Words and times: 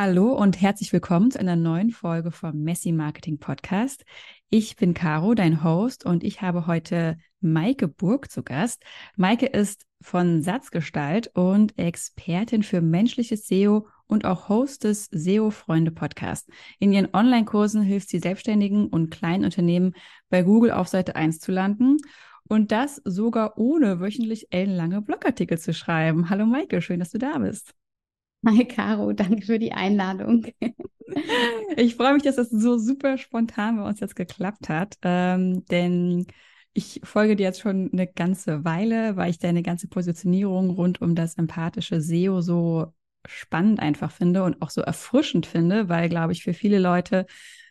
Hallo 0.00 0.32
und 0.32 0.60
herzlich 0.60 0.92
willkommen 0.92 1.32
zu 1.32 1.40
einer 1.40 1.56
neuen 1.56 1.90
Folge 1.90 2.30
vom 2.30 2.62
Messi 2.62 2.92
Marketing 2.92 3.40
Podcast. 3.40 4.04
Ich 4.48 4.76
bin 4.76 4.94
Caro, 4.94 5.34
dein 5.34 5.64
Host, 5.64 6.06
und 6.06 6.22
ich 6.22 6.40
habe 6.40 6.68
heute 6.68 7.18
Maike 7.40 7.88
Burg 7.88 8.30
zu 8.30 8.44
Gast. 8.44 8.84
Maike 9.16 9.46
ist 9.46 9.86
von 10.00 10.40
Satzgestalt 10.40 11.32
und 11.34 11.76
Expertin 11.76 12.62
für 12.62 12.80
menschliches 12.80 13.48
SEO 13.48 13.88
und 14.06 14.24
auch 14.24 14.48
Host 14.48 14.84
des 14.84 15.06
SEO-Freunde 15.06 15.90
Podcast. 15.90 16.48
In 16.78 16.92
ihren 16.92 17.12
Online-Kursen 17.12 17.82
hilft 17.82 18.08
sie 18.08 18.20
Selbstständigen 18.20 18.86
und 18.86 19.10
kleinen 19.10 19.44
Unternehmen 19.44 19.94
bei 20.30 20.44
Google 20.44 20.70
auf 20.70 20.86
Seite 20.86 21.16
1 21.16 21.40
zu 21.40 21.50
landen. 21.50 21.96
Und 22.46 22.70
das 22.70 23.02
sogar 23.04 23.58
ohne 23.58 23.98
wöchentlich 23.98 24.46
ellenlange 24.50 25.02
Blogartikel 25.02 25.58
zu 25.58 25.74
schreiben. 25.74 26.30
Hallo 26.30 26.46
Maike, 26.46 26.82
schön, 26.82 27.00
dass 27.00 27.10
du 27.10 27.18
da 27.18 27.38
bist. 27.38 27.74
Hi 28.46 28.64
Caro, 28.64 29.12
danke 29.12 29.44
für 29.44 29.58
die 29.58 29.72
Einladung. 29.72 30.46
ich 31.76 31.96
freue 31.96 32.14
mich, 32.14 32.22
dass 32.22 32.36
das 32.36 32.50
so 32.50 32.78
super 32.78 33.18
spontan 33.18 33.76
bei 33.76 33.82
uns 33.88 34.00
jetzt 34.00 34.16
geklappt 34.16 34.68
hat, 34.68 34.96
ähm, 35.02 35.64
denn 35.66 36.26
ich 36.72 37.00
folge 37.02 37.34
dir 37.34 37.44
jetzt 37.44 37.60
schon 37.60 37.90
eine 37.92 38.06
ganze 38.06 38.64
Weile, 38.64 39.16
weil 39.16 39.30
ich 39.30 39.38
deine 39.38 39.62
ganze 39.62 39.88
Positionierung 39.88 40.70
rund 40.70 41.00
um 41.02 41.14
das 41.14 41.34
empathische 41.36 41.96
SEO 41.96 42.40
so 42.40 42.94
spannend 43.26 43.80
einfach 43.80 44.12
finde 44.12 44.44
und 44.44 44.62
auch 44.62 44.70
so 44.70 44.80
erfrischend 44.82 45.46
finde, 45.46 45.88
weil, 45.88 46.08
glaube 46.08 46.32
ich, 46.32 46.44
für 46.44 46.54
viele 46.54 46.78
Leute, 46.78 47.26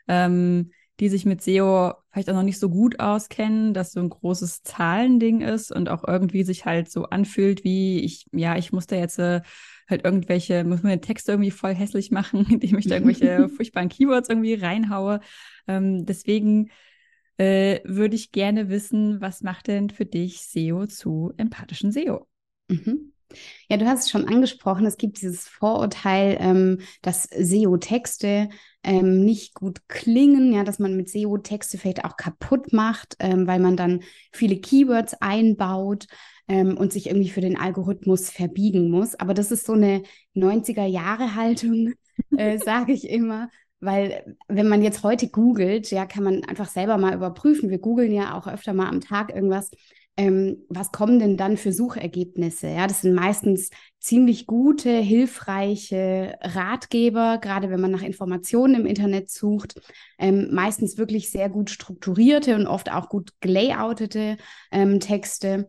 ähm, 0.07 0.71
die 0.99 1.09
sich 1.09 1.25
mit 1.25 1.41
SEO 1.41 1.93
vielleicht 2.11 2.29
auch 2.29 2.33
noch 2.33 2.43
nicht 2.43 2.59
so 2.59 2.69
gut 2.69 2.99
auskennen, 2.99 3.73
dass 3.73 3.91
so 3.93 3.99
ein 4.01 4.09
großes 4.09 4.63
Zahlending 4.63 5.41
ist 5.41 5.71
und 5.71 5.89
auch 5.89 6.03
irgendwie 6.05 6.43
sich 6.43 6.65
halt 6.65 6.91
so 6.91 7.05
anfühlt 7.05 7.63
wie 7.63 7.99
ich, 8.01 8.25
ja, 8.33 8.57
ich 8.57 8.73
muss 8.73 8.87
da 8.87 8.95
jetzt 8.97 9.19
äh, 9.19 9.41
halt 9.89 10.03
irgendwelche, 10.05 10.63
muss 10.63 10.83
man 10.83 10.91
den 10.91 11.01
Text 11.01 11.29
irgendwie 11.29 11.51
voll 11.51 11.73
hässlich 11.73 12.11
machen, 12.11 12.45
indem 12.49 12.77
ich 12.77 12.87
da 12.87 12.95
irgendwelche 12.95 13.49
furchtbaren 13.55 13.89
Keywords 13.89 14.29
irgendwie 14.29 14.55
reinhaue. 14.55 15.19
Ähm, 15.67 16.05
deswegen 16.05 16.69
äh, 17.37 17.79
würde 17.83 18.15
ich 18.15 18.31
gerne 18.31 18.69
wissen, 18.69 19.21
was 19.21 19.41
macht 19.41 19.67
denn 19.67 19.89
für 19.89 20.05
dich 20.05 20.41
SEO 20.41 20.87
zu 20.87 21.33
empathischen 21.37 21.91
SEO? 21.91 22.27
Mhm. 22.67 23.13
Ja, 23.69 23.77
du 23.77 23.85
hast 23.85 24.05
es 24.05 24.09
schon 24.09 24.27
angesprochen, 24.27 24.85
es 24.85 24.97
gibt 24.97 25.21
dieses 25.21 25.47
Vorurteil, 25.47 26.37
ähm, 26.39 26.79
dass 27.01 27.23
SEO-Texte 27.23 28.49
ähm, 28.83 29.25
nicht 29.25 29.53
gut 29.53 29.87
klingen, 29.89 30.53
ja, 30.53 30.63
dass 30.63 30.79
man 30.79 30.95
mit 30.95 31.09
SEO-Texte 31.09 31.77
vielleicht 31.77 32.05
auch 32.05 32.15
kaputt 32.15 32.71
macht, 32.71 33.15
ähm, 33.19 33.45
weil 33.45 33.59
man 33.59 33.75
dann 33.75 34.01
viele 34.31 34.57
Keywords 34.57 35.13
einbaut 35.15 36.07
ähm, 36.47 36.77
und 36.77 36.93
sich 36.93 37.07
irgendwie 37.07 37.29
für 37.29 37.41
den 37.41 37.57
Algorithmus 37.57 38.29
verbiegen 38.29 38.89
muss. 38.89 39.15
Aber 39.15 39.33
das 39.33 39.51
ist 39.51 39.65
so 39.65 39.73
eine 39.73 40.03
90er-Jahre-Haltung, 40.35 41.93
äh, 42.37 42.57
sage 42.63 42.93
ich 42.93 43.09
immer. 43.09 43.49
Weil 43.79 44.35
wenn 44.47 44.67
man 44.67 44.81
jetzt 44.81 45.03
heute 45.03 45.29
googelt, 45.29 45.91
ja, 45.91 46.05
kann 46.05 46.23
man 46.23 46.43
einfach 46.45 46.67
selber 46.67 46.97
mal 46.97 47.13
überprüfen. 47.13 47.69
Wir 47.69 47.77
googeln 47.77 48.11
ja 48.11 48.35
auch 48.35 48.47
öfter 48.47 48.73
mal 48.73 48.87
am 48.87 49.01
Tag 49.01 49.33
irgendwas. 49.33 49.69
Ähm, 50.19 50.65
was 50.67 50.91
kommen 50.91 51.19
denn 51.19 51.37
dann 51.37 51.57
für 51.57 51.71
Suchergebnisse? 51.71 52.69
Ja, 52.69 52.87
das 52.87 53.01
sind 53.01 53.13
meistens 53.13 53.69
ziemlich 53.99 54.47
gute, 54.47 54.89
hilfreiche 54.89 56.39
Ratgeber, 56.41 57.37
gerade 57.37 57.69
wenn 57.69 57.79
man 57.79 57.91
nach 57.91 58.01
Informationen 58.01 58.73
im 58.73 58.85
Internet 58.87 59.29
sucht. 59.29 59.79
Ähm, 60.17 60.47
meistens 60.51 60.97
wirklich 60.97 61.29
sehr 61.29 61.49
gut 61.49 61.69
strukturierte 61.69 62.55
und 62.55 62.65
oft 62.65 62.91
auch 62.91 63.09
gut 63.09 63.33
gelayoutete 63.41 64.37
ähm, 64.71 64.99
Texte. 64.99 65.67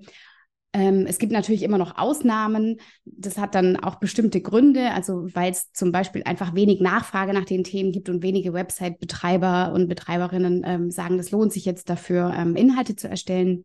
Ähm, 0.79 1.07
es 1.09 1.19
gibt 1.19 1.33
natürlich 1.33 1.65
immer 1.65 1.77
noch 1.77 1.99
Ausnahmen. 1.99 2.77
Das 3.05 3.37
hat 3.37 3.57
dann 3.57 3.77
auch 3.77 3.97
bestimmte 3.97 4.41
Gründe, 4.41 4.93
also 4.93 5.27
weil 5.35 5.51
es 5.51 5.73
zum 5.73 5.91
Beispiel 5.91 6.23
einfach 6.23 6.55
wenig 6.55 6.81
Nachfrage 6.81 7.33
nach 7.33 7.45
den 7.45 7.65
Themen 7.65 7.91
gibt 7.91 8.09
und 8.09 8.23
wenige 8.23 8.53
Website-Betreiber 8.53 9.73
und 9.75 9.89
Betreiberinnen 9.89 10.63
ähm, 10.65 10.91
sagen, 10.93 11.19
das 11.19 11.33
lohnt 11.33 11.53
sich 11.53 11.65
jetzt 11.65 11.91
dafür, 11.91 12.33
ähm, 12.33 12.55
Inhalte 12.55 12.95
zu 12.95 13.09
erstellen. 13.09 13.65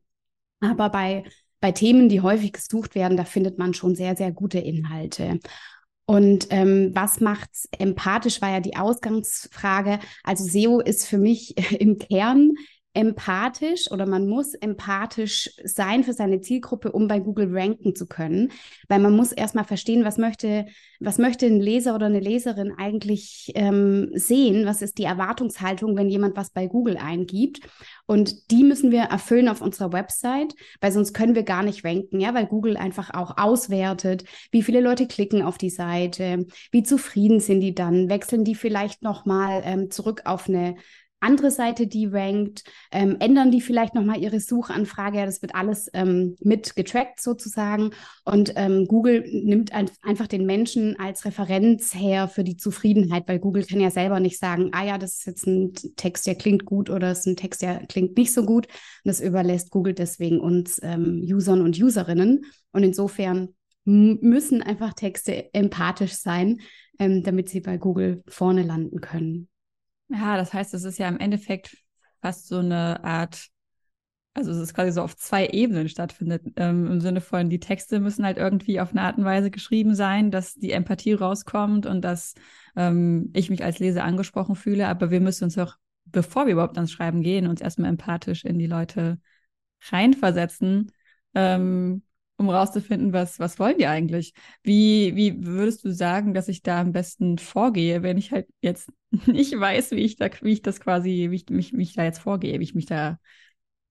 Aber 0.59 0.89
bei, 0.89 1.23
bei 1.59 1.71
Themen, 1.71 2.09
die 2.09 2.21
häufig 2.21 2.53
gesucht 2.53 2.95
werden, 2.95 3.15
da 3.15 3.25
findet 3.25 3.59
man 3.59 3.75
schon 3.75 3.93
sehr, 3.93 4.15
sehr 4.15 4.31
gute 4.31 4.57
Inhalte. 4.57 5.39
Und 6.05 6.47
ähm, 6.49 6.91
was 6.95 7.19
macht's 7.21 7.69
empathisch, 7.77 8.41
war 8.41 8.49
ja 8.49 8.59
die 8.59 8.75
Ausgangsfrage. 8.75 9.99
Also 10.23 10.45
SEO 10.45 10.79
ist 10.79 11.05
für 11.05 11.19
mich 11.19 11.55
im 11.79 11.99
Kern 11.99 12.53
empathisch 12.93 13.89
oder 13.91 14.05
man 14.05 14.27
muss 14.27 14.53
empathisch 14.53 15.49
sein 15.63 16.03
für 16.03 16.13
seine 16.13 16.41
Zielgruppe, 16.41 16.91
um 16.91 17.07
bei 17.07 17.19
Google 17.19 17.49
ranken 17.51 17.95
zu 17.95 18.05
können, 18.05 18.51
weil 18.87 18.99
man 18.99 19.15
muss 19.15 19.31
erstmal 19.31 19.63
verstehen, 19.63 20.05
was 20.05 20.19
möchte, 20.19 20.67
was 20.99 21.17
möchte 21.17 21.47
ein 21.47 21.59
Leser 21.59 21.95
oder 21.95 22.05
eine 22.05 22.19
Leserin 22.19 22.71
eigentlich 22.77 23.51
ähm, 23.55 24.11
sehen, 24.13 24.67
was 24.67 24.83
ist 24.83 24.99
die 24.99 25.05
Erwartungshaltung, 25.05 25.97
wenn 25.97 26.09
jemand 26.09 26.37
was 26.37 26.51
bei 26.51 26.67
Google 26.67 26.97
eingibt? 26.97 27.61
Und 28.05 28.51
die 28.51 28.63
müssen 28.63 28.91
wir 28.91 29.03
erfüllen 29.03 29.49
auf 29.49 29.61
unserer 29.61 29.91
Website, 29.91 30.53
weil 30.79 30.91
sonst 30.91 31.13
können 31.13 31.33
wir 31.33 31.43
gar 31.43 31.63
nicht 31.63 31.83
ranken, 31.83 32.19
ja, 32.19 32.35
weil 32.35 32.45
Google 32.45 32.77
einfach 32.77 33.11
auch 33.13 33.37
auswertet, 33.37 34.25
wie 34.51 34.61
viele 34.61 34.81
Leute 34.81 35.07
klicken 35.07 35.41
auf 35.41 35.57
die 35.57 35.71
Seite, 35.71 36.45
wie 36.71 36.83
zufrieden 36.83 37.39
sind 37.39 37.61
die 37.61 37.73
dann, 37.73 38.09
wechseln 38.09 38.43
die 38.43 38.55
vielleicht 38.55 39.01
nochmal 39.01 39.63
ähm, 39.65 39.89
zurück 39.89 40.21
auf 40.25 40.47
eine 40.47 40.75
andere 41.23 41.51
Seite, 41.51 41.87
die 41.87 42.05
rankt, 42.05 42.63
ähm, 42.91 43.17
ändern 43.19 43.51
die 43.51 43.61
vielleicht 43.61 43.95
nochmal 43.95 44.21
ihre 44.21 44.39
Suchanfrage. 44.39 45.17
Ja, 45.17 45.25
das 45.25 45.41
wird 45.41 45.55
alles 45.55 45.89
ähm, 45.93 46.35
mit 46.41 46.75
getrackt 46.75 47.21
sozusagen. 47.21 47.91
Und 48.25 48.53
ähm, 48.55 48.85
Google 48.87 49.23
nimmt 49.27 49.73
ein, 49.73 49.89
einfach 50.03 50.27
den 50.27 50.45
Menschen 50.45 50.99
als 50.99 51.25
Referenz 51.25 51.95
her 51.95 52.27
für 52.27 52.43
die 52.43 52.57
Zufriedenheit, 52.57 53.27
weil 53.27 53.39
Google 53.39 53.65
kann 53.65 53.79
ja 53.79 53.89
selber 53.89 54.19
nicht 54.19 54.37
sagen, 54.37 54.69
ah 54.73 54.85
ja, 54.85 54.97
das 54.97 55.19
ist 55.19 55.25
jetzt 55.25 55.47
ein 55.47 55.73
Text, 55.95 56.27
der 56.27 56.35
klingt 56.35 56.65
gut 56.65 56.89
oder 56.89 57.09
das 57.09 57.21
ist 57.21 57.27
ein 57.27 57.35
Text, 57.37 57.61
der 57.61 57.85
klingt 57.87 58.17
nicht 58.17 58.33
so 58.33 58.45
gut. 58.45 58.67
Und 58.67 58.73
das 59.05 59.21
überlässt 59.21 59.71
Google 59.71 59.93
deswegen 59.93 60.39
uns 60.39 60.79
ähm, 60.83 61.21
Usern 61.23 61.61
und 61.61 61.81
Userinnen. 61.81 62.45
Und 62.71 62.83
insofern 62.83 63.49
müssen 63.85 64.61
einfach 64.61 64.93
Texte 64.93 65.53
empathisch 65.53 66.13
sein, 66.13 66.61
ähm, 66.99 67.23
damit 67.23 67.49
sie 67.49 67.59
bei 67.59 67.77
Google 67.77 68.23
vorne 68.27 68.63
landen 68.63 69.01
können. 69.01 69.49
Ja, 70.13 70.37
das 70.37 70.53
heißt, 70.53 70.73
es 70.75 70.83
ist 70.83 70.99
ja 70.99 71.07
im 71.07 71.19
Endeffekt 71.19 71.75
fast 72.21 72.47
so 72.47 72.59
eine 72.59 73.03
Art, 73.03 73.47
also 74.35 74.51
es 74.51 74.57
ist 74.57 74.75
quasi 74.75 74.91
so 74.91 75.01
auf 75.01 75.17
zwei 75.17 75.47
Ebenen 75.47 75.89
stattfindet, 75.89 76.43
ähm, 76.55 76.87
im 76.87 77.01
Sinne 77.01 77.19
von, 77.19 77.49
die 77.49 77.59
Texte 77.59 77.99
müssen 77.99 78.23
halt 78.23 78.37
irgendwie 78.37 78.79
auf 78.79 78.91
eine 78.91 79.01
Art 79.01 79.17
und 79.17 79.25
Weise 79.25 79.49
geschrieben 79.49 79.95
sein, 79.95 80.29
dass 80.29 80.53
die 80.53 80.71
Empathie 80.71 81.13
rauskommt 81.13 81.87
und 81.87 82.01
dass 82.01 82.35
ähm, 82.75 83.31
ich 83.33 83.49
mich 83.49 83.63
als 83.63 83.79
Leser 83.79 84.03
angesprochen 84.03 84.55
fühle, 84.55 84.87
aber 84.87 85.09
wir 85.09 85.19
müssen 85.19 85.45
uns 85.45 85.57
auch, 85.57 85.77
bevor 86.05 86.45
wir 86.45 86.53
überhaupt 86.53 86.77
ans 86.77 86.91
Schreiben 86.91 87.23
gehen, 87.23 87.47
uns 87.47 87.61
erstmal 87.61 87.89
empathisch 87.89 88.45
in 88.45 88.59
die 88.59 88.67
Leute 88.67 89.19
reinversetzen, 89.89 90.91
ähm, 91.33 92.03
um 92.37 92.49
rauszufinden, 92.49 93.13
was, 93.13 93.39
was 93.39 93.59
wollen 93.59 93.77
die 93.77 93.87
eigentlich? 93.87 94.33
Wie, 94.63 95.15
wie 95.15 95.45
würdest 95.45 95.83
du 95.85 95.91
sagen, 95.91 96.33
dass 96.33 96.47
ich 96.47 96.63
da 96.63 96.81
am 96.81 96.91
besten 96.91 97.37
vorgehe, 97.37 98.03
wenn 98.03 98.17
ich 98.17 98.31
halt 98.31 98.47
jetzt 98.61 98.89
nicht 99.25 99.57
weiß, 99.57 99.91
wie 99.91 100.01
ich 100.01 100.15
da, 100.15 100.29
wie 100.41 100.53
ich 100.53 100.61
das 100.61 100.79
quasi, 100.79 101.27
wie 101.29 101.35
ich 101.35 101.49
mich, 101.49 101.73
mich 101.73 101.93
da 101.93 102.03
jetzt 102.03 102.19
vorgehe, 102.19 102.59
wie 102.59 102.63
ich 102.63 102.75
mich 102.75 102.85
da, 102.85 103.19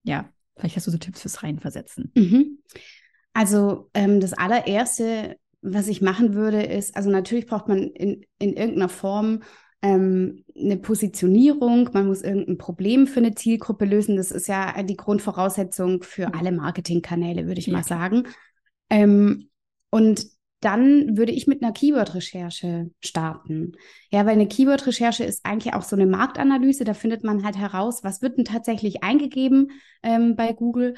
ja, 0.03 0.29
vielleicht 0.57 0.75
hast 0.75 0.87
du 0.87 0.91
so 0.91 0.97
Tipps 0.97 1.21
fürs 1.21 1.43
Reinversetzen. 1.43 2.11
Mhm. 2.15 2.59
Also 3.33 3.89
ähm, 3.93 4.19
das 4.19 4.33
allererste, 4.33 5.37
was 5.61 5.87
ich 5.87 6.01
machen 6.01 6.33
würde, 6.33 6.61
ist, 6.61 6.95
also 6.95 7.09
natürlich 7.09 7.47
braucht 7.47 7.67
man 7.67 7.79
in, 7.79 8.25
in 8.37 8.53
irgendeiner 8.53 8.89
Form 8.89 9.41
ähm, 9.83 10.45
eine 10.55 10.77
Positionierung, 10.77 11.89
man 11.93 12.07
muss 12.07 12.21
irgendein 12.21 12.57
Problem 12.57 13.05
für 13.05 13.19
eine 13.19 13.35
Zielgruppe 13.35 13.85
lösen. 13.85 14.15
Das 14.15 14.31
ist 14.31 14.47
ja 14.47 14.81
die 14.81 14.95
Grundvoraussetzung 14.95 16.03
für 16.03 16.33
alle 16.33 16.53
Marketingkanäle, 16.53 17.45
würde 17.47 17.59
ich 17.59 17.67
ja. 17.67 17.73
mal 17.73 17.83
sagen. 17.83 18.23
Ähm, 18.89 19.49
und 19.89 20.25
dann 20.61 21.17
würde 21.17 21.33
ich 21.33 21.47
mit 21.47 21.61
einer 21.61 21.73
Keyword-Recherche 21.73 22.89
starten. 23.01 23.73
Ja, 24.09 24.25
weil 24.25 24.33
eine 24.33 24.47
Keyword-Recherche 24.47 25.25
ist 25.25 25.45
eigentlich 25.45 25.73
auch 25.73 25.83
so 25.83 25.97
eine 25.97 26.05
Marktanalyse. 26.05 26.85
Da 26.85 26.93
findet 26.93 27.25
man 27.25 27.43
halt 27.43 27.57
heraus, 27.57 28.05
was 28.05 28.21
wird 28.21 28.37
denn 28.37 28.45
tatsächlich 28.45 29.03
eingegeben 29.03 29.71
ähm, 30.01 30.37
bei 30.37 30.53
Google. 30.53 30.95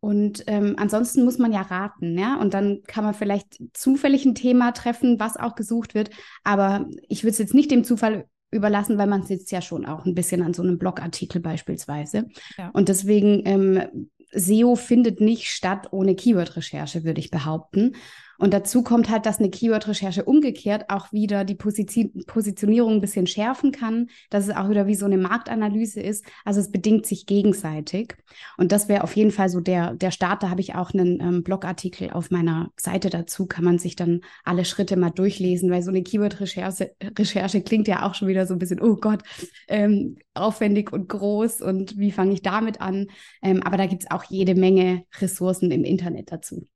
Und 0.00 0.44
ähm, 0.46 0.74
ansonsten 0.78 1.24
muss 1.24 1.38
man 1.38 1.52
ja 1.52 1.62
raten, 1.62 2.18
ja. 2.18 2.36
Und 2.36 2.54
dann 2.54 2.82
kann 2.86 3.04
man 3.04 3.14
vielleicht 3.14 3.58
zufällig 3.72 4.24
ein 4.24 4.34
Thema 4.34 4.72
treffen, 4.72 5.18
was 5.18 5.36
auch 5.36 5.54
gesucht 5.54 5.94
wird. 5.94 6.10
Aber 6.44 6.86
ich 7.08 7.24
würde 7.24 7.32
es 7.32 7.38
jetzt 7.38 7.54
nicht 7.54 7.70
dem 7.70 7.84
Zufall 7.84 8.26
überlassen, 8.50 8.98
weil 8.98 9.08
man 9.08 9.24
sitzt 9.24 9.50
ja 9.50 9.60
schon 9.60 9.86
auch 9.86 10.04
ein 10.04 10.14
bisschen 10.14 10.42
an 10.42 10.54
so 10.54 10.62
einem 10.62 10.78
Blogartikel 10.78 11.40
beispielsweise. 11.40 12.28
Ja. 12.56 12.70
Und 12.70 12.88
deswegen 12.88 13.42
ähm, 13.44 14.10
SEO 14.32 14.76
findet 14.76 15.20
nicht 15.20 15.46
statt 15.46 15.88
ohne 15.92 16.14
Keyword-Recherche, 16.14 17.04
würde 17.04 17.20
ich 17.20 17.30
behaupten. 17.30 17.96
Und 18.38 18.52
dazu 18.54 18.82
kommt 18.82 19.10
halt, 19.10 19.26
dass 19.26 19.38
eine 19.38 19.50
Keyword-Recherche 19.50 20.24
umgekehrt 20.24 20.90
auch 20.90 21.12
wieder 21.12 21.44
die 21.44 21.54
Position 21.54 22.12
Positionierung 22.26 22.94
ein 22.94 23.00
bisschen 23.00 23.26
schärfen 23.26 23.72
kann, 23.72 24.08
dass 24.30 24.48
es 24.48 24.54
auch 24.54 24.68
wieder 24.68 24.86
wie 24.86 24.94
so 24.94 25.06
eine 25.06 25.18
Marktanalyse 25.18 26.00
ist. 26.00 26.24
Also 26.44 26.60
es 26.60 26.70
bedingt 26.70 27.06
sich 27.06 27.26
gegenseitig. 27.26 28.16
Und 28.56 28.72
das 28.72 28.88
wäre 28.88 29.04
auf 29.04 29.16
jeden 29.16 29.30
Fall 29.30 29.48
so 29.48 29.60
der, 29.60 29.94
der 29.94 30.10
Start. 30.10 30.42
Da 30.42 30.50
habe 30.50 30.60
ich 30.60 30.74
auch 30.74 30.92
einen 30.92 31.20
ähm, 31.20 31.42
Blogartikel 31.42 32.10
auf 32.10 32.30
meiner 32.30 32.70
Seite 32.76 33.10
dazu, 33.10 33.46
kann 33.46 33.64
man 33.64 33.78
sich 33.78 33.96
dann 33.96 34.20
alle 34.44 34.64
Schritte 34.64 34.96
mal 34.96 35.10
durchlesen, 35.10 35.70
weil 35.70 35.82
so 35.82 35.90
eine 35.90 36.02
Keyword-Recherche 36.02 36.94
Recherche 37.18 37.62
klingt 37.62 37.88
ja 37.88 38.06
auch 38.06 38.14
schon 38.14 38.28
wieder 38.28 38.46
so 38.46 38.54
ein 38.54 38.58
bisschen, 38.58 38.80
oh 38.80 38.96
Gott, 38.96 39.22
ähm, 39.68 40.16
aufwendig 40.34 40.92
und 40.92 41.08
groß 41.08 41.60
und 41.60 41.98
wie 41.98 42.12
fange 42.12 42.32
ich 42.32 42.42
damit 42.42 42.80
an? 42.80 43.08
Ähm, 43.42 43.62
aber 43.62 43.76
da 43.76 43.86
gibt 43.86 44.04
es 44.04 44.10
auch 44.10 44.24
jede 44.24 44.54
Menge 44.54 45.04
Ressourcen 45.20 45.70
im 45.70 45.84
Internet 45.84 46.32
dazu. 46.32 46.66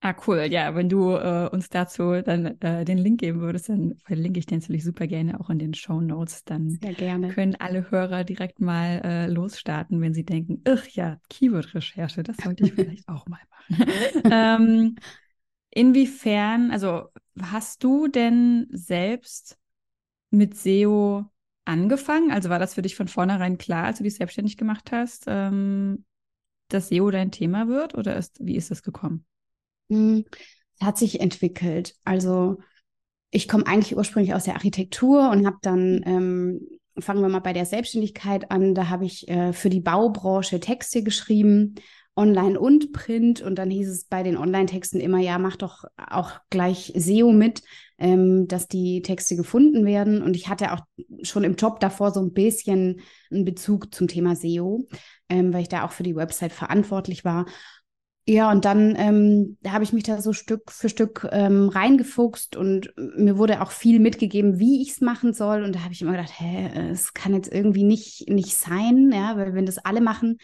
Ah, 0.00 0.14
cool. 0.26 0.46
Ja, 0.50 0.74
wenn 0.74 0.88
du 0.88 1.14
äh, 1.14 1.48
uns 1.50 1.68
dazu 1.68 2.20
dann 2.22 2.60
äh, 2.60 2.84
den 2.84 2.98
Link 2.98 3.20
geben 3.20 3.40
würdest, 3.40 3.70
dann 3.70 3.96
verlinke 4.04 4.38
ich 4.38 4.46
den 4.46 4.60
natürlich 4.60 4.84
super 4.84 5.06
gerne 5.06 5.40
auch 5.40 5.50
in 5.50 5.58
den 5.58 5.74
Show 5.74 6.00
Notes. 6.00 6.44
Dann 6.44 6.78
können 7.28 7.56
alle 7.56 7.90
Hörer 7.90 8.22
direkt 8.22 8.60
mal 8.60 9.00
äh, 9.04 9.26
losstarten, 9.26 10.00
wenn 10.00 10.14
sie 10.14 10.24
denken, 10.24 10.62
ach 10.64 10.86
ja, 10.88 11.18
Keyword-Recherche, 11.30 12.22
das 12.22 12.36
sollte 12.36 12.64
ich 12.64 12.72
vielleicht 12.74 13.08
auch 13.08 13.26
mal 13.26 13.40
machen. 13.50 14.24
ähm, 14.30 14.96
inwiefern, 15.70 16.70
also 16.70 17.08
hast 17.40 17.82
du 17.82 18.06
denn 18.06 18.68
selbst 18.70 19.58
mit 20.30 20.54
SEO 20.54 21.24
angefangen? 21.64 22.30
Also 22.30 22.48
war 22.50 22.58
das 22.58 22.74
für 22.74 22.82
dich 22.82 22.96
von 22.96 23.08
vornherein 23.08 23.58
klar, 23.58 23.86
als 23.86 23.98
du 23.98 24.04
dich 24.04 24.16
selbstständig 24.16 24.56
gemacht 24.56 24.92
hast, 24.92 25.24
ähm, 25.26 26.04
dass 26.68 26.86
SEO 26.86 27.10
dein 27.10 27.30
Thema 27.30 27.66
wird 27.68 27.94
oder 27.94 28.16
ist, 28.16 28.38
wie 28.44 28.56
ist 28.56 28.70
das 28.70 28.82
gekommen? 28.82 29.24
Es 29.88 30.86
hat 30.86 30.98
sich 30.98 31.20
entwickelt. 31.20 31.94
Also 32.04 32.58
ich 33.30 33.48
komme 33.48 33.66
eigentlich 33.66 33.96
ursprünglich 33.96 34.34
aus 34.34 34.44
der 34.44 34.54
Architektur 34.54 35.30
und 35.30 35.46
habe 35.46 35.58
dann, 35.62 36.02
ähm, 36.04 36.60
fangen 36.98 37.22
wir 37.22 37.28
mal 37.28 37.40
bei 37.40 37.52
der 37.52 37.66
Selbstständigkeit 37.66 38.50
an, 38.50 38.74
da 38.74 38.88
habe 38.88 39.04
ich 39.04 39.28
äh, 39.28 39.52
für 39.52 39.68
die 39.68 39.80
Baubranche 39.80 40.60
Texte 40.60 41.02
geschrieben, 41.02 41.74
online 42.16 42.58
und 42.58 42.92
print. 42.92 43.42
Und 43.42 43.56
dann 43.56 43.70
hieß 43.70 43.88
es 43.88 44.04
bei 44.04 44.22
den 44.22 44.36
Online-Texten 44.36 45.00
immer, 45.00 45.18
ja, 45.18 45.38
mach 45.38 45.56
doch 45.56 45.84
auch 45.96 46.32
gleich 46.50 46.92
SEO 46.96 47.30
mit, 47.30 47.62
ähm, 47.98 48.48
dass 48.48 48.68
die 48.68 49.02
Texte 49.02 49.36
gefunden 49.36 49.84
werden. 49.84 50.22
Und 50.22 50.34
ich 50.34 50.48
hatte 50.48 50.72
auch 50.72 50.80
schon 51.22 51.44
im 51.44 51.56
Job 51.56 51.78
davor 51.78 52.12
so 52.12 52.20
ein 52.20 52.32
bisschen 52.32 53.00
einen 53.30 53.44
Bezug 53.44 53.94
zum 53.94 54.08
Thema 54.08 54.34
SEO, 54.34 54.88
ähm, 55.28 55.52
weil 55.52 55.62
ich 55.62 55.68
da 55.68 55.84
auch 55.84 55.92
für 55.92 56.02
die 56.02 56.16
Website 56.16 56.52
verantwortlich 56.52 57.24
war. 57.24 57.46
Ja, 58.28 58.50
und 58.50 58.64
dann 58.64 58.96
ähm, 58.96 59.56
habe 59.68 59.84
ich 59.84 59.92
mich 59.92 60.02
da 60.02 60.20
so 60.20 60.32
Stück 60.32 60.72
für 60.72 60.88
Stück 60.88 61.28
ähm, 61.30 61.68
reingefuchst 61.68 62.56
und 62.56 62.92
mir 62.96 63.38
wurde 63.38 63.62
auch 63.62 63.70
viel 63.70 64.00
mitgegeben, 64.00 64.58
wie 64.58 64.82
ich 64.82 64.90
es 64.90 65.00
machen 65.00 65.32
soll. 65.32 65.62
Und 65.62 65.76
da 65.76 65.84
habe 65.84 65.92
ich 65.92 66.02
immer 66.02 66.10
gedacht, 66.10 66.32
hä, 66.40 66.70
es 66.90 67.14
kann 67.14 67.34
jetzt 67.34 67.52
irgendwie 67.52 67.84
nicht, 67.84 68.28
nicht 68.28 68.56
sein, 68.56 69.12
ja, 69.12 69.36
weil 69.36 69.54
wenn 69.54 69.64
das 69.64 69.78
alle 69.78 70.00
machen, 70.00 70.38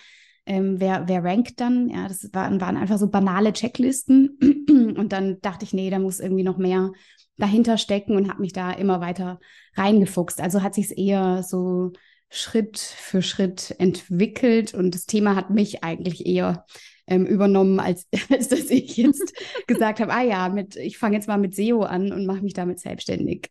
ähm, 0.47 0.79
wer, 0.79 1.09
wer 1.09 1.25
rankt 1.25 1.61
dann? 1.61 1.89
Ja, 1.89 2.07
das 2.07 2.29
waren, 2.33 2.61
waren 2.61 2.77
einfach 2.77 2.99
so 2.99 3.09
banale 3.09 3.53
Checklisten. 3.53 4.39
Und 4.97 5.13
dann 5.13 5.41
dachte 5.41 5.65
ich, 5.65 5.73
nee, 5.73 5.91
da 5.91 5.99
muss 5.99 6.21
irgendwie 6.21 6.45
noch 6.45 6.59
mehr 6.59 6.93
dahinter 7.37 7.79
stecken 7.79 8.15
und 8.15 8.29
habe 8.29 8.43
mich 8.43 8.53
da 8.53 8.71
immer 8.73 9.01
weiter 9.01 9.41
reingefuchst. 9.75 10.41
Also 10.41 10.63
hat 10.63 10.75
sich 10.75 10.87
es 10.87 10.91
eher 10.93 11.43
so 11.43 11.93
Schritt 12.29 12.79
für 12.79 13.23
Schritt 13.23 13.75
entwickelt 13.79 14.75
und 14.75 14.95
das 14.95 15.07
Thema 15.07 15.35
hat 15.35 15.51
mich 15.51 15.83
eigentlich 15.83 16.27
eher 16.27 16.65
ähm, 17.13 17.27
übernommen, 17.27 17.81
als, 17.81 18.09
als 18.31 18.49
dass 18.49 18.71
ich 18.71 18.97
jetzt 18.97 19.35
gesagt 19.67 20.01
habe, 20.01 20.13
ah 20.13 20.23
ja, 20.23 20.49
mit, 20.49 20.77
ich 20.77 20.99
fange 20.99 21.17
jetzt 21.17 21.29
mal 21.29 21.39
mit 21.39 21.55
SEO 21.55 21.83
an 21.83 22.13
und 22.13 22.27
mache 22.27 22.43
mich 22.43 22.55
damit 22.55 22.81
selbstständig. 22.81 23.51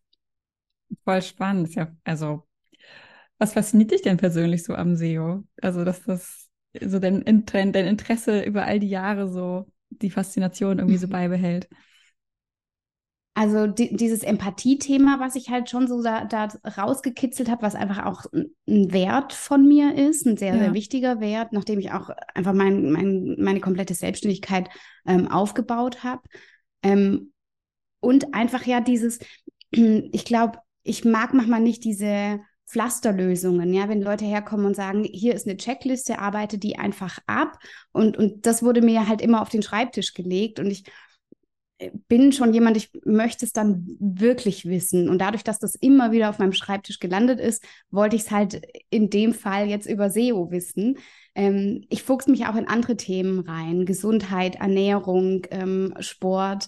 Voll 1.03 1.21
spannend. 1.21 1.73
Ja, 1.75 1.95
also, 2.03 2.47
was 3.37 3.53
fasziniert 3.53 3.91
dich 3.91 4.01
denn 4.01 4.17
persönlich 4.17 4.63
so 4.63 4.75
am 4.75 4.95
SEO? 4.95 5.43
Also, 5.61 5.85
dass 5.85 6.03
das 6.03 6.49
so 6.79 6.99
dein, 6.99 7.23
dein 7.45 7.73
Interesse 7.73 8.43
über 8.43 8.65
all 8.65 8.79
die 8.79 8.89
Jahre 8.89 9.27
so 9.29 9.67
die 9.89 10.09
Faszination 10.09 10.79
irgendwie 10.79 10.97
so 10.97 11.07
beibehält. 11.09 11.69
Also 13.33 13.65
die, 13.65 13.95
dieses 13.95 14.23
Empathie-Thema, 14.23 15.19
was 15.21 15.35
ich 15.35 15.49
halt 15.49 15.69
schon 15.69 15.87
so 15.87 16.03
da, 16.03 16.25
da 16.25 16.49
rausgekitzelt 16.77 17.49
habe, 17.49 17.61
was 17.61 17.75
einfach 17.75 18.05
auch 18.05 18.25
ein 18.33 18.91
Wert 18.91 19.31
von 19.31 19.65
mir 19.65 19.95
ist, 19.95 20.25
ein 20.25 20.35
sehr, 20.35 20.53
ja. 20.53 20.59
sehr 20.59 20.73
wichtiger 20.73 21.21
Wert, 21.21 21.53
nachdem 21.53 21.79
ich 21.79 21.91
auch 21.91 22.09
einfach 22.35 22.53
mein, 22.53 22.91
mein, 22.91 23.37
meine 23.39 23.61
komplette 23.61 23.93
Selbstständigkeit 23.93 24.69
ähm, 25.05 25.29
aufgebaut 25.29 26.03
habe. 26.03 26.21
Ähm, 26.83 27.31
und 28.01 28.33
einfach 28.33 28.65
ja 28.65 28.81
dieses, 28.81 29.19
ich 29.71 30.25
glaube, 30.25 30.59
ich 30.83 31.05
mag 31.05 31.33
manchmal 31.33 31.61
nicht 31.61 31.85
diese 31.85 32.41
Pflasterlösungen, 32.67 33.73
ja, 33.73 33.87
wenn 33.87 34.01
Leute 34.01 34.25
herkommen 34.25 34.65
und 34.65 34.75
sagen, 34.75 35.03
hier 35.03 35.35
ist 35.35 35.47
eine 35.47 35.57
Checkliste, 35.57 36.19
arbeite 36.19 36.57
die 36.57 36.77
einfach 36.77 37.19
ab. 37.27 37.57
Und, 37.91 38.17
und 38.17 38.45
das 38.45 38.63
wurde 38.63 38.81
mir 38.81 39.07
halt 39.07 39.21
immer 39.21 39.41
auf 39.41 39.49
den 39.49 39.61
Schreibtisch 39.61 40.13
gelegt. 40.13 40.59
Und 40.59 40.71
ich 40.71 40.83
bin 42.07 42.31
schon 42.31 42.53
jemand, 42.53 42.77
ich 42.77 42.91
möchte 43.03 43.45
es 43.45 43.53
dann 43.53 43.85
wirklich 43.99 44.65
wissen. 44.65 45.09
Und 45.09 45.19
dadurch, 45.19 45.43
dass 45.43 45.59
das 45.59 45.75
immer 45.75 46.11
wieder 46.11 46.29
auf 46.29 46.39
meinem 46.39 46.53
Schreibtisch 46.53 46.99
gelandet 46.99 47.39
ist, 47.39 47.63
wollte 47.89 48.15
ich 48.15 48.23
es 48.23 48.31
halt 48.31 48.61
in 48.89 49.09
dem 49.09 49.33
Fall 49.33 49.67
jetzt 49.67 49.87
über 49.87 50.09
SEO 50.09 50.51
wissen. 50.51 50.97
Ähm, 51.35 51.85
ich 51.89 52.03
fuchse 52.03 52.29
mich 52.29 52.45
auch 52.45 52.55
in 52.55 52.67
andere 52.67 52.97
Themen 52.97 53.39
rein. 53.39 53.85
Gesundheit, 53.85 54.55
Ernährung, 54.55 55.47
ähm, 55.51 55.93
Sport. 55.99 56.67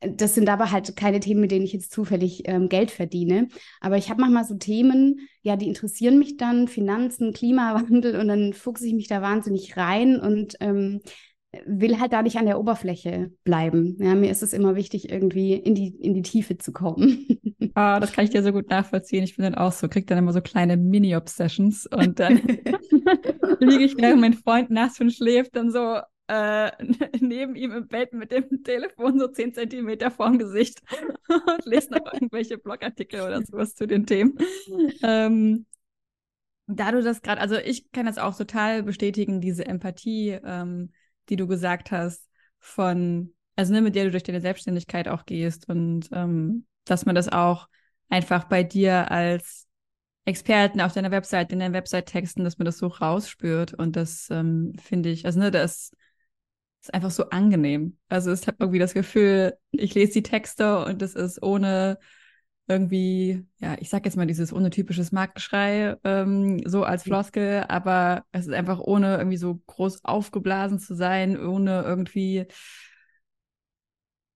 Das 0.00 0.34
sind 0.34 0.48
aber 0.48 0.70
halt 0.70 0.94
keine 0.96 1.18
Themen, 1.18 1.40
mit 1.40 1.50
denen 1.50 1.64
ich 1.64 1.72
jetzt 1.72 1.90
zufällig 1.90 2.42
ähm, 2.46 2.68
Geld 2.68 2.90
verdiene. 2.92 3.48
Aber 3.80 3.96
ich 3.96 4.10
habe 4.10 4.20
manchmal 4.20 4.44
so 4.44 4.54
Themen, 4.54 5.28
ja, 5.42 5.56
die 5.56 5.66
interessieren 5.66 6.18
mich 6.18 6.36
dann, 6.36 6.68
Finanzen, 6.68 7.32
Klimawandel, 7.32 8.18
und 8.20 8.28
dann 8.28 8.52
fuchse 8.52 8.86
ich 8.86 8.94
mich 8.94 9.08
da 9.08 9.22
wahnsinnig 9.22 9.76
rein 9.76 10.20
und 10.20 10.56
ähm, 10.60 11.00
will 11.66 12.00
halt 12.00 12.12
da 12.12 12.22
nicht 12.22 12.36
an 12.36 12.46
der 12.46 12.58
Oberfläche 12.58 13.32
bleiben. 13.44 13.96
Ja, 14.00 14.14
mir 14.14 14.30
ist 14.30 14.42
es 14.42 14.52
immer 14.52 14.76
wichtig, 14.76 15.10
irgendwie 15.10 15.54
in 15.54 15.74
die, 15.74 15.88
in 15.88 16.14
die 16.14 16.22
Tiefe 16.22 16.58
zu 16.58 16.72
kommen. 16.72 17.26
Ah, 17.74 18.00
das 18.00 18.12
kann 18.12 18.24
ich 18.24 18.30
dir 18.30 18.42
so 18.42 18.50
gut 18.50 18.70
nachvollziehen. 18.70 19.22
Ich 19.22 19.36
bin 19.36 19.44
dann 19.44 19.54
auch 19.54 19.70
so, 19.70 19.88
krieg 19.88 20.06
dann 20.06 20.18
immer 20.18 20.32
so 20.32 20.40
kleine 20.40 20.76
Mini-Obsessions 20.76 21.86
und 21.86 22.18
dann 22.18 22.36
liege 23.60 23.84
ich, 23.84 23.96
während 23.96 24.20
mein 24.20 24.32
Freund 24.32 24.70
nass 24.70 24.96
schon 24.96 25.10
schläft, 25.10 25.54
dann 25.54 25.70
so 25.70 25.98
äh, 26.28 26.70
neben 27.20 27.56
ihm 27.56 27.72
im 27.72 27.88
Bett 27.88 28.12
mit 28.12 28.30
dem 28.32 28.62
Telefon 28.62 29.18
so 29.18 29.28
zehn 29.28 29.52
Zentimeter 29.52 30.10
vorm 30.10 30.38
Gesicht 30.38 30.80
und 31.28 31.64
lese 31.66 31.92
noch 31.92 32.12
irgendwelche 32.12 32.58
Blogartikel 32.58 33.20
oder 33.20 33.42
sowas 33.42 33.74
zu 33.74 33.86
den 33.86 34.06
Themen. 34.06 34.38
Ähm, 35.02 35.66
da 36.66 36.92
du 36.92 37.02
das 37.02 37.22
gerade, 37.22 37.40
also 37.40 37.56
ich 37.56 37.90
kann 37.92 38.06
das 38.06 38.18
auch 38.18 38.36
total 38.36 38.82
bestätigen, 38.82 39.40
diese 39.40 39.64
Empathie, 39.66 40.38
ähm, 40.44 40.90
die 41.28 41.36
du 41.36 41.46
gesagt 41.46 41.90
hast, 41.90 42.28
von, 42.58 43.34
also 43.56 43.72
ne, 43.72 43.82
mit 43.82 43.94
der 43.94 44.04
du 44.04 44.10
durch 44.10 44.22
deine 44.22 44.40
Selbstständigkeit 44.40 45.08
auch 45.08 45.24
gehst 45.24 45.68
und 45.68 46.08
ähm, 46.12 46.66
dass 46.84 47.06
man 47.06 47.14
das 47.14 47.28
auch 47.28 47.68
einfach 48.08 48.44
bei 48.44 48.62
dir 48.62 49.10
als 49.10 49.66
Experten 50.24 50.80
auf 50.80 50.92
deiner 50.92 51.10
Website, 51.10 51.52
in 51.52 51.58
deinen 51.58 51.74
Website-Texten, 51.74 52.44
dass 52.44 52.58
man 52.58 52.66
das 52.66 52.78
so 52.78 52.88
rausspürt 52.88 53.74
und 53.74 53.96
das 53.96 54.28
ähm, 54.30 54.74
finde 54.82 55.10
ich, 55.10 55.24
also 55.24 55.38
ne, 55.38 55.50
das 55.50 55.92
ist 56.80 56.94
einfach 56.94 57.10
so 57.10 57.30
angenehm. 57.30 57.98
Also 58.08 58.32
ich 58.32 58.46
habe 58.46 58.58
irgendwie 58.60 58.78
das 58.78 58.94
Gefühl, 58.94 59.54
ich 59.70 59.94
lese 59.94 60.12
die 60.14 60.22
Texte 60.22 60.84
und 60.84 61.02
das 61.02 61.14
ist 61.14 61.42
ohne 61.42 61.98
irgendwie, 62.68 63.46
ja, 63.58 63.76
ich 63.80 63.88
sag 63.88 64.04
jetzt 64.04 64.16
mal 64.16 64.26
dieses 64.26 64.52
ohne 64.52 64.70
typisches 64.70 65.12
Marktgeschrei, 65.12 65.96
ähm, 66.04 66.62
so 66.66 66.84
als 66.84 67.02
Floskel, 67.02 67.64
aber 67.68 68.24
es 68.32 68.46
ist 68.46 68.52
einfach 68.52 68.78
ohne 68.80 69.16
irgendwie 69.16 69.36
so 69.38 69.60
groß 69.66 70.04
aufgeblasen 70.04 70.78
zu 70.78 70.94
sein, 70.94 71.38
ohne 71.40 71.82
irgendwie, 71.82 72.46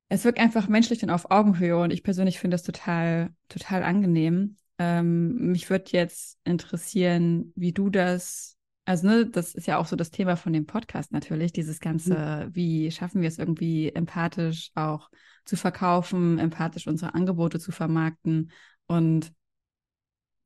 es 0.08 0.24
wirkt 0.24 0.40
einfach 0.40 0.68
menschlich 0.68 1.02
und 1.02 1.10
auf 1.10 1.30
Augenhöhe 1.30 1.78
und 1.78 1.92
ich 1.92 2.02
persönlich 2.02 2.38
finde 2.38 2.54
das 2.54 2.62
total, 2.62 3.30
total 3.48 3.82
angenehm. 3.82 4.56
Ähm, 4.78 5.50
mich 5.50 5.68
würde 5.70 5.90
jetzt 5.92 6.38
interessieren, 6.44 7.52
wie 7.54 7.72
du 7.72 7.90
das 7.90 8.52
also, 8.84 9.06
ne, 9.06 9.26
das 9.26 9.54
ist 9.54 9.66
ja 9.66 9.78
auch 9.78 9.86
so 9.86 9.94
das 9.94 10.10
Thema 10.10 10.36
von 10.36 10.52
dem 10.52 10.66
Podcast 10.66 11.12
natürlich, 11.12 11.52
dieses 11.52 11.78
ganze, 11.78 12.46
mhm. 12.46 12.56
wie 12.56 12.90
schaffen 12.90 13.20
wir 13.20 13.28
es 13.28 13.38
irgendwie 13.38 13.90
empathisch 13.90 14.70
auch 14.74 15.08
zu 15.44 15.56
verkaufen, 15.56 16.38
empathisch 16.38 16.86
unsere 16.86 17.14
Angebote 17.14 17.58
zu 17.58 17.72
vermarkten. 17.72 18.50
Und 18.86 19.32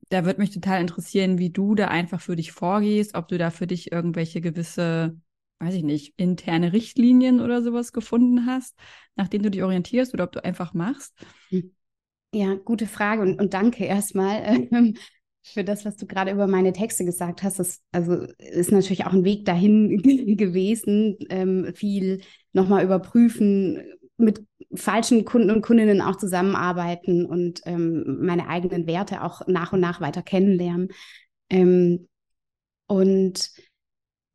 da 0.09 0.25
würde 0.25 0.39
mich 0.39 0.51
total 0.51 0.81
interessieren, 0.81 1.37
wie 1.37 1.49
du 1.49 1.75
da 1.75 1.87
einfach 1.87 2.21
für 2.21 2.35
dich 2.35 2.51
vorgehst, 2.51 3.15
ob 3.15 3.27
du 3.27 3.37
da 3.37 3.49
für 3.49 3.67
dich 3.67 3.91
irgendwelche 3.91 4.41
gewisse, 4.41 5.19
weiß 5.59 5.75
ich 5.75 5.83
nicht, 5.83 6.13
interne 6.17 6.73
Richtlinien 6.73 7.41
oder 7.41 7.61
sowas 7.61 7.91
gefunden 7.93 8.45
hast, 8.45 8.75
nach 9.15 9.27
denen 9.27 9.43
du 9.43 9.51
dich 9.51 9.63
orientierst 9.63 10.13
oder 10.13 10.23
ob 10.23 10.31
du 10.31 10.43
einfach 10.43 10.73
machst. 10.73 11.13
Hm. 11.49 11.71
Ja, 12.33 12.55
gute 12.55 12.87
Frage 12.87 13.21
und, 13.21 13.39
und 13.39 13.53
danke 13.53 13.85
erstmal. 13.85 14.67
für 15.53 15.63
das, 15.63 15.85
was 15.85 15.95
du 15.95 16.05
gerade 16.05 16.31
über 16.31 16.47
meine 16.47 16.73
Texte 16.73 17.05
gesagt 17.05 17.43
hast. 17.43 17.59
Das 17.59 17.81
also 17.91 18.27
ist 18.37 18.71
natürlich 18.71 19.05
auch 19.05 19.13
ein 19.13 19.23
Weg 19.23 19.45
dahin 19.45 20.01
gewesen, 20.37 21.17
ähm, 21.29 21.71
viel 21.73 22.21
nochmal 22.53 22.83
überprüfen, 22.83 23.81
mit 24.17 24.43
falschen 24.73 25.25
Kunden 25.25 25.51
und 25.51 25.61
Kundinnen 25.61 26.01
auch 26.01 26.15
zusammenarbeiten 26.15 27.25
und 27.25 27.61
ähm, 27.65 28.17
meine 28.19 28.49
eigenen 28.49 28.87
Werte 28.87 29.23
auch 29.23 29.47
nach 29.47 29.73
und 29.73 29.79
nach 29.79 30.01
weiter 30.01 30.23
kennenlernen. 30.23 30.89
Ähm, 31.49 32.07
und 32.87 33.51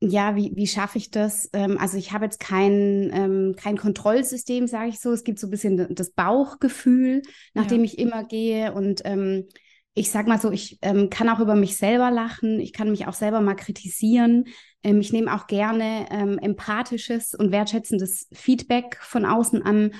ja, 0.04 0.34
wie, 0.34 0.52
wie 0.56 0.66
schaffe 0.66 0.98
ich 0.98 1.10
das? 1.10 1.48
Ähm, 1.52 1.78
also 1.78 1.96
ich 1.96 2.12
habe 2.12 2.24
jetzt 2.24 2.40
kein, 2.40 3.10
ähm, 3.12 3.54
kein 3.56 3.76
Kontrollsystem, 3.76 4.66
sage 4.66 4.88
ich 4.88 5.00
so. 5.00 5.12
Es 5.12 5.22
gibt 5.22 5.38
so 5.38 5.46
ein 5.46 5.50
bisschen 5.50 5.94
das 5.94 6.10
Bauchgefühl, 6.10 7.22
nach 7.54 7.64
ja. 7.64 7.68
dem 7.68 7.84
ich 7.84 7.98
immer 7.98 8.24
gehe. 8.24 8.72
Und 8.72 9.02
ähm, 9.04 9.46
ich 9.94 10.10
sage 10.10 10.28
mal 10.28 10.40
so, 10.40 10.50
ich 10.50 10.78
ähm, 10.82 11.08
kann 11.08 11.28
auch 11.28 11.38
über 11.38 11.54
mich 11.54 11.76
selber 11.76 12.10
lachen. 12.10 12.58
Ich 12.58 12.72
kann 12.72 12.90
mich 12.90 13.06
auch 13.06 13.14
selber 13.14 13.40
mal 13.40 13.54
kritisieren. 13.54 14.46
Ähm, 14.82 15.00
ich 15.00 15.12
nehme 15.12 15.34
auch 15.34 15.46
gerne 15.46 16.06
ähm, 16.10 16.38
empathisches 16.38 17.34
und 17.34 17.52
wertschätzendes 17.52 18.28
Feedback 18.32 18.98
von 19.00 19.24
außen 19.24 19.62
an. 19.62 19.94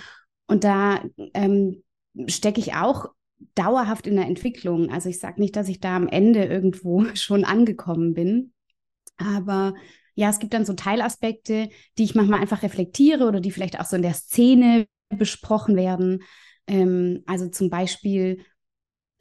Und 0.46 0.64
da 0.64 1.00
stecke 2.26 2.60
ich 2.60 2.74
auch 2.74 3.06
dauerhaft 3.54 4.06
in 4.06 4.16
der 4.16 4.26
Entwicklung. 4.26 4.90
Also 4.90 5.08
ich 5.08 5.18
sage 5.18 5.40
nicht, 5.40 5.56
dass 5.56 5.68
ich 5.68 5.80
da 5.80 5.96
am 5.96 6.08
Ende 6.08 6.44
irgendwo 6.44 7.04
schon 7.14 7.44
angekommen 7.44 8.14
bin. 8.14 8.52
Aber 9.16 9.74
ja, 10.14 10.28
es 10.30 10.38
gibt 10.38 10.54
dann 10.54 10.64
so 10.64 10.74
Teilaspekte, 10.74 11.68
die 11.98 12.04
ich 12.04 12.14
manchmal 12.14 12.40
einfach 12.40 12.62
reflektiere 12.62 13.26
oder 13.26 13.40
die 13.40 13.50
vielleicht 13.50 13.80
auch 13.80 13.86
so 13.86 13.96
in 13.96 14.02
der 14.02 14.14
Szene 14.14 14.86
besprochen 15.08 15.76
werden. 15.76 16.22
Ähm, 16.66 17.22
also 17.26 17.48
zum 17.48 17.70
Beispiel 17.70 18.44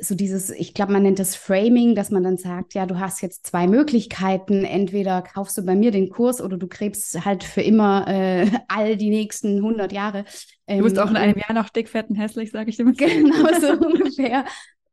so 0.02 0.16
dieses, 0.16 0.50
ich 0.50 0.74
glaube, 0.74 0.94
man 0.94 1.04
nennt 1.04 1.20
das 1.20 1.36
Framing, 1.36 1.94
dass 1.94 2.10
man 2.10 2.24
dann 2.24 2.38
sagt, 2.38 2.74
ja, 2.74 2.88
du 2.88 3.00
hast 3.00 3.22
jetzt 3.22 3.46
zwei 3.46 3.68
Möglichkeiten. 3.68 4.66
Entweder 4.66 5.22
kaufst 5.22 5.58
du 5.58 5.62
bei 5.62 5.76
mir 5.76 5.92
den 5.92 6.10
Kurs 6.10 6.42
oder 6.42 6.58
du 6.58 6.68
krebst 6.68 7.24
halt 7.24 7.44
für 7.44 7.62
immer 7.62 8.08
äh, 8.08 8.50
all 8.68 8.98
die 8.98 9.12
nächsten 9.12 9.58
100 9.58 9.92
Jahre. 9.92 10.26
Ähm, 10.66 10.80
du 10.80 10.86
bist 10.86 10.98
auch 10.98 11.10
in 11.10 11.18
einem 11.18 11.38
Jahr 11.38 11.54
noch 11.54 11.70
dick, 11.70 11.88
fett 11.88 12.10
und 12.10 12.16
hässlich, 12.16 12.52
sage 12.52 12.72
ich 12.72 12.78
dir 12.78 12.86
mal. 12.86 12.94
Genau 12.98 13.60
so 13.60 13.74
ungefähr. 13.86 14.46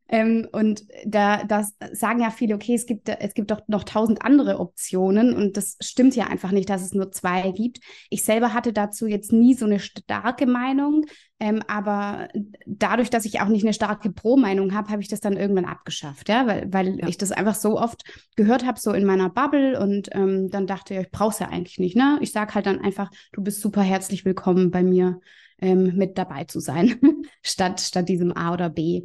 Ähm, 0.08 0.48
und 0.52 0.84
da 1.04 1.44
das 1.44 1.74
sagen 1.92 2.20
ja 2.20 2.30
viele, 2.30 2.54
okay, 2.54 2.74
es 2.74 2.86
gibt, 2.86 3.08
es 3.08 3.34
gibt 3.34 3.50
doch 3.50 3.60
noch 3.66 3.84
tausend 3.84 4.22
andere 4.22 4.58
Optionen 4.58 5.34
und 5.34 5.56
das 5.56 5.76
stimmt 5.80 6.16
ja 6.16 6.26
einfach 6.26 6.50
nicht, 6.50 6.70
dass 6.70 6.82
es 6.82 6.94
nur 6.94 7.12
zwei 7.12 7.50
gibt. 7.50 7.80
Ich 8.08 8.22
selber 8.22 8.54
hatte 8.54 8.72
dazu 8.72 9.06
jetzt 9.06 9.32
nie 9.32 9.54
so 9.54 9.66
eine 9.66 9.78
starke 9.78 10.46
Meinung, 10.46 11.04
ähm, 11.40 11.62
aber 11.68 12.28
dadurch, 12.66 13.10
dass 13.10 13.26
ich 13.26 13.40
auch 13.40 13.48
nicht 13.48 13.64
eine 13.64 13.74
starke 13.74 14.10
Pro-Meinung 14.10 14.74
habe, 14.74 14.88
habe 14.88 15.02
ich 15.02 15.08
das 15.08 15.20
dann 15.20 15.36
irgendwann 15.36 15.66
abgeschafft, 15.66 16.28
ja, 16.28 16.46
weil, 16.46 16.72
weil 16.72 16.98
ja. 16.98 17.06
ich 17.06 17.18
das 17.18 17.30
einfach 17.30 17.54
so 17.54 17.78
oft 17.78 18.02
gehört 18.34 18.64
habe, 18.64 18.80
so 18.80 18.92
in 18.92 19.04
meiner 19.04 19.28
Bubble 19.28 19.78
und 19.78 20.08
ähm, 20.12 20.48
dann 20.50 20.66
dachte 20.66 20.94
ich, 20.94 21.00
ich 21.00 21.10
brauche 21.10 21.32
es 21.32 21.38
ja 21.38 21.48
eigentlich 21.48 21.78
nicht, 21.78 21.96
ne? 21.96 22.18
Ich 22.22 22.32
sage 22.32 22.54
halt 22.54 22.66
dann 22.66 22.80
einfach, 22.80 23.10
du 23.32 23.42
bist 23.42 23.60
super 23.60 23.82
herzlich 23.82 24.24
willkommen 24.24 24.70
bei 24.70 24.82
mir 24.82 25.20
ähm, 25.60 25.96
mit 25.96 26.18
dabei 26.18 26.44
zu 26.44 26.60
sein, 26.60 26.98
statt, 27.42 27.80
statt 27.80 28.08
diesem 28.08 28.36
A 28.36 28.54
oder 28.54 28.70
B. 28.70 29.04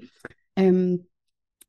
Ähm, 0.55 1.07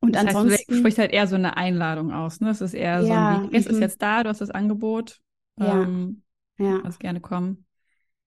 und 0.01 0.15
das 0.15 0.27
ansonsten 0.27 0.53
heißt, 0.53 0.71
du 0.71 0.77
sprichst 0.77 0.99
halt 0.99 1.13
eher 1.13 1.27
so 1.27 1.35
eine 1.35 1.57
Einladung 1.57 2.13
aus, 2.13 2.41
ne? 2.41 2.51
Es 2.51 2.61
ist 2.61 2.75
eher 2.75 3.01
ja, 3.01 3.05
so 3.07 3.13
ein 3.13 3.43
Weg. 3.45 3.59
Es 3.59 3.67
ist 3.67 3.77
mhm. 3.77 3.83
jetzt 3.83 4.03
da, 4.03 4.23
du 4.23 4.29
hast 4.29 4.41
das 4.41 4.51
Angebot. 4.51 5.21
Ja. 5.59 5.83
Ähm, 5.83 6.23
ja. 6.59 6.81
Kannst 6.81 7.01
gerne 7.01 7.21
kommen. 7.21 7.65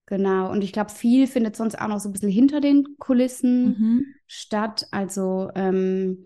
Genau. 0.07 0.49
Und 0.49 0.63
ich 0.63 0.71
glaube, 0.71 0.89
viel 0.89 1.27
findet 1.27 1.55
sonst 1.55 1.79
auch 1.79 1.87
noch 1.87 1.99
so 1.99 2.09
ein 2.09 2.13
bisschen 2.13 2.31
hinter 2.31 2.61
den 2.61 2.97
Kulissen 2.97 3.65
mhm. 3.65 4.05
statt. 4.25 4.87
Also 4.91 5.51
ähm, 5.53 6.25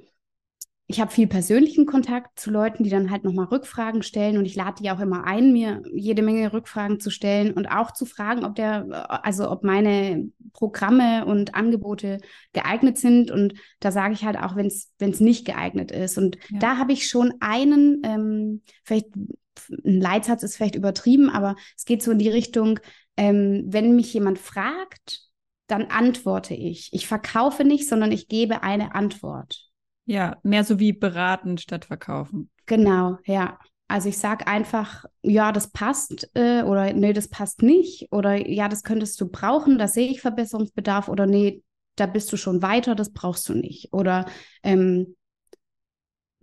ich 0.94 1.02
habe 1.02 1.12
viel 1.12 1.28
persönlichen 1.28 1.86
Kontakt 1.86 2.40
zu 2.40 2.52
Leuten, 2.52 2.84
die 2.84 2.90
dann 2.90 3.12
halt 3.12 3.24
nochmal 3.24 3.46
Rückfragen 3.46 4.04
stellen 4.04 4.38
und 4.38 4.46
ich 4.46 4.56
lade 4.56 4.82
die 4.82 4.92
auch 4.92 5.00
immer 5.00 5.26
ein, 5.26 5.54
mir 5.54 5.82
jede 5.94 6.22
Menge 6.22 6.52
Rückfragen 6.52 7.00
zu 7.00 7.10
stellen 7.10 7.54
und 7.54 7.68
auch 7.68 7.92
zu 7.92 8.06
fragen, 8.06 8.46
ob 8.46 8.56
der, 8.56 9.24
also 9.26 9.50
ob 9.50 9.64
meine 9.64 10.30
Programme 10.54 11.26
und 11.26 11.56
Angebote 11.56 12.20
geeignet 12.54 12.98
sind. 12.98 13.32
Und 13.32 13.54
da 13.80 13.92
sage 13.92 14.14
ich 14.14 14.26
halt 14.26 14.38
auch, 14.38 14.56
wenn 14.56 14.68
es 14.68 15.20
nicht 15.20 15.46
geeignet 15.46 15.92
ist. 15.92 16.18
Und 16.18 16.38
ja. 16.50 16.60
da 16.60 16.78
habe 16.78 16.92
ich 16.92 17.08
schon 17.08 17.34
einen, 17.40 18.02
ähm, 18.04 18.62
vielleicht 18.84 19.08
ein 19.16 20.02
Leitsatz 20.02 20.44
ist 20.44 20.58
vielleicht 20.58 20.76
übertrieben, 20.76 21.30
aber 21.30 21.56
es 21.78 21.86
geht 21.86 22.04
so 22.04 22.12
in 22.12 22.20
die 22.20 22.30
Richtung, 22.30 22.80
ähm, 23.18 23.64
wenn 23.68 23.96
mich 23.96 24.14
jemand 24.14 24.40
fragt, 24.40 25.22
dann 25.68 25.86
antworte 25.86 26.54
ich. 26.54 26.90
Ich 26.92 27.08
verkaufe 27.08 27.64
nicht, 27.64 27.88
sondern 27.88 28.12
ich 28.12 28.28
gebe 28.28 28.62
eine 28.62 28.94
Antwort. 28.94 29.71
Ja, 30.12 30.36
mehr 30.44 30.66
so 30.66 30.78
wie 30.78 30.92
beraten 30.92 31.58
statt 31.58 31.86
verkaufen. 31.86 32.50
Genau, 32.66 33.18
ja. 33.24 33.58
Also 33.88 34.10
ich 34.10 34.18
sage 34.18 34.46
einfach, 34.46 35.06
ja, 35.22 35.54
das 35.54 35.72
passt 35.72 36.30
äh, 36.34 36.64
oder 36.64 36.92
nee, 36.92 37.14
das 37.14 37.30
passt 37.30 37.62
nicht 37.62 38.12
oder 38.12 38.36
ja, 38.36 38.68
das 38.68 38.84
könntest 38.84 39.22
du 39.22 39.30
brauchen, 39.30 39.78
da 39.78 39.88
sehe 39.88 40.10
ich 40.10 40.20
Verbesserungsbedarf 40.20 41.08
oder 41.08 41.28
nee, 41.28 41.64
da 41.96 42.08
bist 42.08 42.30
du 42.34 42.36
schon 42.36 42.62
weiter, 42.62 42.94
das 42.94 43.14
brauchst 43.14 43.48
du 43.48 43.54
nicht. 43.54 43.94
Oder 43.94 44.26
ähm, 44.64 45.16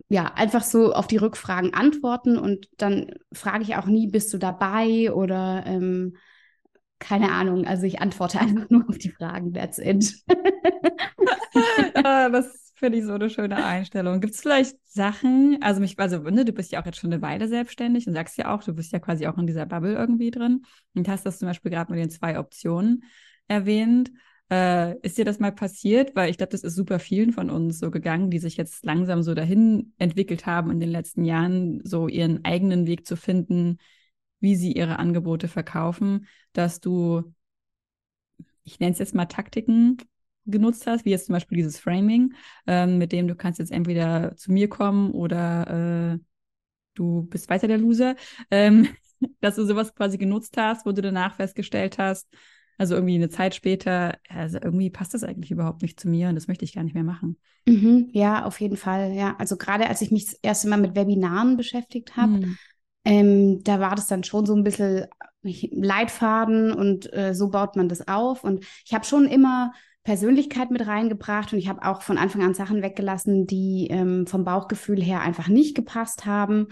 ja, 0.07 0.33
einfach 0.33 0.63
so 0.63 0.91
auf 0.93 1.05
die 1.05 1.17
Rückfragen 1.17 1.71
antworten 1.75 2.39
und 2.39 2.69
dann 2.77 3.11
frage 3.31 3.61
ich 3.61 3.75
auch 3.75 3.85
nie, 3.85 4.07
bist 4.07 4.33
du 4.33 4.39
dabei 4.39 5.13
oder 5.13 5.63
ähm, 5.67 6.15
keine 6.97 7.31
Ahnung. 7.31 7.67
Also 7.67 7.85
ich 7.85 8.01
antworte 8.01 8.39
einfach 8.41 8.67
nur 8.71 8.89
auf 8.89 8.97
die 8.97 9.11
Fragen, 9.11 9.53
that's 9.53 9.77
it. 9.77 10.11
ah, 12.03 12.29
das 12.29 12.58
Finde 12.79 12.97
ich 12.97 13.03
so 13.03 13.11
eine 13.11 13.29
schöne 13.29 13.57
Einstellung. 13.65 14.21
Gibt 14.21 14.35
es 14.35 14.39
vielleicht 14.39 14.77
Sachen, 14.87 15.57
also 15.61 15.81
mich, 15.81 15.99
also 15.99 16.19
ne, 16.19 16.45
du 16.45 16.53
bist 16.53 16.71
ja 16.71 16.81
auch 16.81 16.85
jetzt 16.85 16.97
schon 16.97 17.11
eine 17.11 17.21
Weile 17.21 17.49
selbstständig 17.49 18.07
und 18.07 18.13
sagst 18.13 18.37
ja 18.37 18.55
auch, 18.55 18.63
du 18.63 18.73
bist 18.73 18.93
ja 18.93 18.99
quasi 18.99 19.27
auch 19.27 19.37
in 19.37 19.47
dieser 19.47 19.65
Bubble 19.65 19.95
irgendwie 19.95 20.31
drin 20.31 20.63
und 20.95 21.09
hast 21.09 21.25
das 21.25 21.39
zum 21.39 21.49
Beispiel 21.49 21.71
gerade 21.71 21.91
mit 21.91 22.01
den 22.01 22.09
zwei 22.09 22.39
Optionen 22.39 23.03
erwähnt. 23.49 24.11
Äh, 24.49 24.97
ist 25.01 25.17
dir 25.17 25.25
das 25.25 25.39
mal 25.39 25.51
passiert? 25.51 26.15
Weil 26.15 26.29
ich 26.29 26.37
glaube, 26.37 26.51
das 26.51 26.63
ist 26.63 26.73
super 26.73 26.99
vielen 26.99 27.33
von 27.33 27.49
uns 27.49 27.79
so 27.79 27.91
gegangen, 27.91 28.31
die 28.31 28.39
sich 28.39 28.55
jetzt 28.55 28.85
langsam 28.85 29.23
so 29.23 29.33
dahin 29.33 29.91
entwickelt 29.97 30.45
haben 30.45 30.71
in 30.71 30.79
den 30.79 30.89
letzten 30.89 31.25
Jahren, 31.25 31.81
so 31.83 32.07
ihren 32.07 32.45
eigenen 32.45 32.87
Weg 32.87 33.05
zu 33.05 33.17
finden, 33.17 33.79
wie 34.39 34.55
sie 34.55 34.71
ihre 34.71 34.99
Angebote 34.99 35.49
verkaufen, 35.49 36.27
dass 36.53 36.79
du, 36.79 37.33
ich 38.63 38.79
nenne 38.79 38.93
es 38.93 38.99
jetzt 38.99 39.15
mal 39.15 39.25
Taktiken 39.25 39.97
genutzt 40.49 40.87
hast, 40.87 41.05
wie 41.05 41.11
jetzt 41.11 41.27
zum 41.27 41.33
Beispiel 41.33 41.57
dieses 41.57 41.79
Framing, 41.79 42.33
ähm, 42.67 42.97
mit 42.97 43.11
dem 43.11 43.27
du 43.27 43.35
kannst 43.35 43.59
jetzt 43.59 43.71
entweder 43.71 44.35
zu 44.35 44.51
mir 44.51 44.69
kommen 44.69 45.11
oder 45.11 46.13
äh, 46.15 46.19
du 46.95 47.23
bist 47.23 47.49
weiter 47.49 47.67
der 47.67 47.77
Loser, 47.77 48.15
ähm, 48.51 48.87
dass 49.41 49.55
du 49.55 49.65
sowas 49.65 49.95
quasi 49.95 50.17
genutzt 50.17 50.55
hast, 50.57 50.85
wo 50.85 50.91
du 50.91 51.01
danach 51.01 51.35
festgestellt 51.35 51.97
hast, 51.97 52.27
also 52.77 52.95
irgendwie 52.95 53.15
eine 53.15 53.29
Zeit 53.29 53.55
später, 53.55 54.17
also 54.29 54.57
irgendwie 54.61 54.89
passt 54.89 55.13
das 55.13 55.23
eigentlich 55.23 55.51
überhaupt 55.51 55.81
nicht 55.81 55.99
zu 55.99 56.07
mir 56.07 56.29
und 56.29 56.35
das 56.35 56.47
möchte 56.47 56.63
ich 56.63 56.73
gar 56.73 56.83
nicht 56.83 56.93
mehr 56.93 57.03
machen. 57.03 57.37
Mhm, 57.67 58.09
ja, 58.13 58.45
auf 58.45 58.59
jeden 58.61 58.77
Fall. 58.77 59.11
Ja, 59.11 59.35
also 59.37 59.57
gerade 59.57 59.87
als 59.87 60.01
ich 60.01 60.11
mich 60.11 60.25
das 60.27 60.39
erste 60.41 60.69
Mal 60.69 60.79
mit 60.79 60.95
Webinaren 60.95 61.57
beschäftigt 61.57 62.15
habe, 62.15 62.31
mhm. 62.31 62.57
ähm, 63.03 63.63
da 63.63 63.81
war 63.81 63.95
das 63.95 64.07
dann 64.07 64.23
schon 64.23 64.45
so 64.45 64.55
ein 64.55 64.63
bisschen 64.63 65.07
Leitfaden 65.41 66.71
und 66.71 67.11
äh, 67.13 67.33
so 67.33 67.49
baut 67.49 67.75
man 67.75 67.89
das 67.89 68.07
auf. 68.07 68.43
Und 68.43 68.65
ich 68.85 68.93
habe 68.93 69.05
schon 69.05 69.25
immer 69.25 69.73
Persönlichkeit 70.09 70.71
mit 70.71 70.87
reingebracht 70.87 71.53
und 71.53 71.59
ich 71.59 71.69
habe 71.69 71.85
auch 71.85 72.01
von 72.01 72.17
Anfang 72.17 72.41
an 72.41 72.55
Sachen 72.55 72.81
weggelassen, 72.81 73.45
die 73.45 73.89
ähm, 73.91 74.25
vom 74.25 74.43
Bauchgefühl 74.43 74.99
her 74.99 75.21
einfach 75.21 75.49
nicht 75.49 75.75
gepasst 75.75 76.25
haben. 76.25 76.69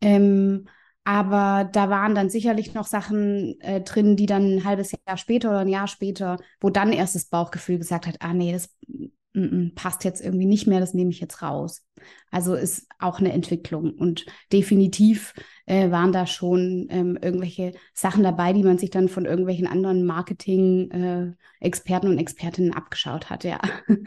Ähm, 0.00 0.66
aber 1.04 1.70
da 1.72 1.88
waren 1.88 2.16
dann 2.16 2.30
sicherlich 2.30 2.74
noch 2.74 2.88
Sachen 2.88 3.60
äh, 3.60 3.80
drin, 3.82 4.16
die 4.16 4.26
dann 4.26 4.56
ein 4.56 4.64
halbes 4.64 4.90
Jahr 4.90 5.16
später 5.16 5.50
oder 5.50 5.60
ein 5.60 5.68
Jahr 5.68 5.86
später, 5.86 6.36
wo 6.60 6.68
dann 6.68 6.92
erst 6.92 7.14
das 7.14 7.26
Bauchgefühl 7.26 7.78
gesagt 7.78 8.08
hat, 8.08 8.16
ah 8.18 8.34
nee, 8.34 8.50
das 8.50 8.68
mm, 8.88 9.06
mm, 9.34 9.74
passt 9.76 10.02
jetzt 10.02 10.20
irgendwie 10.20 10.46
nicht 10.46 10.66
mehr, 10.66 10.80
das 10.80 10.94
nehme 10.94 11.12
ich 11.12 11.20
jetzt 11.20 11.42
raus. 11.42 11.86
Also 12.30 12.54
ist 12.54 12.86
auch 12.98 13.20
eine 13.20 13.32
Entwicklung 13.32 13.94
und 13.94 14.26
definitiv 14.52 15.32
äh, 15.66 15.90
waren 15.90 16.12
da 16.12 16.26
schon 16.26 16.86
ähm, 16.90 17.18
irgendwelche 17.20 17.72
Sachen 17.92 18.22
dabei, 18.22 18.52
die 18.52 18.62
man 18.62 18.78
sich 18.78 18.90
dann 18.90 19.08
von 19.08 19.24
irgendwelchen 19.24 19.66
anderen 19.66 20.04
Marketing-Experten 20.04 22.06
äh, 22.06 22.10
und 22.10 22.18
Expertinnen 22.18 22.74
abgeschaut 22.74 23.30
hat, 23.30 23.44
ja. 23.44 23.60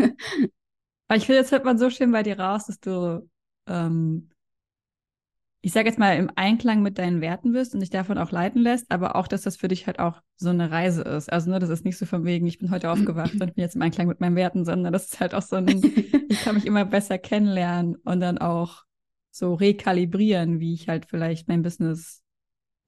ich 1.13 1.25
finde, 1.25 1.39
jetzt 1.39 1.51
hört 1.51 1.65
man 1.65 1.77
so 1.77 1.89
schön 1.89 2.11
bei 2.11 2.23
dir 2.23 2.39
raus, 2.39 2.67
dass 2.67 2.79
du 2.79 3.27
ähm, 3.67 4.29
ich 5.67 5.73
sage 5.73 5.89
jetzt 5.89 5.99
mal, 5.99 6.15
im 6.15 6.31
Einklang 6.35 6.81
mit 6.81 6.97
deinen 6.97 7.19
Werten 7.19 7.51
bist 7.51 7.73
und 7.73 7.81
dich 7.81 7.89
davon 7.89 8.17
auch 8.17 8.31
leiten 8.31 8.61
lässt, 8.61 8.89
aber 8.89 9.17
auch, 9.17 9.27
dass 9.27 9.41
das 9.41 9.57
für 9.57 9.67
dich 9.67 9.85
halt 9.85 9.99
auch 9.99 10.21
so 10.37 10.47
eine 10.47 10.71
Reise 10.71 11.01
ist. 11.01 11.29
Also, 11.29 11.51
ne, 11.51 11.59
das 11.59 11.69
ist 11.69 11.83
nicht 11.83 11.97
so 11.97 12.05
von 12.05 12.23
wegen, 12.23 12.47
ich 12.47 12.57
bin 12.57 12.71
heute 12.71 12.89
aufgewacht 12.89 13.33
und 13.33 13.39
bin 13.39 13.51
jetzt 13.57 13.75
im 13.75 13.81
Einklang 13.81 14.07
mit 14.07 14.21
meinen 14.21 14.37
Werten, 14.37 14.63
sondern 14.63 14.93
das 14.93 15.07
ist 15.07 15.19
halt 15.19 15.35
auch 15.35 15.41
so 15.41 15.57
ein, 15.57 15.67
ich 16.29 16.41
kann 16.41 16.55
mich 16.55 16.65
immer 16.65 16.85
besser 16.85 17.17
kennenlernen 17.17 17.97
und 18.05 18.21
dann 18.21 18.37
auch 18.37 18.85
so 19.29 19.55
rekalibrieren, 19.55 20.61
wie 20.61 20.73
ich 20.73 20.87
halt 20.87 21.05
vielleicht 21.05 21.49
mein 21.49 21.63
Business 21.63 22.23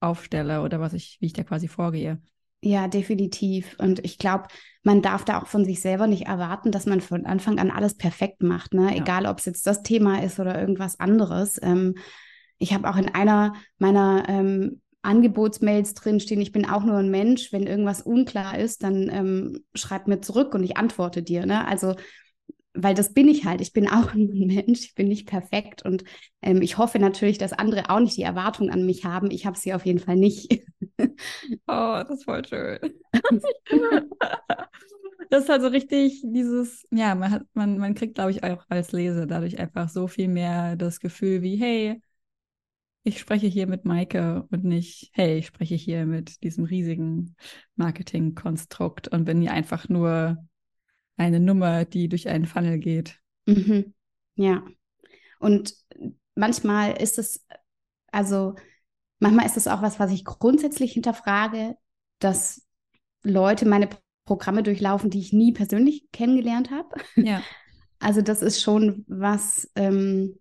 aufstelle 0.00 0.62
oder 0.62 0.80
was 0.80 0.94
ich, 0.94 1.18
wie 1.20 1.26
ich 1.26 1.34
da 1.34 1.44
quasi 1.44 1.68
vorgehe. 1.68 2.18
Ja, 2.62 2.88
definitiv. 2.88 3.76
Und 3.78 4.02
ich 4.06 4.16
glaube, 4.16 4.48
man 4.84 5.02
darf 5.02 5.26
da 5.26 5.42
auch 5.42 5.48
von 5.48 5.66
sich 5.66 5.82
selber 5.82 6.06
nicht 6.06 6.28
erwarten, 6.28 6.72
dass 6.72 6.86
man 6.86 7.02
von 7.02 7.26
Anfang 7.26 7.58
an 7.58 7.70
alles 7.70 7.98
perfekt 7.98 8.42
macht, 8.42 8.72
ne? 8.72 8.84
Ja. 8.84 9.02
Egal, 9.02 9.26
ob 9.26 9.40
es 9.40 9.44
jetzt 9.44 9.66
das 9.66 9.82
Thema 9.82 10.22
ist 10.22 10.40
oder 10.40 10.58
irgendwas 10.58 10.98
anderes. 10.98 11.60
Ähm, 11.62 11.94
ich 12.60 12.72
habe 12.72 12.88
auch 12.88 12.96
in 12.96 13.08
einer 13.08 13.54
meiner 13.78 14.24
ähm, 14.28 14.80
Angebotsmails 15.02 15.94
drinstehen, 15.94 16.40
ich 16.40 16.52
bin 16.52 16.66
auch 16.66 16.84
nur 16.84 16.98
ein 16.98 17.10
Mensch, 17.10 17.52
wenn 17.52 17.66
irgendwas 17.66 18.02
unklar 18.02 18.58
ist, 18.58 18.82
dann 18.82 19.08
ähm, 19.10 19.64
schreib 19.74 20.06
mir 20.06 20.20
zurück 20.20 20.54
und 20.54 20.62
ich 20.62 20.76
antworte 20.76 21.22
dir. 21.22 21.46
Ne? 21.46 21.66
Also, 21.66 21.96
weil 22.74 22.94
das 22.94 23.14
bin 23.14 23.28
ich 23.28 23.46
halt. 23.46 23.62
Ich 23.62 23.72
bin 23.72 23.88
auch 23.90 24.14
nur 24.14 24.28
ein 24.28 24.46
Mensch, 24.46 24.80
ich 24.80 24.94
bin 24.94 25.08
nicht 25.08 25.26
perfekt 25.26 25.84
und 25.84 26.04
ähm, 26.42 26.60
ich 26.60 26.76
hoffe 26.76 26.98
natürlich, 26.98 27.38
dass 27.38 27.54
andere 27.54 27.88
auch 27.88 28.00
nicht 28.00 28.18
die 28.18 28.22
Erwartung 28.22 28.70
an 28.70 28.84
mich 28.84 29.06
haben. 29.06 29.30
Ich 29.30 29.46
habe 29.46 29.58
sie 29.58 29.72
auf 29.72 29.86
jeden 29.86 30.00
Fall 30.00 30.16
nicht. 30.16 30.62
oh, 31.66 32.02
das 32.06 32.10
ist 32.10 32.24
voll 32.24 32.44
schön. 32.46 32.78
das 35.30 35.44
ist 35.44 35.48
halt 35.48 35.62
so 35.62 35.68
richtig 35.68 36.22
dieses, 36.26 36.84
ja, 36.90 37.14
man 37.14 37.30
hat, 37.30 37.42
man, 37.54 37.78
man 37.78 37.94
kriegt, 37.94 38.16
glaube 38.16 38.32
ich, 38.32 38.44
auch 38.44 38.66
als 38.68 38.92
Leser 38.92 39.26
dadurch 39.26 39.58
einfach 39.58 39.88
so 39.88 40.08
viel 40.08 40.28
mehr 40.28 40.76
das 40.76 41.00
Gefühl 41.00 41.40
wie, 41.40 41.56
hey, 41.56 42.02
ich 43.02 43.18
spreche 43.18 43.46
hier 43.46 43.66
mit 43.66 43.84
Maike 43.84 44.46
und 44.50 44.64
nicht, 44.64 45.10
hey, 45.12 45.38
ich 45.38 45.46
spreche 45.46 45.74
hier 45.74 46.04
mit 46.04 46.42
diesem 46.42 46.64
riesigen 46.64 47.34
Marketingkonstrukt 47.76 49.08
und 49.08 49.24
bin 49.24 49.40
hier 49.40 49.52
einfach 49.52 49.88
nur 49.88 50.36
eine 51.16 51.40
Nummer, 51.40 51.84
die 51.84 52.08
durch 52.08 52.28
einen 52.28 52.46
Funnel 52.46 52.78
geht. 52.78 53.18
Mhm. 53.46 53.94
Ja. 54.34 54.62
Und 55.38 55.74
manchmal 56.34 57.00
ist 57.00 57.18
es, 57.18 57.46
also 58.12 58.54
manchmal 59.18 59.46
ist 59.46 59.56
es 59.56 59.66
auch 59.66 59.82
was, 59.82 59.98
was 59.98 60.10
ich 60.12 60.24
grundsätzlich 60.24 60.92
hinterfrage, 60.92 61.76
dass 62.18 62.66
Leute 63.22 63.66
meine 63.66 63.88
Programme 64.24 64.62
durchlaufen, 64.62 65.10
die 65.10 65.20
ich 65.20 65.32
nie 65.32 65.52
persönlich 65.52 66.06
kennengelernt 66.12 66.70
habe. 66.70 66.88
Ja. 67.16 67.42
Also 68.02 68.22
das 68.22 68.40
ist 68.40 68.62
schon 68.62 69.04
was, 69.08 69.70
ähm, 69.74 70.38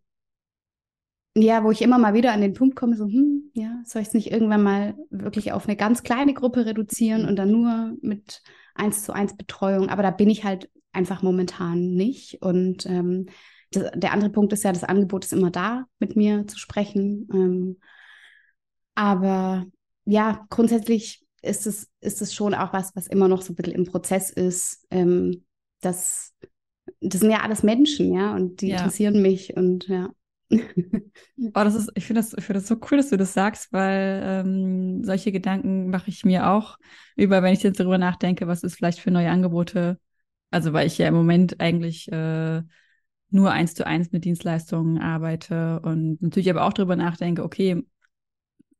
ja, 1.35 1.63
wo 1.63 1.71
ich 1.71 1.81
immer 1.81 1.97
mal 1.97 2.13
wieder 2.13 2.33
an 2.33 2.41
den 2.41 2.53
Punkt 2.53 2.75
komme, 2.75 2.95
so, 2.95 3.05
hm, 3.05 3.51
ja, 3.53 3.81
soll 3.85 4.01
ich 4.01 4.09
es 4.09 4.13
nicht 4.13 4.31
irgendwann 4.31 4.63
mal 4.63 4.95
wirklich 5.09 5.51
auf 5.51 5.67
eine 5.67 5.77
ganz 5.77 6.03
kleine 6.03 6.33
Gruppe 6.33 6.65
reduzieren 6.65 7.25
und 7.25 7.35
dann 7.35 7.51
nur 7.51 7.95
mit 8.01 8.41
eins 8.75 9.03
zu 9.03 9.13
eins 9.13 9.35
Betreuung. 9.35 9.89
Aber 9.89 10.03
da 10.03 10.11
bin 10.11 10.29
ich 10.29 10.43
halt 10.43 10.69
einfach 10.91 11.21
momentan 11.21 11.93
nicht. 11.93 12.41
Und 12.41 12.85
ähm, 12.85 13.27
das, 13.71 13.91
der 13.95 14.11
andere 14.11 14.31
Punkt 14.31 14.53
ist 14.53 14.63
ja, 14.63 14.71
das 14.71 14.83
Angebot 14.83 15.25
ist 15.25 15.33
immer 15.33 15.51
da, 15.51 15.85
mit 15.99 16.15
mir 16.15 16.47
zu 16.47 16.57
sprechen. 16.57 17.27
Ähm, 17.31 17.77
aber 18.95 19.65
ja, 20.05 20.45
grundsätzlich 20.49 21.25
ist 21.41 21.67
es, 21.67 21.87
ist 22.01 22.21
es 22.21 22.33
schon 22.33 22.53
auch 22.53 22.73
was, 22.73 22.95
was 22.95 23.07
immer 23.07 23.27
noch 23.27 23.41
so 23.41 23.53
ein 23.53 23.55
bisschen 23.55 23.73
im 23.73 23.85
Prozess 23.85 24.29
ist. 24.29 24.85
Ähm, 24.89 25.45
das, 25.81 26.33
das 26.99 27.21
sind 27.21 27.31
ja 27.31 27.41
alles 27.41 27.63
Menschen, 27.63 28.13
ja, 28.13 28.35
und 28.35 28.61
die 28.61 28.69
ja. 28.69 28.77
interessieren 28.77 29.21
mich 29.21 29.55
und 29.55 29.87
ja. 29.87 30.09
Oh, 30.51 31.63
das 31.63 31.75
ist, 31.75 31.91
ich 31.95 32.05
finde 32.05 32.21
das, 32.21 32.33
ich 32.33 32.47
das 32.47 32.67
so 32.67 32.75
cool, 32.89 32.97
dass 32.97 33.09
du 33.09 33.17
das 33.17 33.33
sagst, 33.33 33.71
weil 33.71 34.21
ähm, 34.23 35.03
solche 35.03 35.31
Gedanken 35.31 35.89
mache 35.89 36.09
ich 36.09 36.25
mir 36.25 36.49
auch 36.49 36.77
über, 37.15 37.43
wenn 37.43 37.53
ich 37.53 37.63
jetzt 37.63 37.79
darüber 37.79 37.97
nachdenke, 37.97 38.47
was 38.47 38.63
ist 38.63 38.75
vielleicht 38.75 38.99
für 38.99 39.11
neue 39.11 39.29
Angebote. 39.29 39.99
Also 40.51 40.73
weil 40.73 40.87
ich 40.87 40.97
ja 40.97 41.07
im 41.07 41.13
Moment 41.13 41.59
eigentlich 41.59 42.11
äh, 42.11 42.61
nur 43.29 43.51
eins 43.51 43.75
zu 43.75 43.85
eins 43.85 44.11
mit 44.11 44.25
Dienstleistungen 44.25 44.99
arbeite 44.99 45.79
und 45.81 46.21
natürlich 46.21 46.49
aber 46.49 46.63
auch 46.63 46.73
darüber 46.73 46.95
nachdenke, 46.95 47.43
okay, 47.43 47.83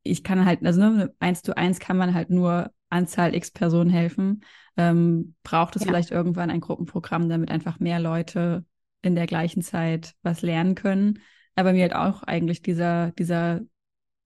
ich 0.02 0.24
kann 0.24 0.46
halt, 0.46 0.66
also 0.66 0.82
ne, 0.82 1.14
eins 1.20 1.44
zu 1.44 1.56
eins 1.56 1.80
kann 1.80 1.98
man 1.98 2.14
halt 2.16 2.32
nur 2.32 2.72
Anzahl 2.90 3.36
X 3.36 3.52
Personen 3.52 3.92
helfen. 3.92 4.44
Ähm, 4.76 5.36
braucht 5.44 5.76
es 5.76 5.84
ja. 5.84 5.88
vielleicht 5.88 6.10
irgendwann 6.10 6.50
ein 6.50 6.62
Gruppenprogramm, 6.62 7.30
damit 7.30 7.52
einfach 7.52 7.80
mehr 7.80 8.00
Leute 8.00 8.66
in 9.02 9.14
der 9.14 9.28
gleichen 9.28 9.62
Zeit 9.62 10.16
was 10.24 10.42
lernen 10.42 10.74
können 10.74 11.20
aber 11.60 11.74
mir 11.74 11.84
halt 11.84 11.96
auch 11.96 12.24
eigentlich 12.24 12.62
dieser, 12.62 13.12
dieser 13.12 13.62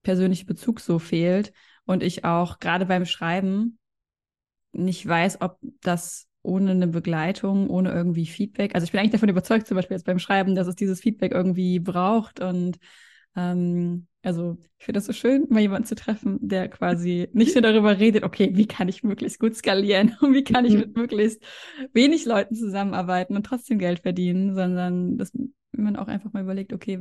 persönliche 0.04 0.46
Bezug 0.46 0.80
so 0.80 1.00
fehlt 1.00 1.54
und 1.86 2.04
ich 2.04 2.26
auch 2.26 2.60
gerade 2.60 2.86
beim 2.86 3.06
Schreiben 3.06 3.80
nicht 4.72 5.08
weiß, 5.08 5.42
ob 5.42 5.58
das 5.82 6.28
ohne 6.42 6.72
eine 6.72 6.88
Begleitung, 6.88 7.70
ohne 7.70 7.92
irgendwie 7.92 8.26
Feedback, 8.26 8.76
also 8.76 8.86
ich 8.86 8.92
bin 8.92 9.00
eigentlich 9.00 9.14
davon 9.14 9.30
überzeugt, 9.30 9.68
zum 9.68 9.76
Beispiel 9.76 9.96
jetzt 9.96 10.06
beim 10.06 10.20
Schreiben, 10.20 10.56
dass 10.56 10.68
es 10.68 10.76
dieses 10.76 11.00
Feedback 11.00 11.32
irgendwie 11.32 11.80
braucht 11.80 12.42
und 12.42 12.80
ähm, 13.36 14.08
also 14.22 14.58
ich 14.78 14.86
finde 14.86 14.98
das 14.98 15.06
so 15.06 15.14
schön, 15.14 15.48
mal 15.50 15.60
jemanden 15.60 15.88
zu 15.88 15.96
treffen, 15.96 16.40
der 16.42 16.70
quasi 16.70 17.30
nicht 17.34 17.56
nur 17.56 17.62
darüber 17.62 18.00
redet, 18.00 18.24
okay, 18.24 18.52
wie 18.54 18.68
kann 18.68 18.88
ich 18.88 19.04
möglichst 19.04 19.40
gut 19.40 19.56
skalieren 19.56 20.16
und 20.22 20.34
wie 20.34 20.44
kann 20.44 20.66
ich 20.66 20.74
mhm. 20.74 20.80
mit 20.80 20.96
möglichst 20.96 21.44
wenig 21.94 22.26
Leuten 22.26 22.56
zusammenarbeiten 22.56 23.36
und 23.36 23.46
trotzdem 23.46 23.80
Geld 23.80 24.00
verdienen, 24.00 24.56
sondern 24.56 25.18
dass 25.18 25.32
man 25.78 25.96
auch 25.96 26.08
einfach 26.08 26.34
mal 26.34 26.44
überlegt, 26.44 26.74
okay, 26.74 27.00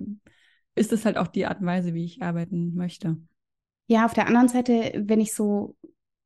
ist 0.75 0.93
das 0.93 1.05
halt 1.05 1.19
auch 1.19 1.29
die 1.29 1.47
Art 1.47 1.61
und 1.61 1.67
Weise, 1.67 1.95
wie 1.95 2.05
ich 2.05 2.23
arbeiten 2.23 2.75
möchte? 2.75 3.17
Ja, 3.87 4.07
auf 4.07 4.15
der 4.15 4.27
anderen 4.27 4.49
Seite, 4.49 5.03
wenn 5.05 5.21
ich 5.21 5.35
so 5.35 5.77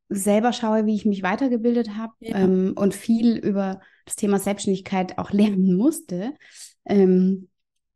selber 0.09 0.53
schaue, 0.53 0.87
wie 0.87 0.95
ich 0.95 1.05
mich 1.05 1.23
weitergebildet 1.23 1.97
habe 1.97 2.13
ja. 2.21 2.39
ähm, 2.39 2.75
und 2.77 2.95
viel 2.95 3.37
über 3.37 3.81
das 4.05 4.17
Thema 4.17 4.39
Selbstständigkeit 4.39 5.19
auch 5.19 5.31
lernen 5.33 5.77
musste, 5.77 6.35
ähm, 6.85 7.49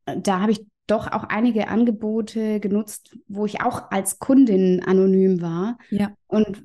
da 0.05 0.40
habe 0.40 0.53
ich 0.53 0.66
doch 0.90 1.11
auch 1.11 1.24
einige 1.24 1.68
Angebote 1.68 2.61
genutzt, 2.61 3.16
wo 3.29 3.46
ich 3.46 3.62
auch 3.62 3.90
als 3.90 4.18
Kundin 4.18 4.83
anonym 4.85 5.40
war 5.40 5.79
ja. 5.90 6.12
und 6.26 6.62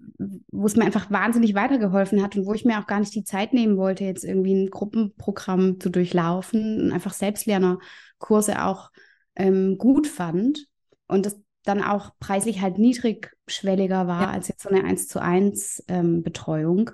wo 0.52 0.66
es 0.66 0.76
mir 0.76 0.86
einfach 0.86 1.12
wahnsinnig 1.12 1.56
weitergeholfen 1.56 2.24
hat 2.24 2.36
und 2.36 2.46
wo 2.46 2.54
ich 2.54 2.66
mir 2.66 2.80
auch 2.80 2.88
gar 2.88 3.00
nicht 3.00 3.14
die 3.14 3.24
Zeit 3.24 3.54
nehmen 3.54 3.78
wollte, 3.78 4.04
jetzt 4.04 4.24
irgendwie 4.24 4.54
ein 4.54 4.70
Gruppenprogramm 4.70 5.80
zu 5.80 5.90
durchlaufen 5.90 6.82
und 6.82 6.92
einfach 6.92 7.14
Selbstlernerkurse 7.14 8.64
auch 8.64 8.92
ähm, 9.36 9.78
gut 9.78 10.08
fand 10.08 10.68
und 11.08 11.26
das 11.26 11.40
dann 11.64 11.84
auch 11.84 12.12
preislich 12.20 12.62
halt 12.62 12.78
niedrigschwelliger 12.78 14.08
war 14.08 14.24
ja. 14.24 14.30
als 14.30 14.48
jetzt 14.48 14.64
so 14.64 14.70
eine 14.70 14.84
1 14.84 15.08
zu 15.08 15.22
1 15.22 15.84
ähm, 15.88 16.24
Betreuung. 16.24 16.92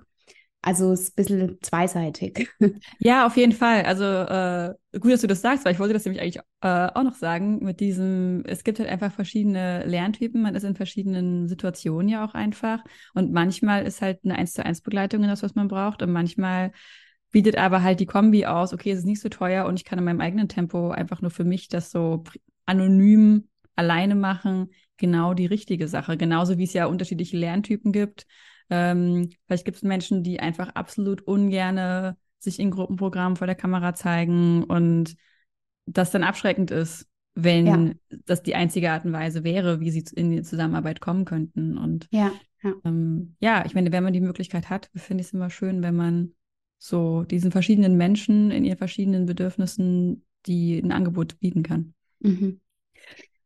Also 0.64 0.92
es 0.92 1.02
ist 1.02 1.12
ein 1.12 1.16
bisschen 1.16 1.58
zweiseitig. 1.62 2.48
Ja, 3.00 3.26
auf 3.26 3.36
jeden 3.36 3.52
Fall. 3.52 3.84
Also 3.84 4.04
äh, 4.04 5.00
gut, 5.00 5.12
dass 5.12 5.22
du 5.22 5.28
das 5.28 5.42
sagst, 5.42 5.66
weil 5.66 5.74
ich 5.74 5.80
wollte 5.80 5.94
das 5.94 6.06
nämlich 6.06 6.22
eigentlich 6.22 6.44
äh, 6.62 6.88
auch 6.94 7.04
noch 7.04 7.16
sagen, 7.16 7.64
mit 7.64 7.80
diesem, 7.80 8.44
es 8.46 8.64
gibt 8.64 8.80
halt 8.80 8.90
einfach 8.90 9.12
verschiedene 9.12 9.84
Lerntypen, 9.86 10.42
man 10.42 10.54
ist 10.54 10.64
in 10.64 10.76
verschiedenen 10.76 11.48
Situationen 11.48 12.10
ja 12.10 12.24
auch 12.24 12.36
einfach. 12.36 12.84
Und 13.16 13.32
manchmal 13.32 13.88
ist 13.88 14.02
halt 14.02 14.20
eine 14.24 14.38
1 14.38 14.54
zu 14.54 14.64
1 14.64 14.82
Begleitung 14.82 15.24
das, 15.24 15.42
was 15.42 15.56
man 15.56 15.68
braucht. 15.68 16.04
Und 16.04 16.12
manchmal 16.12 16.72
bietet 17.32 17.58
aber 17.58 17.82
halt 17.82 18.00
die 18.00 18.06
Kombi 18.06 18.46
aus, 18.46 18.74
okay, 18.74 18.92
es 18.92 19.00
ist 19.00 19.06
nicht 19.06 19.22
so 19.22 19.30
teuer 19.30 19.66
und 19.66 19.78
ich 19.78 19.86
kann 19.86 19.98
in 19.98 20.06
meinem 20.06 20.22
eigenen 20.22 20.48
Tempo 20.48 20.92
einfach 20.92 21.22
nur 21.22 21.32
für 21.32 21.46
mich 21.46 21.70
das 21.70 21.90
so 21.90 22.24
anonym 22.66 23.48
alleine 23.76 24.16
machen, 24.16 24.70
genau 24.98 25.34
die 25.34 25.46
richtige 25.48 25.88
Sache. 25.88 26.18
Genauso 26.18 26.58
wie 26.58 26.66
es 26.66 26.74
ja 26.74 26.86
unterschiedliche 26.86 27.38
Lerntypen 27.38 27.92
gibt. 27.92 28.28
Ähm, 28.72 29.30
vielleicht 29.46 29.66
gibt 29.66 29.78
es 29.78 29.84
Menschen, 29.84 30.24
die 30.24 30.40
einfach 30.40 30.70
absolut 30.70 31.22
ungerne 31.22 32.18
sich 32.40 32.60
in 32.60 32.72
Gruppenprogrammen 32.72 33.36
vor 33.36 33.46
der 33.46 33.56
Kamera 33.56 33.94
zeigen 33.94 34.64
und 34.64 35.16
das 35.86 36.10
dann 36.10 36.24
abschreckend 36.24 36.72
ist, 36.72 37.08
wenn 37.36 37.68
ja. 37.68 38.20
das 38.26 38.42
die 38.42 38.56
einzige 38.56 38.92
Art 38.92 39.06
und 39.06 39.14
Weise 39.14 39.44
wäre, 39.44 39.80
wie 39.80 39.92
sie 39.92 40.04
in 40.16 40.32
die 40.32 40.42
Zusammenarbeit 40.42 41.02
kommen 41.02 41.26
könnten. 41.26 41.78
Und 41.78 42.08
ja, 42.12 42.32
ja. 42.64 42.74
Ähm, 42.84 43.36
ja 43.40 43.64
ich 43.66 43.76
meine, 43.76 43.92
wenn 43.92 44.04
man 44.04 44.14
die 44.14 44.22
Möglichkeit 44.22 44.70
hat, 44.70 44.90
finde 44.96 45.22
ich 45.22 45.28
es 45.28 45.34
immer 45.34 45.50
schön, 45.50 45.84
wenn 45.84 45.96
man 45.96 46.34
so 46.80 47.24
diesen 47.24 47.52
verschiedenen 47.52 47.96
Menschen 47.96 48.50
in 48.50 48.66
ihren 48.66 48.78
verschiedenen 48.78 49.28
Bedürfnissen 49.28 50.24
die 50.48 50.80
ein 50.80 50.92
Angebot 50.92 51.40
bieten 51.40 51.64
kann. 51.64 51.94
Mhm. 52.20 52.60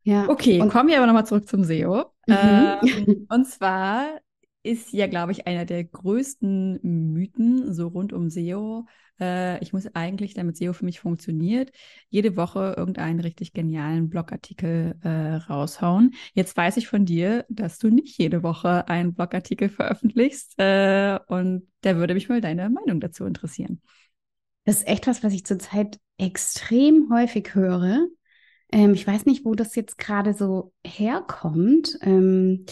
Ja. 0.04 0.30
Okay, 0.30 0.62
und 0.62 0.70
kommen 0.70 0.90
wir 0.90 0.98
aber 0.98 1.08
nochmal 1.08 1.26
zurück 1.26 1.48
zum 1.48 1.64
SEO. 1.64 2.06
Mhm. 2.28 2.36
Ähm, 2.36 3.28
und 3.30 3.48
zwar 3.48 4.20
ist 4.66 4.94
ja, 4.94 5.08
glaube 5.08 5.32
ich, 5.32 5.48
einer 5.48 5.66
der 5.66 5.84
größten 5.84 6.80
Mythen 6.82 7.74
so 7.74 7.88
rund 7.88 8.14
um 8.14 8.30
SEO. 8.30 8.86
Äh, 9.20 9.62
ich 9.62 9.74
muss 9.74 9.88
eigentlich, 9.96 10.34
damit 10.34 10.58
SEO 10.58 10.74
für 10.74 10.86
mich 10.86 11.00
funktioniert, 11.00 11.72
jede 12.10 12.36
Woche 12.36 12.74
irgendeinen 12.78 13.20
richtig 13.20 13.54
genialen 13.54 14.10
Blogartikel 14.10 14.96
äh, 15.04 15.36
raushauen. 15.36 16.16
Jetzt 16.34 16.58
weiß 16.58 16.78
ich 16.78 16.88
von 16.88 17.06
dir, 17.06 17.46
dass 17.50 17.78
du 17.78 17.90
nicht 17.90 18.18
jede 18.18 18.44
Woche 18.44 18.88
einen 18.88 19.14
Blogartikel 19.14 19.70
veröffentlichst. 19.70 20.56
Äh, 20.58 21.20
und 21.28 21.68
da 21.82 21.98
würde 21.98 22.14
mich 22.14 22.30
mal 22.30 22.42
deine 22.42 22.70
Meinung 22.70 23.00
dazu 23.00 23.26
interessieren. 23.26 23.82
Das 24.64 24.78
ist 24.78 24.88
echt 24.88 25.06
was, 25.06 25.24
was 25.24 25.34
ich 25.34 25.46
zurzeit 25.46 26.00
extrem 26.18 27.10
häufig 27.12 27.54
höre. 27.54 28.08
Ähm, 28.72 28.94
ich 28.94 29.06
weiß 29.06 29.26
nicht, 29.26 29.46
wo 29.46 29.54
das 29.54 29.76
jetzt 29.76 29.98
gerade 29.98 30.34
so 30.34 30.74
herkommt, 30.86 31.98
ähm, 32.02 32.66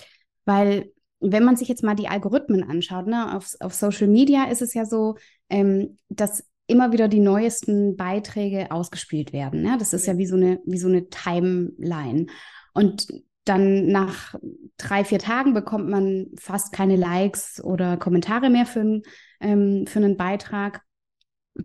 weil 0.45 0.92
wenn 1.23 1.43
man 1.43 1.55
sich 1.55 1.67
jetzt 1.67 1.83
mal 1.83 1.95
die 1.95 2.07
Algorithmen 2.07 2.63
anschaut, 2.63 3.07
ne, 3.07 3.35
auf, 3.35 3.55
auf 3.59 3.73
Social 3.73 4.07
Media 4.07 4.45
ist 4.45 4.61
es 4.61 4.73
ja 4.73 4.85
so, 4.85 5.15
ähm, 5.49 5.97
dass 6.09 6.43
immer 6.67 6.91
wieder 6.91 7.07
die 7.07 7.19
neuesten 7.19 7.97
Beiträge 7.97 8.71
ausgespielt 8.71 9.33
werden. 9.33 9.61
Ne? 9.61 9.75
Das 9.77 9.93
ist 9.93 10.05
ja 10.05 10.17
wie 10.17 10.25
so 10.25 10.35
eine, 10.35 10.59
wie 10.65 10.77
so 10.77 10.87
eine 10.87 11.09
Timeline. 11.09 12.27
Und 12.73 13.07
dann 13.45 13.87
nach 13.87 14.35
drei, 14.77 15.03
vier 15.03 15.19
Tagen 15.19 15.53
bekommt 15.53 15.89
man 15.89 16.27
fast 16.39 16.71
keine 16.71 16.95
Likes 16.95 17.61
oder 17.63 17.97
Kommentare 17.97 18.49
mehr 18.49 18.65
für, 18.65 19.01
ähm, 19.41 19.85
für 19.87 19.99
einen 19.99 20.15
Beitrag. 20.15 20.81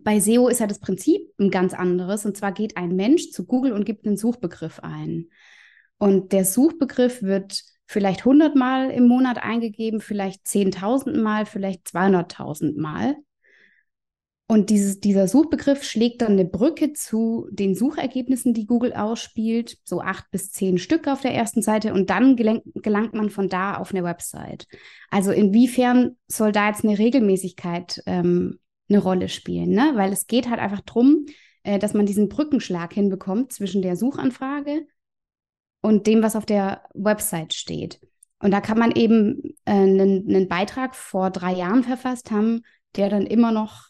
Bei 0.01 0.19
SEO 0.19 0.49
ist 0.49 0.59
ja 0.59 0.67
das 0.67 0.79
Prinzip 0.79 1.21
ein 1.39 1.49
ganz 1.49 1.73
anderes. 1.73 2.25
Und 2.25 2.35
zwar 2.35 2.51
geht 2.51 2.75
ein 2.75 2.95
Mensch 2.95 3.31
zu 3.31 3.45
Google 3.45 3.71
und 3.71 3.85
gibt 3.85 4.05
einen 4.05 4.17
Suchbegriff 4.17 4.81
ein. 4.81 5.29
Und 5.97 6.33
der 6.33 6.45
Suchbegriff 6.45 7.23
wird 7.23 7.63
vielleicht 7.89 8.19
100 8.19 8.55
Mal 8.55 8.91
im 8.91 9.07
Monat 9.07 9.39
eingegeben, 9.41 9.99
vielleicht 9.99 10.45
10.000 10.45 11.19
Mal, 11.19 11.47
vielleicht 11.47 11.87
200.000 11.87 12.79
Mal. 12.79 13.15
Und 14.47 14.69
dieses, 14.69 14.99
dieser 14.99 15.27
Suchbegriff 15.27 15.83
schlägt 15.83 16.21
dann 16.21 16.33
eine 16.33 16.45
Brücke 16.45 16.93
zu 16.93 17.47
den 17.51 17.73
Suchergebnissen, 17.73 18.53
die 18.53 18.67
Google 18.67 18.93
ausspielt, 18.93 19.77
so 19.83 20.01
acht 20.01 20.29
bis 20.29 20.51
zehn 20.51 20.77
Stück 20.77 21.07
auf 21.07 21.21
der 21.21 21.33
ersten 21.33 21.63
Seite 21.63 21.93
und 21.93 22.11
dann 22.11 22.35
gelangt, 22.35 22.61
gelangt 22.75 23.15
man 23.15 23.31
von 23.31 23.49
da 23.49 23.77
auf 23.77 23.91
eine 23.91 24.03
Website. 24.03 24.67
Also 25.09 25.31
inwiefern 25.31 26.15
soll 26.27 26.51
da 26.51 26.67
jetzt 26.67 26.83
eine 26.83 26.97
Regelmäßigkeit 26.97 28.03
ähm, 28.05 28.59
eine 28.87 28.99
Rolle 28.99 29.29
spielen? 29.29 29.71
Ne? 29.71 29.93
Weil 29.95 30.13
es 30.13 30.27
geht 30.27 30.47
halt 30.47 30.59
einfach 30.59 30.81
darum, 30.81 31.25
äh, 31.63 31.79
dass 31.79 31.95
man 31.95 32.05
diesen 32.05 32.29
Brückenschlag 32.29 32.93
hinbekommt 32.93 33.51
zwischen 33.51 33.81
der 33.81 33.95
Suchanfrage 33.95 34.85
und 35.81 36.07
dem, 36.07 36.23
was 36.23 36.35
auf 36.35 36.45
der 36.45 36.83
Website 36.93 37.53
steht. 37.53 37.99
Und 38.39 38.51
da 38.51 38.61
kann 38.61 38.79
man 38.79 38.91
eben 38.91 39.55
äh, 39.65 39.71
einen, 39.71 40.27
einen 40.29 40.47
Beitrag 40.47 40.95
vor 40.95 41.29
drei 41.29 41.53
Jahren 41.53 41.83
verfasst 41.83 42.31
haben, 42.31 42.61
der 42.95 43.09
dann 43.09 43.25
immer 43.25 43.51
noch 43.51 43.89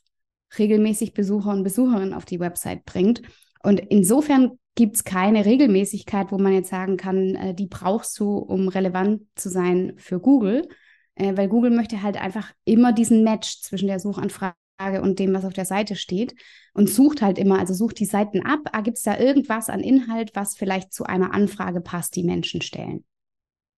regelmäßig 0.58 1.14
Besucher 1.14 1.52
und 1.52 1.64
Besucherinnen 1.64 2.14
auf 2.14 2.26
die 2.26 2.40
Website 2.40 2.86
bringt. 2.86 3.22
Und 3.62 3.80
insofern 3.80 4.58
gibt 4.76 4.96
es 4.96 5.04
keine 5.04 5.46
Regelmäßigkeit, 5.46 6.32
wo 6.32 6.38
man 6.38 6.54
jetzt 6.54 6.70
sagen 6.70 6.98
kann, 6.98 7.36
äh, 7.36 7.54
die 7.54 7.68
brauchst 7.68 8.18
du, 8.20 8.38
um 8.38 8.68
relevant 8.68 9.24
zu 9.36 9.50
sein 9.50 9.94
für 9.98 10.20
Google, 10.20 10.68
äh, 11.16 11.36
weil 11.36 11.48
Google 11.48 11.72
möchte 11.72 12.02
halt 12.02 12.20
einfach 12.20 12.52
immer 12.66 12.94
diesen 12.94 13.24
Match 13.24 13.62
zwischen 13.62 13.88
der 13.88 14.00
Suchanfrage 14.00 14.56
und 15.02 15.20
dem, 15.20 15.34
was 15.34 15.46
auf 15.46 15.54
der 15.54 15.66
Seite 15.66 15.96
steht 15.96 16.36
und 16.74 16.90
sucht 16.90 17.22
halt 17.22 17.38
immer, 17.38 17.60
also 17.60 17.74
sucht 17.74 18.00
die 18.00 18.06
Seiten 18.06 18.46
ab, 18.46 18.62
ah, 18.72 18.82
gibt 18.82 18.98
es 18.98 19.04
da 19.04 19.18
irgendwas 19.20 19.70
an 19.70 19.82
Inhalt, 19.82 20.32
was 20.36 20.56
vielleicht 20.56 20.94
zu 20.94 21.04
einer 21.04 21.34
Anfrage 21.34 21.82
passt, 21.82 22.16
die 22.16 22.24
Menschen 22.24 22.62
stellen. 22.62 23.04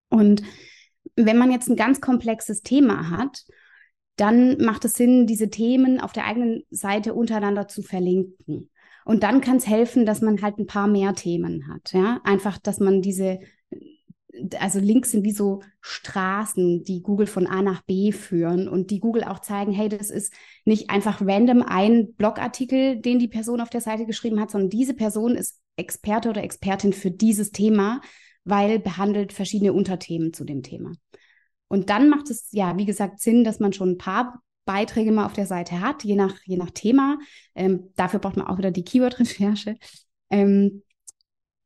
Und 0.10 0.44
wenn 1.16 1.38
man 1.38 1.52
jetzt 1.52 1.70
ein 1.70 1.76
ganz 1.76 2.02
komplexes 2.02 2.62
Thema 2.62 3.10
hat 3.10 3.44
dann 4.22 4.58
macht 4.58 4.86
es 4.86 4.94
Sinn, 4.94 5.26
diese 5.26 5.50
Themen 5.50 6.00
auf 6.00 6.14
der 6.14 6.26
eigenen 6.26 6.64
Seite 6.70 7.14
untereinander 7.16 7.68
zu 7.68 7.82
verlinken. 7.82 8.70
Und 9.04 9.24
dann 9.24 9.42
kann 9.42 9.58
es 9.58 9.68
helfen, 9.68 10.06
dass 10.06 10.22
man 10.22 10.42
halt 10.44 10.60
ein 10.60 10.68
paar 10.68 10.88
mehr 10.88 11.16
Themen 11.16 11.68
hat. 11.68 11.92
Ja, 11.94 12.22
einfach, 12.24 12.60
dass 12.60 12.80
man 12.80 13.02
diese, 13.02 13.40
also 14.60 14.80
Links 14.80 15.12
sind 15.12 15.24
wie 15.24 15.32
so 15.32 15.62
Straßen, 15.82 16.84
die 16.84 17.02
Google 17.02 17.28
von 17.28 17.48
A 17.48 17.62
nach 17.62 17.82
B 17.82 18.12
führen 18.12 18.67
und 18.67 18.91
die 18.91 19.00
Google 19.00 19.24
auch 19.24 19.39
zeigen, 19.39 19.72
hey, 19.72 19.89
das 19.89 20.10
ist 20.10 20.34
nicht 20.65 20.89
einfach 20.89 21.22
random 21.22 21.63
ein 21.63 22.13
Blogartikel, 22.13 23.02
den 23.02 23.20
die 23.20 23.28
Person 23.28 23.62
auf 23.62 23.70
der 23.70 23.82
Seite 23.82 24.06
geschrieben 24.06 24.39
hat, 24.39 24.52
sondern 24.52 24.70
diese 24.70 24.94
Person 24.94 25.36
ist 25.36 25.60
Experte 25.76 26.30
oder 26.30 26.44
Expertin 26.44 26.94
für 26.94 27.12
dieses 27.12 27.52
Thema, 27.52 28.02
weil 28.44 28.80
behandelt 28.80 29.34
verschiedene 29.34 29.74
Unterthemen 29.74 30.34
zu 30.34 30.44
dem 30.44 30.63
Thema. 30.63 30.94
Und 31.67 31.89
dann 31.89 32.10
macht 32.10 32.30
es 32.30 32.50
ja, 32.52 32.78
wie 32.78 32.86
gesagt, 32.86 33.20
Sinn, 33.20 33.44
dass 33.44 33.60
man 33.60 33.74
schon 33.74 33.91
ein 33.91 33.98
paar 33.98 34.41
Beiträge 34.65 35.12
mal 35.12 35.26
auf 35.26 35.34
der 35.34 35.46
Seite 35.48 35.82
hat, 35.82 36.04
je 36.04 36.15
nach, 36.15 36.36
je 36.44 36.58
nach 36.58 36.72
Thema. 36.72 37.17
Ähm, 37.56 37.91
dafür 37.96 38.20
braucht 38.20 38.38
man 38.38 38.48
auch 38.48 38.58
wieder 38.58 38.72
die 38.72 38.84
Keyword-Recherche. 38.84 39.78
Ähm, 40.30 40.84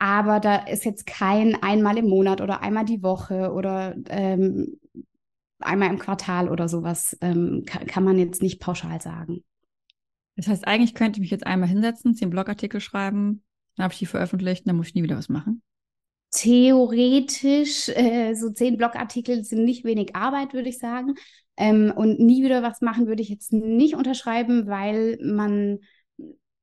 aber 0.05 0.39
da 0.39 0.55
ist 0.55 0.85
jetzt 0.85 1.07
kein 1.07 1.55
einmal 1.63 1.97
im 1.97 2.07
Monat 2.07 2.39
oder 2.39 2.61
einmal 2.61 2.85
die 2.85 3.01
Woche 3.01 3.51
oder 3.51 3.95
ähm, 4.09 4.79
einmal 5.59 5.89
im 5.89 5.97
Quartal 5.97 6.47
oder 6.47 6.69
sowas, 6.69 7.17
ähm, 7.21 7.63
kann, 7.65 7.87
kann 7.87 8.03
man 8.03 8.19
jetzt 8.19 8.43
nicht 8.43 8.59
pauschal 8.59 9.01
sagen. 9.01 9.43
Das 10.35 10.47
heißt, 10.47 10.67
eigentlich 10.67 10.93
könnte 10.93 11.17
ich 11.17 11.21
mich 11.21 11.31
jetzt 11.31 11.47
einmal 11.47 11.69
hinsetzen, 11.69 12.13
zehn 12.13 12.29
Blogartikel 12.29 12.81
schreiben, 12.81 13.43
dann 13.75 13.85
habe 13.85 13.93
ich 13.93 13.99
die 13.99 14.05
veröffentlicht 14.05 14.61
und 14.61 14.67
dann 14.67 14.77
muss 14.77 14.89
ich 14.89 14.95
nie 14.95 15.01
wieder 15.01 15.17
was 15.17 15.29
machen 15.29 15.63
theoretisch, 16.35 17.89
äh, 17.89 18.33
so 18.35 18.49
zehn 18.51 18.77
Blogartikel 18.77 19.43
sind 19.43 19.63
nicht 19.63 19.85
wenig 19.85 20.15
Arbeit, 20.15 20.53
würde 20.53 20.69
ich 20.69 20.77
sagen. 20.77 21.15
Ähm, 21.57 21.93
und 21.95 22.19
nie 22.19 22.43
wieder 22.43 22.61
was 22.61 22.81
machen 22.81 23.07
würde 23.07 23.21
ich 23.21 23.29
jetzt 23.29 23.53
nicht 23.53 23.95
unterschreiben, 23.95 24.67
weil 24.67 25.17
man 25.21 25.79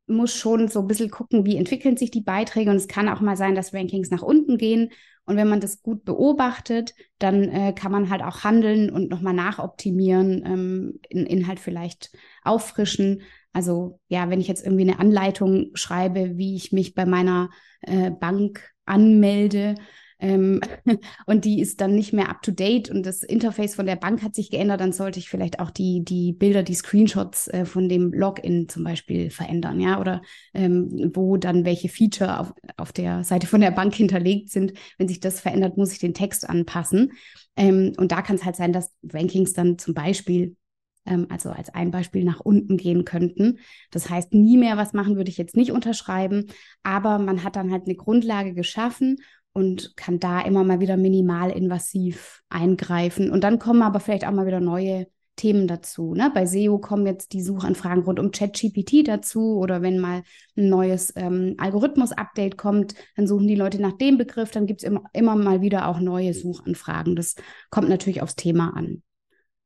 muss 0.06 0.34
schon 0.34 0.68
so 0.68 0.80
ein 0.80 0.86
bisschen 0.86 1.10
gucken, 1.10 1.46
wie 1.46 1.56
entwickeln 1.56 1.96
sich 1.96 2.10
die 2.10 2.20
Beiträge. 2.20 2.70
Und 2.70 2.76
es 2.76 2.88
kann 2.88 3.08
auch 3.08 3.20
mal 3.20 3.36
sein, 3.36 3.54
dass 3.54 3.72
Rankings 3.72 4.10
nach 4.10 4.22
unten 4.22 4.58
gehen. 4.58 4.90
Und 5.24 5.36
wenn 5.36 5.48
man 5.48 5.60
das 5.60 5.82
gut 5.82 6.04
beobachtet, 6.04 6.94
dann 7.18 7.44
äh, 7.44 7.72
kann 7.72 7.92
man 7.92 8.10
halt 8.10 8.22
auch 8.22 8.42
handeln 8.42 8.90
und 8.90 9.08
nochmal 9.08 9.34
nachoptimieren, 9.34 10.42
ähm, 10.44 11.00
in 11.08 11.26
Inhalt 11.26 11.60
vielleicht 11.60 12.10
auffrischen. 12.42 13.22
Also 13.52 14.00
ja, 14.08 14.30
wenn 14.30 14.40
ich 14.40 14.48
jetzt 14.48 14.64
irgendwie 14.64 14.82
eine 14.82 14.98
Anleitung 14.98 15.70
schreibe, 15.74 16.36
wie 16.36 16.56
ich 16.56 16.72
mich 16.72 16.94
bei 16.94 17.06
meiner 17.06 17.50
äh, 17.82 18.10
Bank 18.10 18.72
anmelde. 18.84 19.76
Ähm, 20.22 20.60
und 21.26 21.44
die 21.44 21.60
ist 21.60 21.80
dann 21.80 21.94
nicht 21.94 22.12
mehr 22.12 22.30
up 22.30 22.42
to 22.42 22.52
date 22.52 22.88
und 22.88 23.04
das 23.04 23.24
Interface 23.24 23.74
von 23.74 23.86
der 23.86 23.96
Bank 23.96 24.22
hat 24.22 24.36
sich 24.36 24.50
geändert, 24.50 24.80
dann 24.80 24.92
sollte 24.92 25.18
ich 25.18 25.28
vielleicht 25.28 25.58
auch 25.58 25.70
die, 25.70 26.04
die 26.04 26.32
Bilder, 26.32 26.62
die 26.62 26.74
Screenshots 26.74 27.48
äh, 27.48 27.66
von 27.66 27.88
dem 27.88 28.12
Login 28.12 28.68
zum 28.68 28.84
Beispiel 28.84 29.30
verändern, 29.30 29.80
ja, 29.80 30.00
oder 30.00 30.22
ähm, 30.54 31.10
wo 31.14 31.36
dann 31.36 31.64
welche 31.64 31.88
Feature 31.88 32.38
auf, 32.38 32.54
auf 32.76 32.92
der 32.92 33.24
Seite 33.24 33.48
von 33.48 33.60
der 33.60 33.72
Bank 33.72 33.94
hinterlegt 33.96 34.50
sind. 34.50 34.72
Wenn 34.96 35.08
sich 35.08 35.20
das 35.20 35.40
verändert, 35.40 35.76
muss 35.76 35.92
ich 35.92 35.98
den 35.98 36.14
Text 36.14 36.48
anpassen. 36.48 37.12
Ähm, 37.56 37.92
und 37.96 38.12
da 38.12 38.22
kann 38.22 38.36
es 38.36 38.44
halt 38.44 38.56
sein, 38.56 38.72
dass 38.72 38.94
Rankings 39.12 39.52
dann 39.52 39.76
zum 39.76 39.92
Beispiel 39.92 40.56
ähm, 41.04 41.26
also 41.30 41.50
als 41.50 41.68
ein 41.70 41.90
Beispiel 41.90 42.22
nach 42.22 42.38
unten 42.38 42.76
gehen 42.76 43.04
könnten. 43.04 43.58
Das 43.90 44.08
heißt, 44.08 44.32
nie 44.32 44.56
mehr 44.56 44.76
was 44.76 44.92
machen 44.92 45.16
würde 45.16 45.30
ich 45.30 45.36
jetzt 45.36 45.56
nicht 45.56 45.72
unterschreiben, 45.72 46.46
aber 46.84 47.18
man 47.18 47.42
hat 47.42 47.56
dann 47.56 47.72
halt 47.72 47.86
eine 47.86 47.96
Grundlage 47.96 48.54
geschaffen 48.54 49.16
und 49.52 49.96
kann 49.96 50.18
da 50.18 50.40
immer 50.40 50.64
mal 50.64 50.80
wieder 50.80 50.96
minimal 50.96 51.50
invasiv 51.50 52.42
eingreifen. 52.48 53.30
Und 53.30 53.44
dann 53.44 53.58
kommen 53.58 53.82
aber 53.82 54.00
vielleicht 54.00 54.26
auch 54.26 54.32
mal 54.32 54.46
wieder 54.46 54.60
neue 54.60 55.06
Themen 55.36 55.66
dazu. 55.66 56.14
Ne? 56.14 56.30
Bei 56.34 56.46
SEO 56.46 56.78
kommen 56.78 57.06
jetzt 57.06 57.32
die 57.32 57.42
Suchanfragen 57.42 58.04
rund 58.04 58.20
um 58.20 58.30
ChatGPT 58.30 59.06
dazu 59.08 59.56
oder 59.58 59.82
wenn 59.82 59.98
mal 59.98 60.22
ein 60.56 60.68
neues 60.68 61.12
ähm, 61.16 61.54
Algorithmus-Update 61.58 62.58
kommt, 62.58 62.94
dann 63.16 63.26
suchen 63.26 63.48
die 63.48 63.54
Leute 63.54 63.80
nach 63.80 63.92
dem 63.92 64.18
Begriff, 64.18 64.50
dann 64.50 64.66
gibt 64.66 64.82
es 64.82 64.88
immer, 64.88 65.04
immer 65.12 65.36
mal 65.36 65.60
wieder 65.60 65.88
auch 65.88 66.00
neue 66.00 66.34
Suchanfragen. 66.34 67.16
Das 67.16 67.34
kommt 67.70 67.88
natürlich 67.88 68.22
aufs 68.22 68.36
Thema 68.36 68.76
an. 68.76 69.02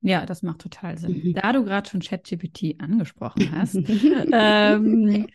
Ja, 0.01 0.27
das 0.27 0.43
macht 0.43 0.61
total 0.61 0.99
Sinn. 0.99 1.23
Mhm. 1.25 1.35
Da 1.35 1.53
du 1.53 1.65
gerade 1.65 1.89
schon 1.89 2.01
ChatGPT 2.01 2.77
angesprochen 2.79 3.51
hast 3.57 3.75
ähm, 3.77 5.27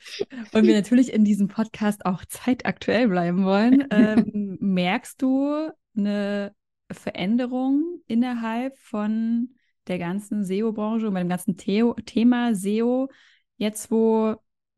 und 0.54 0.68
wir 0.68 0.76
natürlich 0.76 1.12
in 1.12 1.26
diesem 1.26 1.48
Podcast 1.48 2.06
auch 2.06 2.24
zeitaktuell 2.26 3.08
bleiben 3.08 3.44
wollen, 3.44 3.88
ähm, 3.92 4.58
merkst 4.62 5.22
du 5.22 5.72
eine 5.96 6.54
Veränderung 6.92 8.02
innerhalb 8.08 8.78
von 8.78 9.50
der 9.88 9.98
ganzen 9.98 10.46
SEO-Branche 10.46 11.08
und 11.08 11.14
beim 11.14 11.30
ganzen 11.30 11.58
The 11.58 11.94
Thema 12.06 12.54
SEO, 12.56 13.10
jetzt 13.58 13.92
wo 13.92 14.36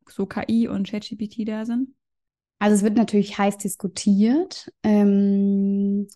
so 0.08 0.26
KI 0.26 0.68
und 0.68 0.88
ChatGPT 0.88 1.46
da 1.46 1.64
sind? 1.64 1.90
Also 2.58 2.76
es 2.76 2.82
wird 2.82 2.96
natürlich 2.96 3.36
heiß 3.36 3.58
diskutiert. 3.58 4.72
Ähm, 4.82 6.08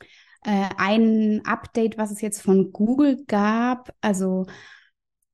äh, 0.44 0.68
ein 0.76 1.42
Update, 1.44 1.98
was 1.98 2.10
es 2.10 2.20
jetzt 2.20 2.42
von 2.42 2.72
Google 2.72 3.24
gab. 3.26 3.94
Also 4.00 4.46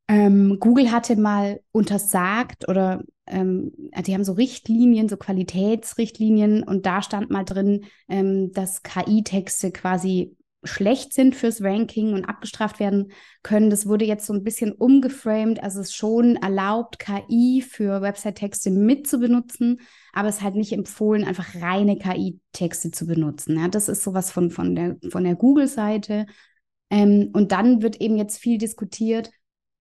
ähm, 0.09 0.59
Google 0.61 0.93
hatte 0.93 1.17
mal 1.17 1.61
untersagt 1.73 2.69
oder 2.69 3.03
ähm, 3.27 3.73
die 4.07 4.13
haben 4.15 4.25
so 4.25 4.33
Richtlinien, 4.33 5.09
so 5.09 5.17
Qualitätsrichtlinien 5.17 6.63
und 6.63 6.85
da 6.85 7.01
stand 7.03 7.31
mal 7.31 7.45
drin, 7.45 7.87
ähm, 8.09 8.53
dass 8.53 8.83
KI-Texte 8.83 9.73
quasi 9.73 10.37
schlecht 10.65 11.13
sind 11.15 11.35
fürs 11.35 11.63
Ranking 11.63 12.15
und 12.15 12.25
abgestraft 12.25 12.81
werden 12.81 13.13
können. 13.43 13.71
Das 13.71 13.87
wurde 13.87 14.05
jetzt 14.05 14.27
so 14.27 14.33
ein 14.33 14.45
bisschen 14.45 14.73
umgeframed. 14.73 15.63
Also 15.63 15.81
es 15.81 15.89
ist 15.89 15.97
schon 15.97 16.37
erlaubt, 16.37 16.99
KI 16.99 17.63
für 17.63 18.03
Website-Texte 18.03 18.71
mitzubenutzen, 18.71 19.81
aber 20.13 20.29
es 20.29 20.37
ist 20.37 20.43
halt 20.43 20.57
nicht 20.57 20.73
empfohlen, 20.73 21.25
einfach 21.25 21.55
reine 21.61 21.99
KI-Texte 21.99 22.91
zu 22.91 23.07
benutzen. 23.07 23.59
Ja, 23.59 23.69
das 23.69 23.89
ist 23.89 24.03
sowas 24.03 24.31
von, 24.31 24.51
von 24.51 24.75
der, 24.75 24.97
von 25.11 25.25
der 25.25 25.35
Google-Seite. 25.35 26.27
Ähm, 26.91 27.31
und 27.33 27.53
dann 27.53 27.83
wird 27.83 28.01
eben 28.01 28.17
jetzt 28.17 28.39
viel 28.39 28.59
diskutiert, 28.59 29.31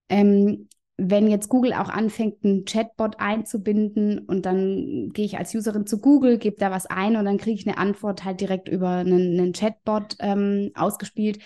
ähm, 0.08 0.68
wenn 0.96 1.28
jetzt 1.28 1.48
Google 1.48 1.72
auch 1.72 1.88
anfängt, 1.88 2.44
einen 2.44 2.64
Chatbot 2.64 3.18
einzubinden 3.18 4.20
und 4.20 4.46
dann 4.46 5.10
gehe 5.12 5.24
ich 5.24 5.38
als 5.38 5.54
Userin 5.54 5.86
zu 5.86 6.00
Google, 6.00 6.38
gebe 6.38 6.56
da 6.56 6.70
was 6.70 6.86
ein 6.86 7.16
und 7.16 7.24
dann 7.24 7.38
kriege 7.38 7.58
ich 7.58 7.66
eine 7.66 7.78
Antwort 7.78 8.24
halt 8.24 8.40
direkt 8.40 8.68
über 8.68 8.90
einen, 8.90 9.38
einen 9.38 9.52
Chatbot 9.52 10.16
ähm, 10.20 10.70
ausgespielt, 10.74 11.40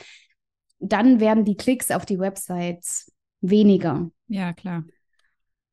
dann 0.80 1.18
werden 1.20 1.44
die 1.44 1.56
Klicks 1.56 1.90
auf 1.90 2.04
die 2.04 2.18
Websites 2.18 3.10
weniger. 3.40 4.10
Ja, 4.26 4.52
klar. 4.52 4.84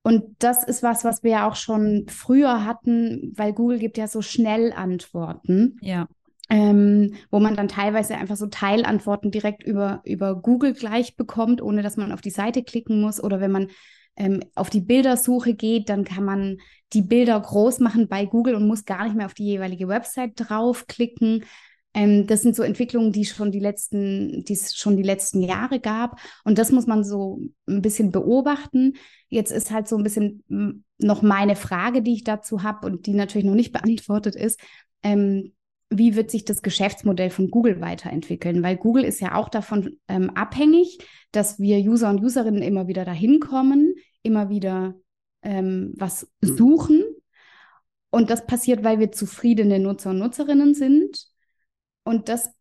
Und 0.04 0.24
das 0.40 0.64
ist 0.64 0.84
was, 0.84 1.04
was 1.04 1.24
wir 1.24 1.32
ja 1.32 1.50
auch 1.50 1.56
schon 1.56 2.06
früher 2.08 2.64
hatten, 2.64 3.34
weil 3.36 3.54
Google 3.54 3.80
gibt 3.80 3.98
ja 3.98 4.08
so 4.08 4.22
schnell 4.22 4.72
Antworten. 4.72 5.78
Ja 5.82 6.08
ähm, 6.50 7.16
wo 7.32 7.40
man 7.40 7.56
dann 7.56 7.68
teilweise 7.68 8.16
einfach 8.16 8.36
so 8.36 8.48
Teilantworten 8.48 9.32
direkt 9.32 9.64
über, 9.64 10.02
über 10.06 10.36
Google 10.36 10.74
gleich 10.74 11.16
bekommt, 11.16 11.62
ohne 11.62 11.82
dass 11.82 11.98
man 11.98 12.12
auf 12.12 12.22
die 12.22 12.30
Seite 12.30 12.64
klicken 12.64 13.02
muss. 13.02 13.24
Oder 13.24 13.40
wenn 13.40 13.52
man 13.52 13.68
ähm, 14.16 14.42
auf 14.54 14.70
die 14.70 14.82
Bildersuche 14.82 15.56
geht, 15.56 15.90
dann 15.90 16.04
kann 16.04 16.24
man 16.24 16.58
die 16.94 17.02
Bilder 17.02 17.40
groß 17.40 17.80
machen 17.80 18.08
bei 18.08 18.26
Google 18.26 18.56
und 18.56 18.68
muss 18.68 18.86
gar 18.86 19.06
nicht 19.06 19.16
mehr 19.16 19.26
auf 19.26 19.34
die 19.34 19.46
jeweilige 19.46 19.88
Website 19.88 20.34
draufklicken. 20.36 21.44
Ähm, 21.96 22.28
das 22.28 22.42
sind 22.42 22.56
so 22.56 22.62
Entwicklungen, 22.62 23.12
die 23.12 23.26
schon 23.26 23.52
die 23.52 23.60
letzten, 23.60 24.44
die 24.46 24.54
es 24.54 24.76
schon 24.76 24.98
die 24.98 25.04
letzten 25.04 25.42
Jahre 25.42 25.80
gab. 25.80 26.20
Und 26.44 26.60
das 26.60 26.72
muss 26.72 26.86
man 26.86 27.04
so 27.04 27.40
ein 27.68 27.82
bisschen 27.82 28.12
beobachten. 28.12 28.94
Jetzt 29.30 29.52
ist 29.52 29.72
halt 29.72 29.88
so 29.88 29.98
ein 29.98 30.04
bisschen 30.04 30.44
noch 30.98 31.22
meine 31.24 31.56
Frage, 31.56 32.04
die 32.04 32.14
ich 32.14 32.24
dazu 32.24 32.64
habe 32.64 32.86
und 32.86 33.08
die 33.08 33.14
natürlich 33.14 33.46
noch 33.46 33.56
nicht 33.56 33.74
beantwortet 33.74 34.36
ist. 34.36 34.60
Ähm, 35.04 35.54
wie 35.90 36.16
wird 36.16 36.32
sich 36.32 36.46
das 36.46 36.62
Geschäftsmodell 36.62 37.30
von 37.30 37.50
Google 37.50 37.80
weiterentwickeln? 37.82 38.64
Weil 38.64 38.78
Google 38.78 39.04
ist 39.04 39.20
ja 39.20 39.36
auch 39.36 39.50
davon 39.50 39.98
ähm, 40.08 40.30
abhängig, 40.32 41.00
dass 41.32 41.60
wir 41.60 41.78
User 41.80 42.10
und 42.10 42.24
Userinnen 42.24 42.64
immer 42.64 42.88
wieder 42.88 43.06
dahin 43.06 43.40
kommen, 43.40 43.96
immer 44.24 44.50
wieder 44.50 44.96
ähm, 45.42 45.94
was 45.96 46.32
suchen. 46.42 47.04
Und 48.10 48.30
das 48.30 48.46
passiert, 48.46 48.84
weil 48.84 49.00
wir 49.00 49.12
zufriedene 49.12 49.80
Nutzer 49.80 50.12
und 50.12 50.20
Nutzerinnen 50.20 50.74
sind. 50.74 51.28
Und 52.04 52.30
das 52.30 52.55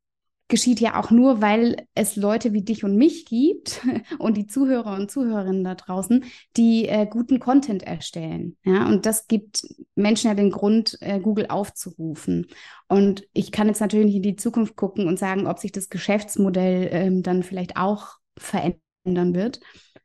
geschieht 0.54 0.78
ja 0.78 1.00
auch 1.00 1.10
nur, 1.10 1.42
weil 1.42 1.88
es 1.96 2.14
Leute 2.14 2.52
wie 2.52 2.62
dich 2.62 2.84
und 2.84 2.96
mich 2.96 3.26
gibt 3.26 3.80
und 4.20 4.36
die 4.36 4.46
Zuhörer 4.46 4.94
und 4.94 5.10
Zuhörerinnen 5.10 5.64
da 5.64 5.74
draußen, 5.74 6.24
die 6.56 6.86
äh, 6.86 7.08
guten 7.10 7.40
Content 7.40 7.82
erstellen. 7.82 8.56
Ja, 8.64 8.86
und 8.86 9.04
das 9.04 9.26
gibt 9.26 9.66
Menschen 9.96 10.28
ja 10.28 10.34
den 10.34 10.52
Grund, 10.52 10.96
äh, 11.00 11.18
Google 11.18 11.46
aufzurufen. 11.48 12.46
Und 12.86 13.26
ich 13.32 13.50
kann 13.50 13.66
jetzt 13.66 13.80
natürlich 13.80 14.06
nicht 14.06 14.14
in 14.14 14.22
die 14.22 14.36
Zukunft 14.36 14.76
gucken 14.76 15.08
und 15.08 15.18
sagen, 15.18 15.48
ob 15.48 15.58
sich 15.58 15.72
das 15.72 15.88
Geschäftsmodell 15.88 16.88
ähm, 16.92 17.24
dann 17.24 17.42
vielleicht 17.42 17.76
auch 17.76 18.18
verändern 18.38 19.34
wird. 19.34 19.58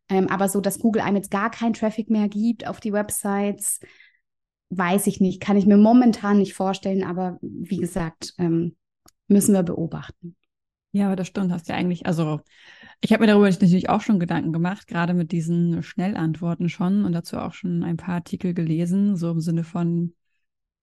Ähm, 0.10 0.30
aber 0.30 0.50
so, 0.50 0.62
dass 0.62 0.80
Google 0.80 1.04
einem 1.04 1.18
jetzt 1.18 1.30
gar 1.30 1.52
keinen 1.52 1.74
Traffic 1.74 2.10
mehr 2.10 2.28
gibt 2.28 2.66
auf 2.66 2.80
die 2.80 2.92
Websites, 2.92 3.82
weiß 4.72 5.06
ich 5.06 5.22
nicht, 5.22 5.42
kann 5.42 5.58
ich 5.58 5.68
mir 5.68 5.78
momentan 5.78 6.40
nicht 6.40 6.56
vorstellen. 6.56 7.04
Aber 7.04 7.38
wie 7.44 7.78
gesagt, 7.78 8.34
ähm, 8.40 8.76
müssen 9.28 9.54
wir 9.54 9.62
beobachten. 9.62 10.36
Ja, 10.92 11.06
aber 11.06 11.16
das 11.16 11.28
stimmt, 11.28 11.52
hast 11.52 11.68
ja 11.70 11.76
eigentlich, 11.76 12.08
also 12.08 12.42
ich 13.02 13.14
habe 13.14 13.22
mir 13.22 13.28
darüber 13.28 13.50
natürlich 13.50 13.90
auch 13.90 14.02
schon 14.02 14.20
Gedanken 14.20 14.54
gemacht, 14.54 14.88
gerade 14.88 15.14
mit 15.14 15.32
diesen 15.32 15.84
Schnellantworten 15.84 16.70
schon 16.70 17.06
und 17.06 17.14
dazu 17.14 17.38
auch 17.38 17.54
schon 17.54 17.84
ein 17.84 17.98
paar 17.98 18.16
Artikel 18.16 18.56
gelesen, 18.56 19.16
so 19.16 19.32
im 19.32 19.40
Sinne 19.42 19.64
von, 19.64 20.16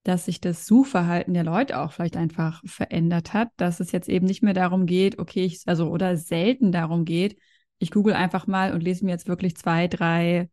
dass 0.05 0.27
sich 0.27 0.41
das 0.41 0.67
Suchverhalten 0.67 1.35
der 1.35 1.45
Leute 1.45 1.81
auch 1.81 1.93
vielleicht 1.93 2.17
einfach 2.17 2.63
verändert 2.67 3.35
hat, 3.35 3.51
dass 3.57 3.81
es 3.81 3.93
jetzt 3.93 4.09
eben 4.09 4.27
nicht 4.27 4.43
mehr 4.43 4.55
darum 4.55 4.87
geht, 4.87 5.19
okay, 5.19 5.45
ich, 5.45 5.63
also 5.67 5.91
oder 5.91 6.17
selten 6.17 6.73
darum 6.73 7.05
geht, 7.05 7.39
ich 7.79 7.91
google 7.91 8.15
einfach 8.15 8.47
mal 8.47 8.75
und 8.75 8.83
lese 8.83 9.05
mir 9.05 9.13
jetzt 9.13 9.29
wirklich 9.29 9.57
zwei, 9.57 9.89
drei 9.89 10.51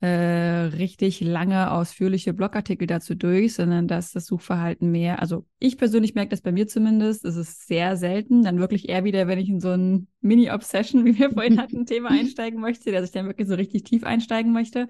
äh, 0.00 0.06
richtig 0.06 1.20
lange, 1.20 1.72
ausführliche 1.72 2.32
Blogartikel 2.32 2.86
dazu 2.86 3.16
durch, 3.16 3.54
sondern 3.54 3.88
dass 3.88 4.12
das 4.12 4.26
Suchverhalten 4.26 4.90
mehr, 4.92 5.20
also 5.20 5.44
ich 5.58 5.76
persönlich 5.76 6.14
merke 6.14 6.30
das 6.30 6.40
bei 6.40 6.52
mir 6.52 6.68
zumindest, 6.68 7.24
es 7.24 7.34
ist 7.34 7.66
sehr 7.66 7.96
selten, 7.96 8.44
dann 8.44 8.60
wirklich 8.60 8.88
eher 8.88 9.02
wieder, 9.02 9.26
wenn 9.26 9.40
ich 9.40 9.48
in 9.48 9.60
so 9.60 9.70
ein 9.70 10.06
Mini-Obsession, 10.20 11.04
wie 11.04 11.18
wir 11.18 11.32
vorhin 11.32 11.60
hatten, 11.60 11.84
Thema 11.84 12.10
einsteigen 12.12 12.60
möchte, 12.60 12.92
dass 12.92 13.04
ich 13.04 13.12
dann 13.12 13.26
wirklich 13.26 13.48
so 13.48 13.54
richtig 13.54 13.84
tief 13.84 14.04
einsteigen 14.04 14.52
möchte. 14.52 14.86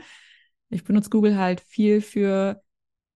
Ich 0.68 0.84
benutze 0.84 1.08
Google 1.08 1.38
halt 1.38 1.60
viel 1.62 2.02
für 2.02 2.60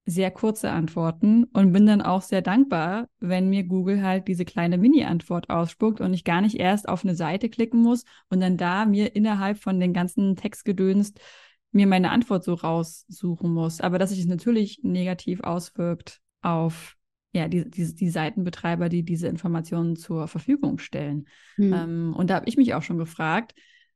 sehr 0.06 0.30
kurze 0.30 0.70
Antworten 0.70 1.44
und 1.52 1.72
bin 1.72 1.86
dann 1.86 2.02
auch 2.02 2.22
sehr 2.22 2.42
dankbar, 2.42 3.08
wenn 3.20 3.50
mir 3.50 3.64
Google 3.64 4.02
halt 4.02 4.26
diese 4.26 4.44
kleine 4.44 4.78
Mini-Antwort 4.78 5.48
ausspuckt 5.50 6.00
und 6.00 6.12
ich 6.12 6.24
gar 6.24 6.40
nicht 6.40 6.58
erst 6.58 6.88
auf 6.88 7.04
eine 7.04 7.14
Seite 7.14 7.48
klicken 7.50 7.80
muss 7.82 8.04
und 8.28 8.40
dann 8.40 8.56
da 8.56 8.84
mir 8.84 9.14
innerhalb 9.14 9.58
von 9.58 9.78
den 9.78 9.92
ganzen 9.92 10.34
Textgedönst 10.34 11.20
mir 11.72 11.86
meine 11.86 12.10
Antwort 12.10 12.44
so 12.44 12.54
raussuchen 12.54 13.52
muss. 13.52 13.80
Aber 13.80 13.98
dass 13.98 14.10
sich 14.10 14.20
es 14.20 14.26
natürlich 14.26 14.80
negativ 14.82 15.40
auswirkt 15.40 16.20
auf 16.42 16.96
ja, 17.34 17.48
die, 17.48 17.68
die, 17.68 17.94
die 17.94 18.10
Seitenbetreiber, 18.10 18.88
die 18.90 19.02
diese 19.04 19.26
Informationen 19.26 19.96
zur 19.96 20.28
Verfügung 20.28 20.78
stellen. 20.78 21.26
Hm. 21.56 21.72
Ähm, 21.72 22.14
und 22.16 22.28
da 22.28 22.36
habe 22.36 22.48
ich 22.48 22.58
mich 22.58 22.74
auch 22.74 22.82
schon 22.82 22.98
gefragt, 22.98 23.54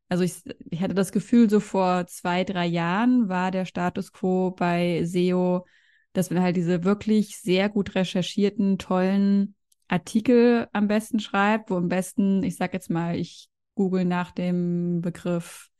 also 0.08 0.24
ich, 0.24 0.34
ich 0.70 0.80
hatte 0.80 0.94
das 0.94 1.12
Gefühl, 1.12 1.50
so 1.50 1.60
vor 1.60 2.06
zwei, 2.06 2.44
drei 2.44 2.66
Jahren 2.66 3.28
war 3.28 3.50
der 3.50 3.64
Status 3.64 4.12
quo 4.12 4.52
bei 4.52 5.02
SEO, 5.04 5.66
dass 6.12 6.30
man 6.30 6.42
halt 6.42 6.56
diese 6.56 6.84
wirklich 6.84 7.38
sehr 7.38 7.68
gut 7.68 7.94
recherchierten, 7.94 8.78
tollen 8.78 9.54
Artikel 9.88 10.68
am 10.72 10.88
besten 10.88 11.20
schreibt, 11.20 11.70
wo 11.70 11.76
am 11.76 11.88
besten, 11.88 12.42
ich 12.42 12.56
sag 12.56 12.72
jetzt 12.72 12.88
mal, 12.88 13.16
ich 13.16 13.50
google 13.74 14.04
nach 14.04 14.30
dem 14.30 15.00
Begriff 15.02 15.70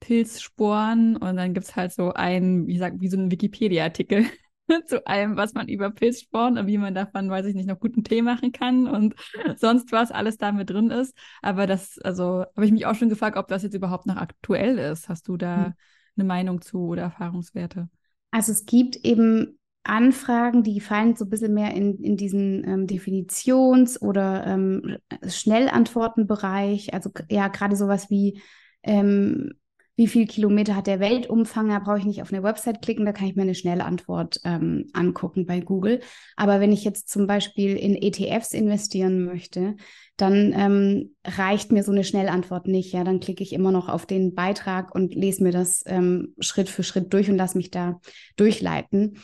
Pilzsporen 0.00 1.16
und 1.16 1.36
dann 1.36 1.54
gibt 1.54 1.66
es 1.66 1.76
halt 1.76 1.92
so 1.92 2.12
ein, 2.12 2.66
wie 2.66 2.78
sag, 2.78 3.00
wie 3.00 3.08
so 3.08 3.18
ein 3.18 3.30
Wikipedia-Artikel 3.30 4.26
zu 4.86 5.06
allem, 5.06 5.36
was 5.36 5.54
man 5.54 5.68
über 5.68 5.90
Pilzsporen 5.90 6.58
und 6.58 6.66
wie 6.66 6.78
man 6.78 6.94
davon, 6.94 7.30
weiß 7.30 7.46
ich 7.46 7.54
nicht, 7.54 7.68
noch 7.68 7.78
guten 7.78 8.02
Tee 8.02 8.22
machen 8.22 8.52
kann 8.52 8.86
und 8.86 9.14
sonst 9.56 9.92
was 9.92 10.10
alles 10.10 10.38
da 10.38 10.52
mit 10.52 10.70
drin 10.70 10.90
ist. 10.90 11.16
Aber 11.42 11.66
das, 11.66 11.98
also 11.98 12.44
habe 12.56 12.66
ich 12.66 12.72
mich 12.72 12.86
auch 12.86 12.94
schon 12.94 13.08
gefragt, 13.08 13.36
ob 13.36 13.48
das 13.48 13.62
jetzt 13.62 13.74
überhaupt 13.74 14.06
noch 14.06 14.16
aktuell 14.16 14.78
ist. 14.78 15.08
Hast 15.08 15.28
du 15.28 15.36
da 15.36 15.66
hm. 15.66 15.72
eine 16.16 16.24
Meinung 16.26 16.60
zu 16.62 16.86
oder 16.86 17.02
Erfahrungswerte? 17.02 17.88
Also 18.30 18.52
es 18.52 18.64
gibt 18.64 18.96
eben 18.96 19.58
Anfragen, 19.82 20.62
die 20.62 20.80
fallen 20.80 21.16
so 21.16 21.24
ein 21.24 21.30
bisschen 21.30 21.54
mehr 21.54 21.74
in, 21.74 21.98
in 21.98 22.16
diesen 22.16 22.64
ähm, 22.64 22.86
Definitions- 22.86 24.00
oder 24.00 24.46
ähm, 24.46 24.98
Schnellantwortenbereich. 25.26 26.94
Also 26.94 27.10
ja, 27.30 27.48
gerade 27.48 27.76
sowas 27.76 28.10
wie 28.10 28.40
ähm, 28.82 29.52
wie 30.00 30.06
viel 30.06 30.26
Kilometer 30.26 30.76
hat 30.76 30.86
der 30.86 30.98
Weltumfang, 30.98 31.68
da 31.68 31.78
brauche 31.78 31.98
ich 31.98 32.06
nicht 32.06 32.22
auf 32.22 32.32
eine 32.32 32.42
Website 32.42 32.80
klicken, 32.80 33.04
da 33.04 33.12
kann 33.12 33.26
ich 33.26 33.36
mir 33.36 33.42
eine 33.42 33.54
Schnellantwort 33.54 34.40
ähm, 34.44 34.86
angucken 34.94 35.44
bei 35.44 35.60
Google. 35.60 36.00
Aber 36.36 36.58
wenn 36.58 36.72
ich 36.72 36.84
jetzt 36.84 37.10
zum 37.10 37.26
Beispiel 37.26 37.76
in 37.76 37.94
ETFs 38.00 38.54
investieren 38.54 39.26
möchte, 39.26 39.76
dann 40.16 40.54
ähm, 40.56 41.16
reicht 41.22 41.70
mir 41.70 41.82
so 41.82 41.92
eine 41.92 42.02
Schnellantwort 42.02 42.66
nicht. 42.66 42.94
Ja, 42.94 43.04
dann 43.04 43.20
klicke 43.20 43.42
ich 43.42 43.52
immer 43.52 43.72
noch 43.72 43.90
auf 43.90 44.06
den 44.06 44.34
Beitrag 44.34 44.94
und 44.94 45.14
lese 45.14 45.42
mir 45.42 45.52
das 45.52 45.82
ähm, 45.84 46.34
Schritt 46.40 46.70
für 46.70 46.82
Schritt 46.82 47.12
durch 47.12 47.28
und 47.28 47.36
lasse 47.36 47.58
mich 47.58 47.70
da 47.70 48.00
durchleiten. 48.36 49.18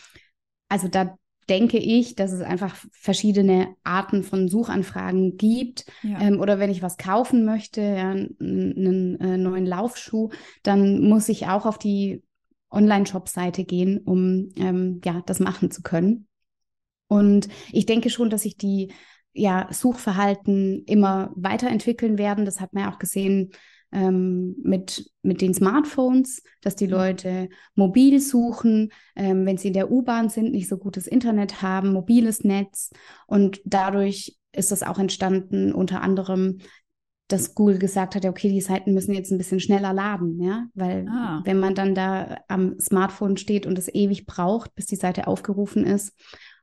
Also 0.68 0.88
da 0.88 1.16
denke 1.48 1.78
ich, 1.78 2.14
dass 2.16 2.32
es 2.32 2.40
einfach 2.40 2.74
verschiedene 2.92 3.74
Arten 3.84 4.22
von 4.22 4.48
Suchanfragen 4.48 5.36
gibt. 5.36 5.86
Ja. 6.02 6.20
Ähm, 6.20 6.40
oder 6.40 6.58
wenn 6.58 6.70
ich 6.70 6.82
was 6.82 6.96
kaufen 6.96 7.44
möchte, 7.44 7.80
ja, 7.80 8.10
einen 8.10 9.20
äh, 9.20 9.36
neuen 9.36 9.66
Laufschuh, 9.66 10.30
dann 10.62 11.00
muss 11.08 11.28
ich 11.28 11.46
auch 11.46 11.66
auf 11.66 11.78
die 11.78 12.22
Online-Shop-Seite 12.70 13.64
gehen, 13.64 13.98
um 13.98 14.50
ähm, 14.56 15.00
ja, 15.04 15.22
das 15.26 15.40
machen 15.40 15.70
zu 15.70 15.82
können. 15.82 16.26
Und 17.08 17.48
ich 17.70 17.86
denke 17.86 18.10
schon, 18.10 18.30
dass 18.30 18.42
sich 18.42 18.56
die 18.56 18.92
ja, 19.32 19.68
Suchverhalten 19.70 20.84
immer 20.86 21.30
weiterentwickeln 21.36 22.18
werden. 22.18 22.44
Das 22.44 22.60
hat 22.60 22.72
man 22.72 22.84
ja 22.84 22.92
auch 22.92 22.98
gesehen 22.98 23.50
ähm, 23.92 24.56
mit, 24.62 25.10
mit 25.22 25.40
den 25.40 25.54
Smartphones, 25.54 26.42
dass 26.62 26.74
die. 26.76 26.86
Leute 26.86 27.48
mobil 27.74 28.20
suchen, 28.20 28.90
ähm, 29.14 29.44
wenn 29.46 29.58
sie 29.58 29.68
in 29.68 29.74
der 29.74 29.90
U-Bahn 29.90 30.28
sind, 30.28 30.52
nicht 30.52 30.68
so 30.68 30.78
gutes 30.78 31.06
Internet 31.06 31.62
haben, 31.62 31.92
mobiles 31.92 32.44
Netz. 32.44 32.90
Und 33.26 33.60
dadurch 33.64 34.36
ist 34.52 34.72
das 34.72 34.82
auch 34.82 34.98
entstanden, 34.98 35.72
unter 35.72 36.00
anderem, 36.00 36.58
dass 37.28 37.54
Google 37.54 37.78
gesagt 37.78 38.14
hat, 38.14 38.24
okay, 38.24 38.48
die 38.48 38.60
Seiten 38.60 38.94
müssen 38.94 39.12
jetzt 39.12 39.32
ein 39.32 39.38
bisschen 39.38 39.60
schneller 39.60 39.92
laden, 39.92 40.40
ja, 40.40 40.66
weil 40.74 41.06
ah. 41.08 41.42
wenn 41.44 41.58
man 41.58 41.74
dann 41.74 41.94
da 41.94 42.38
am 42.48 42.78
Smartphone 42.78 43.36
steht 43.36 43.66
und 43.66 43.78
es 43.78 43.92
ewig 43.92 44.26
braucht, 44.26 44.74
bis 44.74 44.86
die 44.86 44.96
Seite 44.96 45.26
aufgerufen 45.26 45.84
ist 45.84 46.12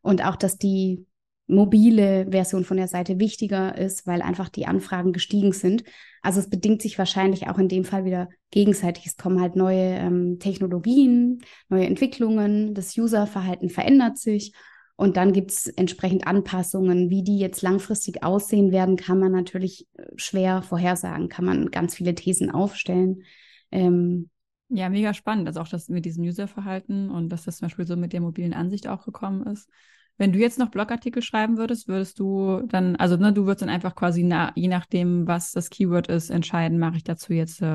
und 0.01 0.25
auch, 0.25 0.38
dass 0.38 0.57
die 0.57 1.05
mobile 1.47 2.27
Version 2.32 2.63
von 2.63 2.77
der 2.77 2.88
Seite 2.88 3.19
wichtiger 3.19 3.77
ist, 3.77 4.08
weil 4.08 4.21
einfach 4.21 4.49
die 4.49 4.65
Anfragen 4.65 5.12
gestiegen 5.12 5.51
sind. 5.51 5.84
Also 6.21 6.39
es 6.39 6.49
bedingt 6.49 6.82
sich 6.82 6.97
wahrscheinlich 6.97 7.47
auch 7.47 7.58
in 7.58 7.67
dem 7.67 7.84
Fall 7.84 8.06
wieder 8.06 8.29
gegenseitig. 8.51 9.06
Es 9.06 9.17
kommen 9.17 9.41
halt 9.41 9.56
neue 9.56 9.97
ähm, 9.97 10.39
Technologien, 10.39 11.41
neue 11.69 11.86
Entwicklungen, 11.86 12.73
das 12.73 12.97
Userverhalten 12.97 13.69
verändert 13.69 14.17
sich 14.17 14.53
und 14.95 15.17
dann 15.17 15.34
gibt 15.34 15.51
es 15.51 15.67
entsprechend 15.67 16.27
Anpassungen. 16.27 17.10
Wie 17.10 17.23
die 17.23 17.39
jetzt 17.39 17.62
langfristig 17.62 18.23
aussehen 18.23 18.71
werden, 18.71 18.95
kann 18.95 19.19
man 19.19 19.32
natürlich 19.32 19.88
äh, 19.97 20.06
schwer 20.15 20.62
vorhersagen, 20.62 21.29
kann 21.29 21.45
man 21.45 21.71
ganz 21.71 21.95
viele 21.95 22.15
Thesen 22.15 22.51
aufstellen. 22.51 23.23
Ähm, 23.71 24.29
ja, 24.69 24.89
mega 24.89 25.13
spannend. 25.13 25.47
Also 25.47 25.62
auch 25.62 25.67
das 25.67 25.89
mit 25.89 26.06
diesem 26.06 26.23
Userverhalten 26.23 27.10
und 27.10 27.29
dass 27.29 27.43
das 27.43 27.58
zum 27.58 27.67
Beispiel 27.67 27.88
so 27.88 27.95
mit 27.95 28.13
der 28.13 28.21
mobilen 28.21 28.53
Ansicht 28.53 28.88
auch 28.88 29.03
gekommen 29.06 29.45
ist. 29.47 29.69
Wenn 30.17 30.32
du 30.32 30.39
jetzt 30.39 30.60
noch 30.60 30.69
Blogartikel 30.69 31.21
schreiben 31.21 31.58
würdest, 31.58 31.88
würdest 31.88 32.19
du 32.19 32.62
dann, 32.67 32.95
also 32.95 33.17
ne, 33.17 33.34
du 33.34 33.45
würdest 33.45 33.63
dann 33.63 33.69
einfach 33.69 33.95
quasi 33.95 34.23
na, 34.23 34.52
je 34.56 34.67
nachdem, 34.67 35.28
was 35.28 35.52
das 35.52 35.69
Keyword 35.69 36.08
ist, 36.08 36.30
entscheiden, 36.30 36.78
mache 36.78 36.97
ich 36.97 37.04
dazu 37.04 37.34
jetzt 37.34 37.62
äh, 37.62 37.65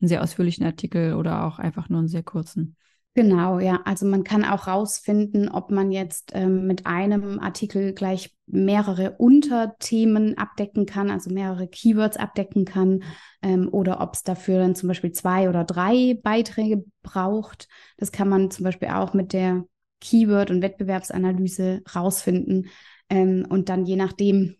einen 0.00 0.08
sehr 0.08 0.22
ausführlichen 0.22 0.64
Artikel 0.64 1.14
oder 1.14 1.44
auch 1.44 1.58
einfach 1.58 1.88
nur 1.88 1.98
einen 1.98 2.08
sehr 2.08 2.22
kurzen. 2.22 2.76
Genau, 3.14 3.58
ja. 3.58 3.80
Also 3.84 4.06
man 4.06 4.22
kann 4.22 4.44
auch 4.44 4.68
rausfinden, 4.68 5.48
ob 5.48 5.72
man 5.72 5.90
jetzt 5.90 6.30
ähm, 6.32 6.68
mit 6.68 6.86
einem 6.86 7.40
Artikel 7.40 7.92
gleich 7.92 8.32
mehrere 8.46 9.16
Unterthemen 9.18 10.38
abdecken 10.38 10.86
kann, 10.86 11.10
also 11.10 11.28
mehrere 11.28 11.66
Keywords 11.66 12.16
abdecken 12.16 12.64
kann, 12.64 13.02
ähm, 13.42 13.68
oder 13.72 14.00
ob 14.00 14.14
es 14.14 14.22
dafür 14.22 14.58
dann 14.58 14.76
zum 14.76 14.88
Beispiel 14.88 15.10
zwei 15.10 15.48
oder 15.48 15.64
drei 15.64 16.18
Beiträge 16.22 16.84
braucht. 17.02 17.66
Das 17.96 18.12
kann 18.12 18.28
man 18.28 18.52
zum 18.52 18.64
Beispiel 18.64 18.88
auch 18.88 19.12
mit 19.12 19.32
der 19.32 19.64
Keyword- 20.00 20.50
und 20.50 20.62
Wettbewerbsanalyse 20.62 21.82
rausfinden. 21.94 22.68
Ähm, 23.08 23.46
und 23.48 23.68
dann 23.68 23.84
je 23.86 23.96
nachdem, 23.96 24.56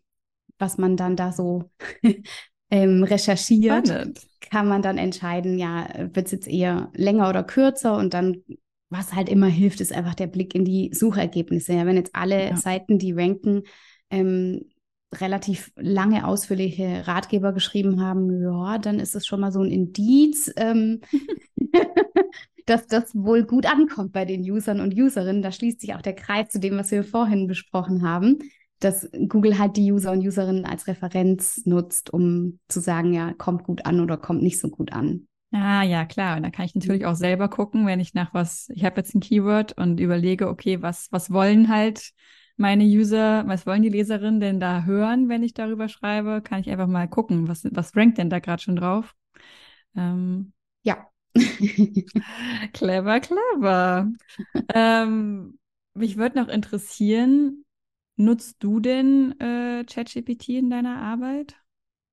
was 0.59 0.79
man 0.79 0.97
dann 0.97 1.17
da 1.17 1.33
so 1.33 1.71
ähm, 2.71 3.03
recherchiert, 3.03 3.89
Spannend. 3.89 4.21
kann 4.41 4.69
man 4.69 4.83
dann 4.83 4.99
entscheiden, 4.99 5.59
ja, 5.59 5.89
wird 6.15 6.27
es 6.27 6.33
jetzt 6.33 6.49
eher 6.49 6.91
länger 6.95 7.29
oder 7.29 7.43
kürzer 7.43 7.97
und 7.97 8.15
dann 8.15 8.43
was 8.91 9.15
halt 9.15 9.29
immer 9.29 9.47
hilft, 9.47 9.81
ist 9.81 9.93
einfach 9.93 10.15
der 10.17 10.27
Blick 10.27 10.55
in 10.55 10.65
die 10.65 10.91
Suchergebnisse. 10.93 11.73
Ja, 11.73 11.87
wenn 11.87 11.97
jetzt 11.97 12.15
alle 12.15 12.49
ja. 12.49 12.57
Seiten, 12.57 12.99
die 12.99 13.13
ranken, 13.13 13.63
ähm, 14.11 14.69
relativ 15.15 15.73
lange 15.77 16.27
ausführliche 16.27 17.07
Ratgeber 17.07 17.53
geschrieben 17.53 18.01
haben, 18.01 18.43
ja, 18.43 18.79
dann 18.79 18.99
ist 19.01 19.15
es 19.15 19.27
schon 19.27 19.41
mal 19.41 19.53
so 19.53 19.61
ein 19.61 19.71
Indiz, 19.71 20.53
ähm, 20.57 21.01
dass 22.71 22.87
das 22.87 23.15
wohl 23.15 23.45
gut 23.45 23.67
ankommt 23.67 24.13
bei 24.13 24.25
den 24.25 24.43
Usern 24.43 24.81
und 24.81 24.95
Userinnen. 24.95 25.43
Da 25.43 25.51
schließt 25.51 25.81
sich 25.81 25.95
auch 25.95 26.03
der 26.03 26.15
Kreis 26.15 26.51
zu 26.51 26.61
dem, 26.61 26.79
was 26.79 26.91
wir 26.91 27.03
vorhin 27.03 27.47
besprochen 27.49 28.03
haben, 28.03 28.39
dass 28.79 29.11
Google 29.29 29.59
halt 29.59 29.77
die 29.77 29.93
User 29.93 30.13
und 30.13 30.27
Userinnen 30.27 30.65
als 30.65 30.87
Referenz 30.87 31.63
nutzt, 31.67 32.13
um 32.13 32.61
zu 32.69 32.81
sagen, 32.81 33.13
ja, 33.13 33.35
kommt 33.35 33.65
gut 33.65 33.85
an 33.87 34.01
oder 34.01 34.17
kommt 34.17 34.43
nicht 34.43 34.61
so 34.61 34.69
gut 34.69 34.93
an. 34.93 35.27
Ah, 35.53 35.83
ja, 35.83 36.05
klar. 36.05 36.37
Und 36.37 36.45
da 36.45 36.51
kann 36.51 36.65
ich 36.65 36.75
natürlich 36.77 37.07
auch 37.07 37.17
selber 37.17 37.49
gucken, 37.49 37.87
wenn 37.87 37.99
ich 37.99 38.15
nach 38.15 38.33
was, 38.33 38.69
ich 38.73 38.85
habe 38.85 38.99
jetzt 38.99 39.15
ein 39.15 39.21
Keyword 39.21 39.77
und 39.77 39.99
überlege, 39.99 40.49
okay, 40.49 40.81
was, 40.81 41.09
was 41.11 41.33
wollen 41.33 41.69
halt 41.69 42.13
meine 42.57 42.85
User, 42.85 43.43
was 43.49 43.67
wollen 43.67 43.83
die 43.83 43.89
Leserinnen 43.89 44.39
denn 44.39 44.61
da 44.61 44.85
hören, 44.85 45.29
wenn 45.29 45.43
ich 45.43 45.55
darüber 45.55 45.89
schreibe? 45.89 46.41
Kann 46.41 46.61
ich 46.61 46.71
einfach 46.71 46.87
mal 46.87 47.09
gucken, 47.09 47.49
was, 47.49 47.65
was 47.73 47.97
rankt 47.97 48.19
denn 48.19 48.31
da 48.31 48.39
gerade 48.39 48.63
schon 48.63 48.77
drauf? 48.77 49.15
Ähm, 49.97 50.53
ja. 50.83 51.10
clever, 52.73 53.21
clever. 53.21 54.13
ähm, 54.75 55.59
mich 55.95 56.17
würde 56.17 56.39
noch 56.41 56.49
interessieren, 56.49 57.65
nutzt 58.17 58.57
du 58.61 58.81
denn 58.81 59.39
äh, 59.41 59.85
ChatGPT 59.85 60.51
in 60.51 60.71
deiner 60.71 61.01
Arbeit? 61.03 61.57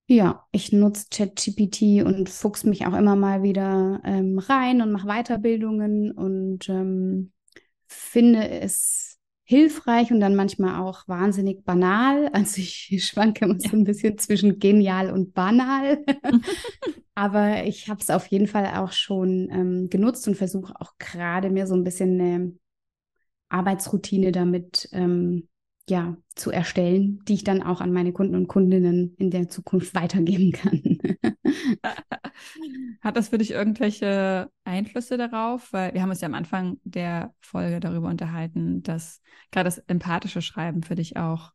Ja, 0.10 0.48
ich 0.52 0.72
nutze 0.72 1.08
ChatGPT 1.12 2.04
und 2.06 2.30
fuchs 2.30 2.64
mich 2.64 2.86
auch 2.86 2.94
immer 2.94 3.16
mal 3.18 3.44
wieder 3.44 4.00
ähm, 4.06 4.40
rein 4.40 4.82
und 4.82 4.92
mache 4.94 5.08
Weiterbildungen 5.08 6.12
und 6.12 6.70
ähm, 6.70 7.34
finde 7.88 8.50
es 8.50 9.17
hilfreich 9.48 10.12
und 10.12 10.20
dann 10.20 10.36
manchmal 10.36 10.82
auch 10.82 11.08
wahnsinnig 11.08 11.64
banal. 11.64 12.30
Also 12.34 12.60
ich 12.62 13.06
schwanke 13.06 13.46
immer 13.46 13.60
so 13.60 13.70
ein 13.76 13.86
bisschen 13.86 14.18
zwischen 14.18 14.60
genial 14.60 15.10
und 15.12 15.34
banal. 15.34 16.04
Aber 17.16 17.64
ich 17.64 17.90
habe 17.90 18.02
es 18.02 18.10
auf 18.10 18.28
jeden 18.28 18.48
Fall 18.48 18.68
auch 18.76 18.92
schon 18.92 19.50
ähm, 19.50 19.90
genutzt 19.90 20.28
und 20.28 20.36
versuche 20.36 20.74
auch 20.80 20.98
gerade 21.00 21.50
mir 21.50 21.66
so 21.66 21.76
ein 21.76 21.84
bisschen 21.84 22.20
eine 22.20 22.52
Arbeitsroutine 23.50 24.32
damit 24.32 24.90
ähm, 24.92 25.48
ja, 25.90 26.18
zu 26.36 26.52
erstellen, 26.52 27.22
die 27.28 27.36
ich 27.36 27.44
dann 27.44 27.64
auch 27.64 27.80
an 27.80 27.94
meine 27.94 28.12
Kunden 28.12 28.36
und 28.36 28.48
Kundinnen 28.48 29.16
in 29.18 29.32
der 29.32 29.48
Zukunft 29.48 29.96
weitergeben 29.96 30.52
kann. 30.52 30.82
Hat 33.02 33.16
das 33.16 33.30
für 33.30 33.38
dich 33.38 33.52
irgendwelche 33.52 34.52
Einflüsse 34.66 35.18
darauf? 35.18 35.72
Weil 35.72 35.94
wir 35.94 36.02
haben 36.02 36.10
uns 36.10 36.22
ja 36.22 36.28
am 36.28 36.34
Anfang 36.34 36.80
der 36.84 37.34
Folge 37.40 37.80
darüber 37.80 38.10
unterhalten, 38.10 38.84
dass 38.84 39.22
gerade 39.52 39.68
das 39.68 39.78
empathische 39.78 40.42
Schreiben 40.42 40.84
für 40.84 40.96
dich 40.96 41.16
auch 41.16 41.54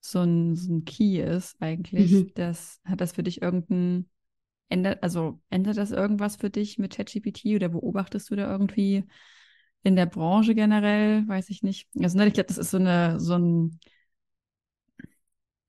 so 0.00 0.20
ein, 0.20 0.54
so 0.54 0.74
ein 0.74 0.84
Key 0.84 1.20
ist 1.20 1.56
eigentlich. 1.60 2.10
Mhm. 2.10 2.32
Das, 2.34 2.80
hat 2.84 3.00
das 3.00 3.12
für 3.12 3.22
dich 3.22 3.40
irgendein 3.40 4.10
ändert, 4.68 5.02
also 5.02 5.40
ändert 5.48 5.78
das 5.78 5.90
irgendwas 5.90 6.36
für 6.36 6.50
dich 6.50 6.78
mit 6.78 6.96
ChatGPT 6.96 7.46
oder 7.56 7.70
beobachtest 7.70 8.30
du 8.30 8.36
da 8.36 8.50
irgendwie 8.50 9.04
in 9.84 9.96
der 9.96 10.06
Branche 10.06 10.54
generell, 10.54 11.28
weiß 11.28 11.50
ich 11.50 11.62
nicht. 11.62 11.88
Also 12.00 12.18
ne, 12.18 12.26
ich 12.26 12.34
glaube, 12.34 12.48
das 12.48 12.58
ist 12.58 12.70
so 12.70 12.78
eine, 12.78 13.20
so 13.20 13.34
ein, 13.34 13.78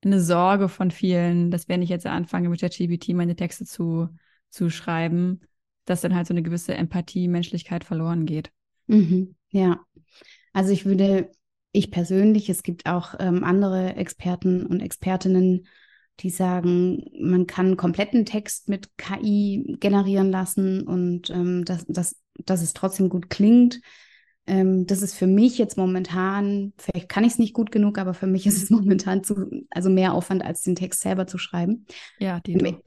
eine 0.03 0.21
Sorge 0.21 0.69
von 0.69 0.89
vielen, 0.89 1.51
dass 1.51 1.67
wenn 1.67 1.81
ich 1.81 1.89
jetzt 1.89 2.07
anfange 2.07 2.49
mit 2.49 2.61
ChatGPT 2.61 3.09
meine 3.09 3.35
Texte 3.35 3.65
zu, 3.65 4.09
zu 4.49 4.69
schreiben, 4.69 5.41
dass 5.83 6.01
dann 6.01 6.15
halt 6.15 6.27
so 6.27 6.33
eine 6.33 6.43
gewisse 6.43 6.73
Empathie, 6.73 7.27
Menschlichkeit 7.27 7.83
verloren 7.83 8.25
geht. 8.25 8.51
Mhm, 8.87 9.35
ja, 9.49 9.81
also 10.53 10.71
ich 10.71 10.85
würde, 10.85 11.29
ich 11.73 11.91
persönlich, 11.91 12.49
es 12.49 12.63
gibt 12.63 12.85
auch 12.85 13.15
ähm, 13.19 13.43
andere 13.43 13.95
Experten 13.95 14.65
und 14.65 14.79
Expertinnen, 14.79 15.67
die 16.21 16.29
sagen, 16.29 17.03
man 17.19 17.45
kann 17.47 17.75
kompletten 17.75 18.25
Text 18.25 18.69
mit 18.69 18.97
KI 18.97 19.75
generieren 19.81 20.31
lassen 20.31 20.87
und 20.87 21.29
ähm, 21.29 21.65
dass, 21.65 21.85
dass, 21.87 22.15
dass 22.45 22.61
es 22.61 22.73
trotzdem 22.73 23.09
gut 23.09 23.29
klingt. 23.29 23.81
Ähm, 24.47 24.85
das 24.85 25.01
ist 25.01 25.15
für 25.15 25.27
mich 25.27 25.57
jetzt 25.57 25.77
momentan, 25.77 26.73
vielleicht 26.77 27.09
kann 27.09 27.23
ich 27.23 27.33
es 27.33 27.39
nicht 27.39 27.53
gut 27.53 27.71
genug, 27.71 27.97
aber 27.97 28.13
für 28.13 28.27
mich 28.27 28.45
ist 28.45 28.61
es 28.61 28.69
momentan 28.69 29.23
zu, 29.23 29.65
also 29.71 29.89
mehr 29.89 30.13
Aufwand, 30.13 30.43
als 30.43 30.61
den 30.61 30.75
Text 30.75 31.01
selber 31.01 31.27
zu 31.27 31.37
schreiben. 31.37 31.85
Ja, 32.19 32.39
die. 32.39 32.77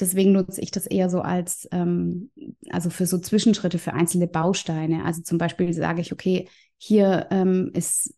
Deswegen 0.00 0.32
nutze 0.32 0.60
ich 0.60 0.70
das 0.70 0.86
eher 0.86 1.10
so 1.10 1.20
als, 1.20 1.68
ähm, 1.70 2.30
also 2.70 2.88
für 2.88 3.06
so 3.06 3.18
Zwischenschritte, 3.18 3.78
für 3.78 3.92
einzelne 3.92 4.26
Bausteine. 4.26 5.04
Also 5.04 5.22
zum 5.22 5.36
Beispiel 5.36 5.72
sage 5.74 6.00
ich, 6.00 6.12
okay, 6.12 6.48
hier 6.78 7.28
ähm, 7.30 7.70
ist, 7.74 8.14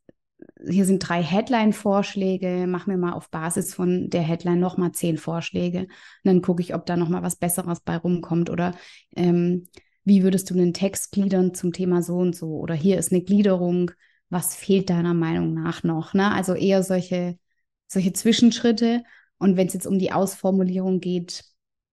hier 0.66 0.84
sind 0.84 1.00
drei 1.00 1.20
Headline-Vorschläge, 1.20 2.66
mach 2.68 2.86
mir 2.86 2.96
mal 2.96 3.12
auf 3.12 3.28
Basis 3.28 3.74
von 3.74 4.08
der 4.08 4.22
Headline 4.22 4.60
nochmal 4.60 4.92
zehn 4.92 5.18
Vorschläge. 5.18 5.80
Und 5.80 5.88
dann 6.22 6.42
gucke 6.42 6.62
ich, 6.62 6.74
ob 6.74 6.86
da 6.86 6.96
nochmal 6.96 7.22
was 7.22 7.36
Besseres 7.36 7.80
bei 7.80 7.96
rumkommt. 7.96 8.50
Oder 8.50 8.74
ähm, 9.16 9.66
wie 10.04 10.22
würdest 10.22 10.50
du 10.50 10.54
einen 10.54 10.74
Text 10.74 11.12
gliedern 11.12 11.54
zum 11.54 11.72
Thema 11.72 12.02
so 12.02 12.16
und 12.16 12.36
so? 12.36 12.58
Oder 12.58 12.74
hier 12.74 12.98
ist 12.98 13.12
eine 13.12 13.22
Gliederung, 13.22 13.90
was 14.28 14.54
fehlt 14.54 14.90
deiner 14.90 15.14
Meinung 15.14 15.54
nach 15.54 15.82
noch? 15.82 16.14
Ne? 16.14 16.30
Also 16.30 16.54
eher 16.54 16.82
solche, 16.82 17.38
solche 17.86 18.12
Zwischenschritte. 18.12 19.02
Und 19.38 19.56
wenn 19.56 19.66
es 19.66 19.74
jetzt 19.74 19.86
um 19.86 19.98
die 19.98 20.12
Ausformulierung 20.12 21.00
geht, 21.00 21.44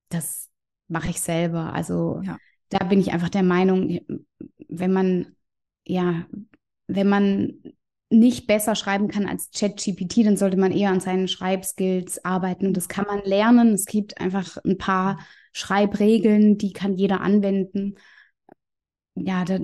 das 0.09 0.49
mache 0.87 1.09
ich 1.09 1.21
selber. 1.21 1.73
Also 1.73 2.21
ja. 2.23 2.37
da 2.69 2.85
bin 2.85 2.99
ich 2.99 3.11
einfach 3.11 3.29
der 3.29 3.43
Meinung, 3.43 3.99
wenn 4.67 4.91
man, 4.91 5.35
ja, 5.85 6.25
wenn 6.87 7.07
man 7.07 7.61
nicht 8.09 8.45
besser 8.45 8.75
schreiben 8.75 9.07
kann 9.07 9.25
als 9.25 9.51
ChatGPT, 9.51 10.25
dann 10.25 10.35
sollte 10.35 10.57
man 10.57 10.73
eher 10.73 10.89
an 10.89 10.99
seinen 10.99 11.29
Schreibskills 11.29 12.25
arbeiten. 12.25 12.67
Und 12.67 12.75
das 12.75 12.89
kann 12.89 13.05
man 13.05 13.21
lernen. 13.23 13.73
Es 13.73 13.85
gibt 13.85 14.19
einfach 14.19 14.57
ein 14.65 14.77
paar 14.77 15.17
Schreibregeln, 15.51 16.57
die 16.57 16.73
kann 16.73 16.95
jeder 16.95 17.21
anwenden. 17.21 17.95
Ja, 19.15 19.45
da, 19.45 19.59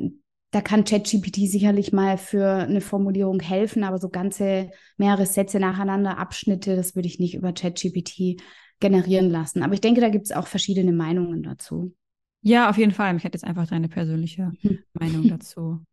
da 0.52 0.62
kann 0.62 0.84
ChatGPT 0.84 1.50
sicherlich 1.50 1.94
mal 1.94 2.18
für 2.18 2.48
eine 2.48 2.82
Formulierung 2.82 3.40
helfen, 3.40 3.84
aber 3.84 3.98
so 3.98 4.10
ganze 4.10 4.72
mehrere 4.98 5.26
Sätze 5.26 5.60
nacheinander, 5.60 6.18
Abschnitte, 6.18 6.76
das 6.76 6.96
würde 6.96 7.08
ich 7.08 7.20
nicht 7.20 7.36
über 7.36 7.54
ChatGPT 7.54 8.42
generieren 8.80 9.30
lassen. 9.30 9.64
Aber 9.64 9.74
ich 9.74 9.82
denke, 9.82 10.02
da 10.02 10.10
gibt 10.10 10.26
es 10.26 10.32
auch 10.32 10.48
verschiedene 10.48 10.92
Meinungen 10.92 11.44
dazu. 11.44 11.96
Ja, 12.42 12.70
auf 12.70 12.78
jeden 12.78 12.92
Fall. 12.92 13.16
Ich 13.16 13.24
hätte 13.24 13.36
jetzt 13.36 13.44
einfach 13.44 13.68
deine 13.68 13.90
persönliche 13.90 14.52
hm. 14.62 14.80
Meinung 14.94 15.28
dazu 15.30 15.86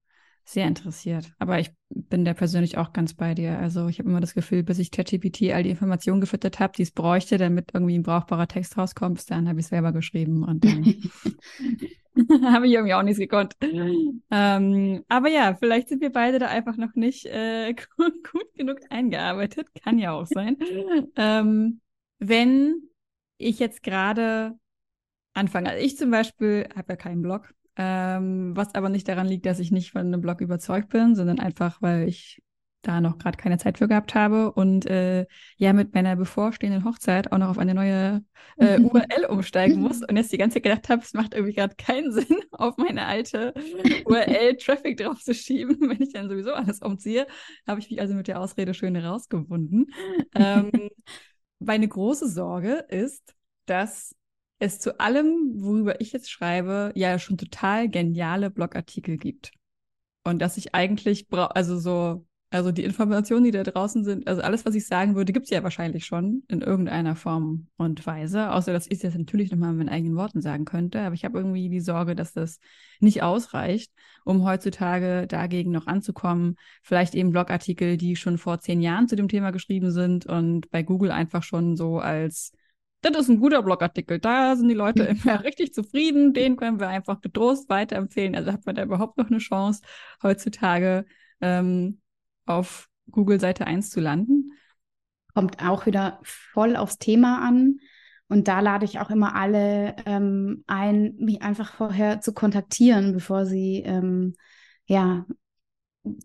sehr 0.45 0.67
interessiert. 0.67 1.33
Aber 1.39 1.59
ich 1.59 1.71
bin 1.89 2.25
da 2.25 2.35
persönlich 2.35 2.77
auch 2.77 2.93
ganz 2.93 3.15
bei 3.15 3.35
dir. 3.35 3.59
Also 3.59 3.89
ich 3.89 3.99
habe 3.99 4.11
immer 4.11 4.21
das 4.21 4.35
Gefühl, 4.35 4.63
bis 4.63 4.79
ich 4.79 4.91
ChatGPT 4.91 5.53
all 5.53 5.63
die 5.63 5.71
Informationen 5.71 6.21
gefüttert 6.21 6.61
habe, 6.61 6.75
die 6.77 6.83
es 6.83 6.91
bräuchte, 6.91 7.39
damit 7.39 7.71
irgendwie 7.73 7.99
ein 7.99 8.03
brauchbarer 8.03 8.47
Text 8.47 8.77
rauskommt, 8.77 9.17
bis 9.17 9.27
dann 9.27 9.49
habe 9.49 9.61
ich 9.61 9.67
selber 9.67 9.93
geschrieben 9.93 10.43
und 10.45 10.65
dann 10.65 10.85
habe 12.45 12.67
ich 12.67 12.73
irgendwie 12.73 12.95
auch 12.95 13.03
nichts 13.03 13.19
gekonnt. 13.19 13.55
Ähm, 14.31 15.05
aber 15.09 15.29
ja, 15.29 15.55
vielleicht 15.55 15.89
sind 15.89 16.01
wir 16.01 16.11
beide 16.11 16.41
da 16.41 16.49
einfach 16.49 16.77
noch 16.77 16.95
nicht 16.95 17.27
äh, 17.27 17.73
gut, 17.97 18.15
gut, 18.33 18.53
genug 18.55 18.81
eingearbeitet. 18.91 19.69
Kann 19.81 19.99
ja 19.99 20.13
auch 20.13 20.27
sein. 20.27 20.57
ähm, 21.15 21.81
wenn 22.19 22.83
ich 23.39 23.61
jetzt 23.61 23.83
gerade 23.83 24.59
anfange, 25.35 25.71
also 25.71 25.85
ich 25.85 25.97
zum 25.97 26.11
Beispiel 26.11 26.69
habe 26.75 26.95
ja 26.95 26.97
keinen 26.97 27.23
Blog, 27.23 27.55
ähm, 27.77 28.57
was 28.57 28.75
aber 28.75 28.89
nicht 28.89 29.09
daran 29.09 29.27
liegt, 29.27 29.47
dass 29.47 29.59
ich 29.59 29.71
nicht 29.71 29.93
von 29.93 30.03
einem 30.03 30.21
Blog 30.21 30.41
überzeugt 30.41 30.91
bin, 30.91 31.15
sondern 31.15 31.41
einfach, 31.41 31.83
weil 31.83 32.09
ich 32.09 32.43
da 32.85 33.01
noch 33.01 33.19
gerade 33.19 33.37
keine 33.37 33.59
Zeit 33.59 33.79
für 33.79 33.89
gehabt 33.89 34.15
habe 34.15 34.53
und 34.53 34.87
äh, 34.87 35.27
ja 35.57 35.73
mit 35.73 35.95
meiner 35.95 36.17
bevorstehenden 36.17 36.85
Hochzeit 36.85 37.33
auch 37.33 37.39
noch 37.39 37.49
auf 37.49 37.59
eine 37.59 37.75
neue 37.75 38.23
äh, 38.59 38.79
URL 38.81 39.25
umsteigen 39.29 39.81
muss 39.81 40.03
und 40.03 40.17
jetzt 40.17 40.33
die 40.33 40.39
ganze 40.39 40.55
Zeit 40.55 40.65
gedacht 40.65 40.89
habe, 40.89 41.03
es 41.03 41.15
macht 41.15 41.35
irgendwie 41.35 41.55
gerade 41.55 41.75
keinen 41.77 42.13
Sinn, 42.13 42.39
auf 42.53 42.77
meine 42.77 43.07
alte 43.07 43.55
URL 44.05 44.57
Traffic 44.57 44.99
drauf 44.99 45.21
zu 45.21 45.35
schieben, 45.35 45.79
wenn 45.81 46.03
ich 46.03 46.13
dann 46.13 46.29
sowieso 46.29 46.53
alles 46.53 46.81
umziehe, 46.81 47.27
habe 47.67 47.81
ich 47.81 47.91
mich 47.91 48.01
also 48.01 48.15
mit 48.15 48.29
der 48.29 48.41
Ausrede 48.41 48.75
schön 48.75 48.97
rausgewunden. 48.97 49.87
ähm, 50.35 50.71
meine 51.59 51.89
große 51.89 52.29
Sorge 52.29 52.85
ist, 52.89 53.35
dass 53.67 54.15
es 54.59 54.79
zu 54.81 55.01
allem, 55.01 55.55
worüber 55.57 56.01
ich 56.01 56.13
jetzt 56.13 56.31
schreibe, 56.31 56.93
ja 56.95 57.19
schon 57.19 57.37
total 57.39 57.89
geniale 57.89 58.51
Blogartikel 58.51 59.17
gibt. 59.19 59.53
Und 60.25 60.41
dass 60.41 60.57
ich 60.57 60.75
eigentlich 60.75 61.29
brauche, 61.29 61.55
also 61.57 61.79
so 61.79 62.27
Also 62.51 62.71
die 62.71 62.85
Informationen, 62.85 63.43
die 63.45 63.51
da 63.51 63.65
draußen 63.65 64.05
sind, 64.05 64.29
also 64.29 64.41
alles, 64.41 64.65
was 64.65 64.77
ich 64.77 64.87
sagen 64.87 65.17
würde, 65.17 65.33
gibt 65.33 65.47
es 65.47 65.51
ja 65.51 65.65
wahrscheinlich 65.65 66.07
schon 66.07 66.45
in 66.47 66.61
irgendeiner 66.61 67.17
Form 67.17 67.67
und 67.77 68.07
Weise. 68.07 68.53
Außer 68.53 68.73
dass 68.73 68.87
ich 68.89 69.01
das 69.01 69.17
natürlich 69.17 69.51
nochmal 69.51 69.73
mit 69.73 69.87
meinen 69.87 69.95
eigenen 69.95 70.17
Worten 70.17 70.41
sagen 70.41 70.65
könnte. 70.65 71.01
Aber 71.01 71.17
ich 71.17 71.25
habe 71.25 71.39
irgendwie 71.39 71.69
die 71.69 71.81
Sorge, 71.81 72.15
dass 72.15 72.33
das 72.33 72.61
nicht 73.01 73.25
ausreicht, 73.25 73.93
um 74.25 74.45
heutzutage 74.45 75.27
dagegen 75.27 75.73
noch 75.73 75.89
anzukommen. 75.89 76.55
Vielleicht 76.83 77.17
eben 77.17 77.33
Blogartikel, 77.33 77.97
die 77.97 78.15
schon 78.15 78.39
vor 78.39 78.61
zehn 78.61 78.81
Jahren 78.81 79.09
zu 79.09 79.17
dem 79.17 79.27
Thema 79.27 79.51
geschrieben 79.51 79.91
sind 79.91 80.25
und 80.25 80.71
bei 80.71 80.85
Google 80.85 81.11
einfach 81.11 81.43
schon 81.43 81.77
so 81.77 81.99
als 81.99 82.53
das 83.11 83.23
ist 83.23 83.29
ein 83.29 83.41
guter 83.41 83.63
Blogartikel. 83.63 84.19
Da 84.19 84.57
sind 84.57 84.69
die 84.69 84.75
Leute 84.75 85.03
immer 85.25 85.45
richtig 85.45 85.75
zufrieden. 85.75 86.33
Den 86.33 86.57
können 86.57 86.81
wir 86.81 86.89
einfach 86.89 87.21
getrost 87.21 87.69
weiterempfehlen. 87.69 88.35
Also 88.35 88.53
hat 88.53 88.67
man 88.67 88.75
da 88.75 88.83
überhaupt 88.83 89.19
noch 89.19 89.29
eine 89.29 89.39
Chance, 89.39 89.83
heutzutage 90.23 91.05
ähm, 91.41 92.01
auf 92.47 92.89
Google 93.11 93.41
Seite 93.41 93.67
1 93.67 93.91
zu 93.91 94.01
landen? 94.01 94.53
Kommt 95.35 95.65
auch 95.65 95.87
wieder 95.87 96.21
voll 96.23 96.77
aufs 96.77 96.99
Thema 96.99 97.47
an. 97.47 97.79
Und 98.29 98.49
da 98.49 98.61
lade 98.61 98.85
ich 98.85 99.01
auch 99.01 99.11
immer 99.11 99.35
alle 99.35 99.97
ähm, 100.07 100.65
ein, 100.67 101.15
mich 101.19 101.43
einfach 101.43 101.75
vorher 101.75 102.21
zu 102.21 102.33
kontaktieren, 102.33 103.13
bevor 103.13 103.45
sie 103.45 103.83
ähm, 103.85 104.35
ja 104.87 105.27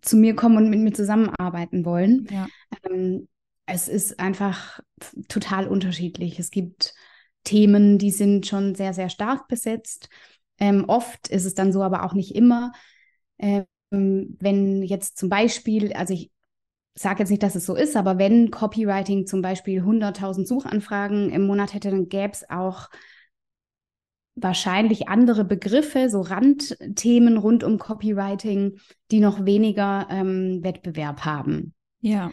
zu 0.01 0.17
mir 0.17 0.35
kommen 0.35 0.57
und 0.57 0.69
mit 0.69 0.79
mir 0.79 0.93
zusammenarbeiten 0.93 1.85
wollen. 1.85 2.27
Ja. 2.29 2.47
Ähm, 2.83 3.27
es 3.71 3.87
ist 3.87 4.19
einfach 4.19 4.79
total 5.27 5.67
unterschiedlich. 5.67 6.39
Es 6.39 6.51
gibt 6.51 6.93
Themen, 7.43 7.97
die 7.97 8.11
sind 8.11 8.45
schon 8.47 8.75
sehr, 8.75 8.93
sehr 8.93 9.09
stark 9.09 9.47
besetzt. 9.47 10.09
Ähm, 10.59 10.85
oft 10.87 11.29
ist 11.29 11.45
es 11.45 11.53
dann 11.53 11.71
so, 11.71 11.83
aber 11.83 12.03
auch 12.03 12.13
nicht 12.13 12.35
immer. 12.35 12.71
Ähm, 13.37 13.65
wenn 13.91 14.83
jetzt 14.83 15.17
zum 15.17 15.29
Beispiel, 15.29 15.93
also 15.93 16.13
ich 16.13 16.31
sage 16.95 17.19
jetzt 17.19 17.29
nicht, 17.29 17.43
dass 17.43 17.55
es 17.55 17.65
so 17.65 17.75
ist, 17.75 17.95
aber 17.95 18.17
wenn 18.17 18.51
Copywriting 18.51 19.25
zum 19.25 19.41
Beispiel 19.41 19.81
100.000 19.81 20.47
Suchanfragen 20.47 21.29
im 21.31 21.47
Monat 21.47 21.73
hätte, 21.73 21.91
dann 21.91 22.09
gäbe 22.09 22.33
es 22.33 22.49
auch 22.49 22.89
wahrscheinlich 24.35 25.07
andere 25.07 25.43
Begriffe, 25.43 26.09
so 26.09 26.21
Randthemen 26.21 27.37
rund 27.37 27.63
um 27.63 27.77
Copywriting, 27.77 28.79
die 29.11 29.19
noch 29.19 29.45
weniger 29.45 30.07
ähm, 30.09 30.63
Wettbewerb 30.63 31.25
haben. 31.25 31.73
Ja. 32.01 32.31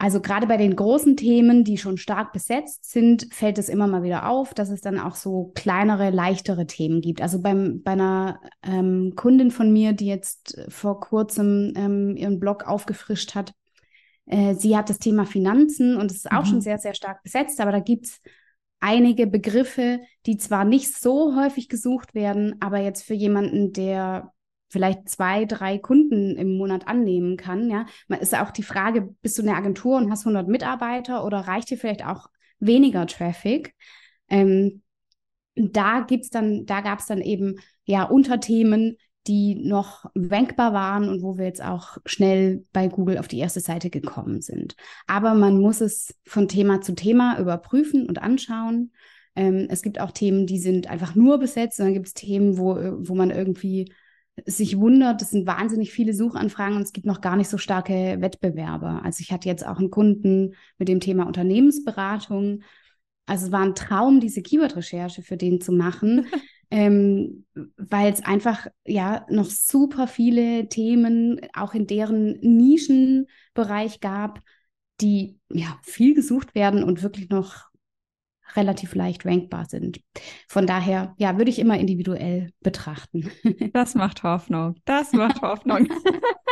Also 0.00 0.20
gerade 0.20 0.46
bei 0.46 0.56
den 0.56 0.76
großen 0.76 1.16
Themen, 1.16 1.64
die 1.64 1.76
schon 1.76 1.96
stark 1.96 2.32
besetzt 2.32 2.88
sind, 2.88 3.26
fällt 3.34 3.58
es 3.58 3.68
immer 3.68 3.88
mal 3.88 4.04
wieder 4.04 4.28
auf, 4.28 4.54
dass 4.54 4.70
es 4.70 4.80
dann 4.80 5.00
auch 5.00 5.16
so 5.16 5.50
kleinere, 5.56 6.10
leichtere 6.10 6.66
Themen 6.66 7.00
gibt. 7.00 7.20
Also 7.20 7.42
beim, 7.42 7.82
bei 7.82 7.92
einer 7.92 8.40
ähm, 8.62 9.14
Kundin 9.16 9.50
von 9.50 9.72
mir, 9.72 9.92
die 9.94 10.06
jetzt 10.06 10.64
vor 10.68 11.00
kurzem 11.00 11.72
ähm, 11.74 12.16
ihren 12.16 12.38
Blog 12.38 12.64
aufgefrischt 12.64 13.34
hat, 13.34 13.52
äh, 14.26 14.54
sie 14.54 14.76
hat 14.76 14.88
das 14.88 15.00
Thema 15.00 15.26
Finanzen 15.26 15.96
und 15.96 16.12
es 16.12 16.18
ist 16.18 16.30
auch 16.30 16.44
mhm. 16.44 16.48
schon 16.48 16.60
sehr, 16.60 16.78
sehr 16.78 16.94
stark 16.94 17.24
besetzt, 17.24 17.60
aber 17.60 17.72
da 17.72 17.80
gibt 17.80 18.06
es 18.06 18.20
einige 18.78 19.26
Begriffe, 19.26 19.98
die 20.26 20.36
zwar 20.36 20.64
nicht 20.64 20.94
so 20.94 21.34
häufig 21.34 21.68
gesucht 21.68 22.14
werden, 22.14 22.54
aber 22.60 22.78
jetzt 22.78 23.02
für 23.02 23.14
jemanden, 23.14 23.72
der 23.72 24.32
vielleicht 24.68 25.08
zwei, 25.08 25.44
drei 25.44 25.78
Kunden 25.78 26.36
im 26.36 26.56
Monat 26.56 26.86
annehmen 26.86 27.36
kann. 27.36 27.70
Ja, 27.70 27.86
man 28.06 28.20
ist 28.20 28.34
auch 28.38 28.50
die 28.50 28.62
Frage, 28.62 29.14
bist 29.22 29.38
du 29.38 29.42
eine 29.42 29.54
Agentur 29.54 29.96
und 29.96 30.10
hast 30.10 30.26
100 30.26 30.48
Mitarbeiter 30.48 31.24
oder 31.24 31.40
reicht 31.40 31.70
dir 31.70 31.78
vielleicht 31.78 32.04
auch 32.04 32.28
weniger 32.60 33.06
Traffic? 33.06 33.74
Ähm, 34.28 34.82
da 35.54 36.00
gibt's 36.00 36.30
dann, 36.30 36.66
da 36.66 36.80
gab 36.80 37.00
es 37.00 37.06
dann 37.06 37.20
eben 37.20 37.56
ja 37.84 38.04
Unterthemen, 38.04 38.96
die 39.26 39.56
noch 39.56 40.06
wankbar 40.14 40.72
waren 40.72 41.08
und 41.08 41.22
wo 41.22 41.36
wir 41.36 41.44
jetzt 41.44 41.62
auch 41.62 41.98
schnell 42.06 42.64
bei 42.72 42.88
Google 42.88 43.18
auf 43.18 43.28
die 43.28 43.38
erste 43.38 43.60
Seite 43.60 43.90
gekommen 43.90 44.40
sind. 44.40 44.74
Aber 45.06 45.34
man 45.34 45.60
muss 45.60 45.80
es 45.80 46.14
von 46.24 46.48
Thema 46.48 46.80
zu 46.80 46.94
Thema 46.94 47.38
überprüfen 47.38 48.06
und 48.08 48.22
anschauen. 48.22 48.92
Ähm, 49.36 49.66
es 49.68 49.82
gibt 49.82 50.00
auch 50.00 50.12
Themen, 50.12 50.46
die 50.46 50.58
sind 50.58 50.88
einfach 50.88 51.14
nur 51.14 51.38
besetzt, 51.38 51.78
und 51.78 51.86
dann 51.86 51.94
gibt 51.94 52.14
Themen, 52.14 52.56
wo, 52.56 52.76
wo 52.76 53.14
man 53.14 53.30
irgendwie 53.30 53.92
sich 54.46 54.78
wundert, 54.78 55.22
es 55.22 55.30
sind 55.30 55.46
wahnsinnig 55.46 55.92
viele 55.92 56.14
Suchanfragen 56.14 56.76
und 56.76 56.82
es 56.82 56.92
gibt 56.92 57.06
noch 57.06 57.20
gar 57.20 57.36
nicht 57.36 57.48
so 57.48 57.58
starke 57.58 58.16
Wettbewerber. 58.20 59.02
Also 59.04 59.20
ich 59.20 59.32
hatte 59.32 59.48
jetzt 59.48 59.66
auch 59.66 59.78
einen 59.78 59.90
Kunden 59.90 60.54
mit 60.78 60.88
dem 60.88 61.00
Thema 61.00 61.26
Unternehmensberatung. 61.26 62.62
Also 63.26 63.46
es 63.46 63.52
war 63.52 63.62
ein 63.62 63.74
Traum, 63.74 64.20
diese 64.20 64.42
Keyword-Recherche 64.42 65.22
für 65.22 65.36
den 65.36 65.60
zu 65.60 65.72
machen, 65.72 66.26
ähm, 66.70 67.44
weil 67.76 68.12
es 68.12 68.24
einfach 68.24 68.66
ja 68.86 69.26
noch 69.28 69.46
super 69.46 70.06
viele 70.06 70.68
Themen 70.68 71.40
auch 71.54 71.74
in 71.74 71.86
deren 71.86 72.38
Nischenbereich 72.40 74.00
gab, 74.00 74.40
die 75.00 75.38
ja 75.52 75.78
viel 75.82 76.14
gesucht 76.14 76.54
werden 76.54 76.82
und 76.82 77.02
wirklich 77.02 77.28
noch 77.28 77.68
relativ 78.56 78.94
leicht 78.94 79.26
rankbar 79.26 79.66
sind. 79.66 80.00
Von 80.48 80.66
daher, 80.66 81.14
ja, 81.18 81.36
würde 81.36 81.50
ich 81.50 81.58
immer 81.58 81.78
individuell 81.78 82.50
betrachten. 82.60 83.30
Das 83.72 83.94
macht 83.94 84.22
Hoffnung. 84.22 84.76
Das 84.84 85.12
macht 85.12 85.42
Hoffnung. 85.42 85.88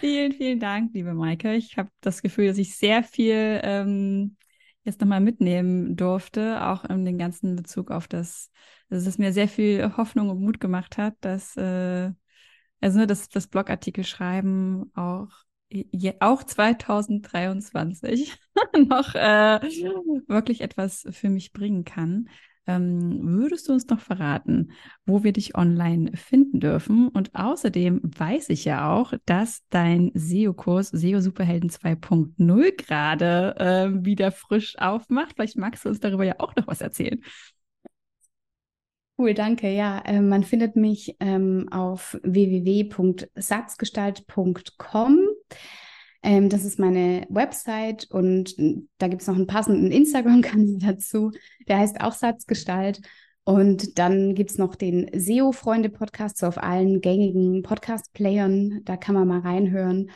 vielen, 0.00 0.32
vielen 0.32 0.60
Dank, 0.60 0.92
liebe 0.94 1.14
Maike. 1.14 1.54
Ich 1.54 1.78
habe 1.78 1.90
das 2.00 2.22
Gefühl, 2.22 2.48
dass 2.48 2.58
ich 2.58 2.76
sehr 2.76 3.02
viel 3.02 3.60
ähm, 3.62 4.36
jetzt 4.84 5.00
nochmal 5.00 5.20
mitnehmen 5.20 5.96
durfte, 5.96 6.64
auch 6.64 6.84
in 6.84 7.04
den 7.04 7.18
ganzen 7.18 7.56
Bezug 7.56 7.90
auf 7.90 8.08
das, 8.08 8.50
dass 8.88 9.06
es 9.06 9.18
mir 9.18 9.32
sehr 9.32 9.48
viel 9.48 9.96
Hoffnung 9.96 10.30
und 10.30 10.40
Mut 10.40 10.60
gemacht 10.60 10.98
hat, 10.98 11.14
dass 11.20 11.56
äh, 11.56 12.10
also 12.80 12.98
ne, 12.98 13.06
das, 13.06 13.28
das 13.28 13.46
Blogartikel 13.46 14.04
schreiben 14.04 14.90
auch 14.94 15.45
auch 16.20 16.42
2023 16.42 18.36
noch 18.88 19.14
äh, 19.14 19.60
wirklich 20.28 20.60
etwas 20.60 21.06
für 21.10 21.28
mich 21.28 21.52
bringen 21.52 21.84
kann. 21.84 22.28
Ähm, 22.68 23.20
würdest 23.22 23.68
du 23.68 23.72
uns 23.72 23.86
noch 23.86 24.00
verraten, 24.00 24.72
wo 25.04 25.22
wir 25.22 25.32
dich 25.32 25.56
online 25.56 26.16
finden 26.16 26.58
dürfen? 26.58 27.08
Und 27.08 27.34
außerdem 27.34 28.00
weiß 28.02 28.48
ich 28.48 28.64
ja 28.64 28.92
auch, 28.92 29.12
dass 29.24 29.62
dein 29.70 30.10
SEO-Kurs 30.14 30.88
SEO 30.88 31.20
Superhelden 31.20 31.70
2.0 31.70 32.76
gerade 32.76 33.54
äh, 33.58 34.04
wieder 34.04 34.32
frisch 34.32 34.76
aufmacht. 34.78 35.34
Vielleicht 35.36 35.56
magst 35.56 35.84
du 35.84 35.90
uns 35.90 36.00
darüber 36.00 36.24
ja 36.24 36.34
auch 36.38 36.56
noch 36.56 36.66
was 36.66 36.80
erzählen. 36.80 37.22
Cool, 39.18 39.32
danke. 39.32 39.70
Ja, 39.70 40.00
äh, 40.04 40.20
man 40.20 40.42
findet 40.42 40.76
mich 40.76 41.16
ähm, 41.20 41.68
auf 41.70 42.18
www.satzgestalt.com. 42.22 45.18
Ähm, 46.22 46.48
das 46.48 46.64
ist 46.64 46.78
meine 46.78 47.26
Website 47.28 48.10
und 48.10 48.54
da 48.98 49.08
gibt 49.08 49.22
es 49.22 49.28
noch 49.28 49.36
einen 49.36 49.46
passenden 49.46 49.90
Instagram-Kanal 49.92 50.78
dazu. 50.80 51.32
Der 51.68 51.78
heißt 51.78 52.00
auch 52.00 52.12
Satzgestalt. 52.12 53.00
Und 53.44 54.00
dann 54.00 54.34
gibt 54.34 54.50
es 54.50 54.58
noch 54.58 54.74
den 54.74 55.08
SEO-Freunde-Podcast, 55.14 56.38
so 56.38 56.48
auf 56.48 56.60
allen 56.60 57.00
gängigen 57.00 57.62
Podcast-Playern. 57.62 58.80
Da 58.84 58.96
kann 58.96 59.14
man 59.14 59.28
mal 59.28 59.38
reinhören. 59.38 60.10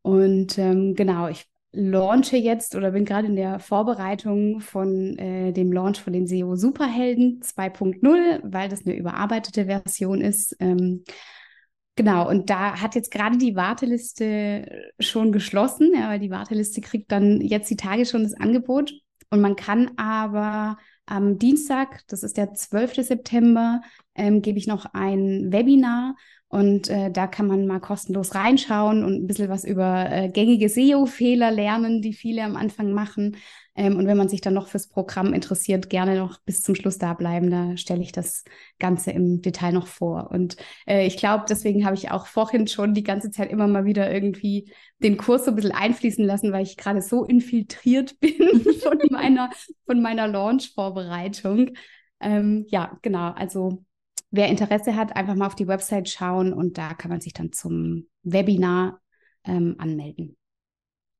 Und 0.00 0.56
ähm, 0.56 0.94
genau, 0.94 1.28
ich 1.28 1.44
launche 1.72 2.38
jetzt 2.38 2.74
oder 2.74 2.92
bin 2.92 3.04
gerade 3.04 3.26
in 3.26 3.36
der 3.36 3.58
Vorbereitung 3.58 4.60
von 4.60 5.18
äh, 5.18 5.52
dem 5.52 5.70
Launch 5.70 6.00
von 6.00 6.14
den 6.14 6.26
SEO 6.26 6.56
Superhelden 6.56 7.40
2.0, 7.42 8.40
weil 8.42 8.68
das 8.70 8.86
eine 8.86 8.96
überarbeitete 8.96 9.66
Version 9.66 10.22
ist. 10.22 10.56
Ähm, 10.58 11.04
genau, 11.96 12.28
und 12.28 12.50
da 12.50 12.80
hat 12.80 12.94
jetzt 12.94 13.10
gerade 13.10 13.38
die 13.38 13.56
Warteliste 13.56 14.90
schon 14.98 15.32
geschlossen, 15.32 15.92
ja, 15.94 16.08
weil 16.08 16.20
die 16.20 16.30
Warteliste 16.30 16.80
kriegt 16.80 17.10
dann 17.12 17.40
jetzt 17.40 17.70
die 17.70 17.76
Tage 17.76 18.06
schon 18.06 18.22
das 18.22 18.34
Angebot. 18.34 18.92
Und 19.30 19.40
man 19.40 19.56
kann 19.56 19.92
aber 19.96 20.76
am 21.06 21.38
Dienstag, 21.38 22.02
das 22.08 22.22
ist 22.22 22.36
der 22.36 22.54
12. 22.54 23.02
September, 23.02 23.80
ähm, 24.14 24.42
gebe 24.42 24.58
ich 24.58 24.66
noch 24.66 24.86
ein 24.92 25.50
Webinar 25.50 26.14
und 26.52 26.90
äh, 26.90 27.10
da 27.10 27.26
kann 27.26 27.46
man 27.46 27.66
mal 27.66 27.80
kostenlos 27.80 28.34
reinschauen 28.34 29.04
und 29.04 29.14
ein 29.14 29.26
bisschen 29.26 29.48
was 29.48 29.64
über 29.64 30.12
äh, 30.12 30.28
gängige 30.28 30.68
SEO-Fehler 30.68 31.50
lernen, 31.50 32.02
die 32.02 32.12
viele 32.12 32.44
am 32.44 32.56
Anfang 32.56 32.92
machen. 32.92 33.38
Ähm, 33.74 33.96
und 33.96 34.06
wenn 34.06 34.18
man 34.18 34.28
sich 34.28 34.42
dann 34.42 34.52
noch 34.52 34.68
fürs 34.68 34.86
Programm 34.86 35.32
interessiert, 35.32 35.88
gerne 35.88 36.18
noch 36.18 36.42
bis 36.42 36.60
zum 36.60 36.74
Schluss 36.74 36.98
da 36.98 37.14
bleiben. 37.14 37.50
Da 37.50 37.78
stelle 37.78 38.02
ich 38.02 38.12
das 38.12 38.44
Ganze 38.78 39.12
im 39.12 39.40
Detail 39.40 39.72
noch 39.72 39.86
vor. 39.86 40.30
Und 40.30 40.58
äh, 40.86 41.06
ich 41.06 41.16
glaube, 41.16 41.46
deswegen 41.48 41.86
habe 41.86 41.96
ich 41.96 42.10
auch 42.10 42.26
vorhin 42.26 42.66
schon 42.66 42.92
die 42.92 43.02
ganze 43.02 43.30
Zeit 43.30 43.50
immer 43.50 43.66
mal 43.66 43.86
wieder 43.86 44.12
irgendwie 44.12 44.70
den 44.98 45.16
Kurs 45.16 45.46
so 45.46 45.52
ein 45.52 45.56
bisschen 45.56 45.72
einfließen 45.72 46.22
lassen, 46.22 46.52
weil 46.52 46.64
ich 46.64 46.76
gerade 46.76 47.00
so 47.00 47.24
infiltriert 47.24 48.14
bin 48.20 48.60
von 48.78 48.98
meiner, 49.08 49.48
von 49.86 50.02
meiner 50.02 50.28
Launch-Vorbereitung. 50.28 51.70
Ähm, 52.20 52.66
ja, 52.68 52.98
genau. 53.00 53.32
Also 53.32 53.86
wer 54.32 54.48
Interesse 54.48 54.96
hat, 54.96 55.14
einfach 55.14 55.34
mal 55.36 55.46
auf 55.46 55.54
die 55.54 55.68
Website 55.68 56.08
schauen 56.08 56.52
und 56.52 56.78
da 56.78 56.94
kann 56.94 57.10
man 57.10 57.20
sich 57.20 57.34
dann 57.34 57.52
zum 57.52 58.08
Webinar 58.22 59.00
ähm, 59.44 59.76
anmelden. 59.78 60.36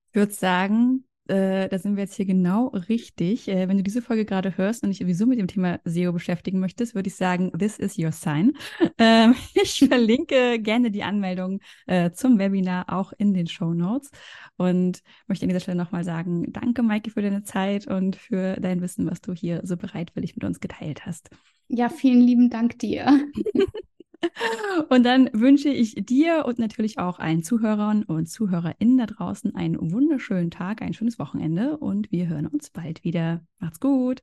Ich 0.09 0.15
würde 0.17 0.33
sagen, 0.33 1.05
äh, 1.33 1.69
da 1.69 1.79
sind 1.79 1.97
wir 1.97 2.03
jetzt 2.03 2.15
hier 2.15 2.27
genau 2.27 2.69
richtig. 2.69 3.49
Äh, 3.49 3.67
wenn 3.67 3.79
du 3.79 3.83
diese 3.83 4.03
Folge 4.03 4.27
gerade 4.27 4.59
hörst 4.59 4.83
und 4.83 4.91
dich 4.91 4.99
sowieso 4.99 5.25
mit 5.25 5.39
dem 5.39 5.47
Thema 5.47 5.81
SEO 5.85 6.13
beschäftigen 6.13 6.61
möchtest, 6.61 6.95
würde 6.95 7.09
ich 7.09 7.15
sagen, 7.17 7.51
this 7.59 7.79
is 7.79 7.99
your 7.99 8.13
sign. 8.13 8.53
Ähm, 8.99 9.35
ich 9.55 9.79
verlinke 9.79 10.61
gerne 10.61 10.91
die 10.91 11.03
Anmeldung 11.03 11.61
äh, 11.87 12.11
zum 12.11 12.39
Webinar 12.39 12.93
auch 12.93 13.15
in 13.17 13.33
den 13.33 13.47
Show 13.47 13.73
Notes 13.73 14.11
und 14.59 15.03
möchte 15.27 15.45
an 15.45 15.49
dieser 15.49 15.61
Stelle 15.61 15.79
nochmal 15.79 16.05
sagen, 16.05 16.53
danke 16.53 16.83
Maike 16.83 17.11
für 17.11 17.23
deine 17.23 17.45
Zeit 17.45 17.87
und 17.87 18.17
für 18.17 18.57
dein 18.61 18.83
Wissen, 18.83 19.11
was 19.11 19.23
du 19.23 19.33
hier 19.33 19.63
so 19.65 19.79
bereitwillig 19.79 20.37
mit 20.37 20.45
uns 20.45 20.61
geteilt 20.61 21.07
hast. 21.07 21.31
Ja, 21.69 21.89
vielen 21.89 22.21
lieben 22.21 22.51
Dank 22.51 22.79
dir. 22.79 23.27
Und 24.89 25.05
dann 25.05 25.29
wünsche 25.33 25.69
ich 25.69 25.95
dir 25.95 26.45
und 26.47 26.59
natürlich 26.59 26.99
auch 26.99 27.19
allen 27.19 27.43
Zuhörern 27.43 28.03
und 28.05 28.27
ZuhörerInnen 28.27 28.99
da 28.99 29.07
draußen 29.07 29.55
einen 29.55 29.93
wunderschönen 29.93 30.51
Tag, 30.51 30.83
ein 30.83 30.95
schönes 30.95 31.19
Wochenende 31.19 31.77
und 31.77 32.11
wir 32.13 32.29
hören 32.29 32.47
uns 32.47 32.71
bald 32.71 33.05
wieder. 33.05 33.41
Macht's 33.59 33.81
gut. 33.81 34.23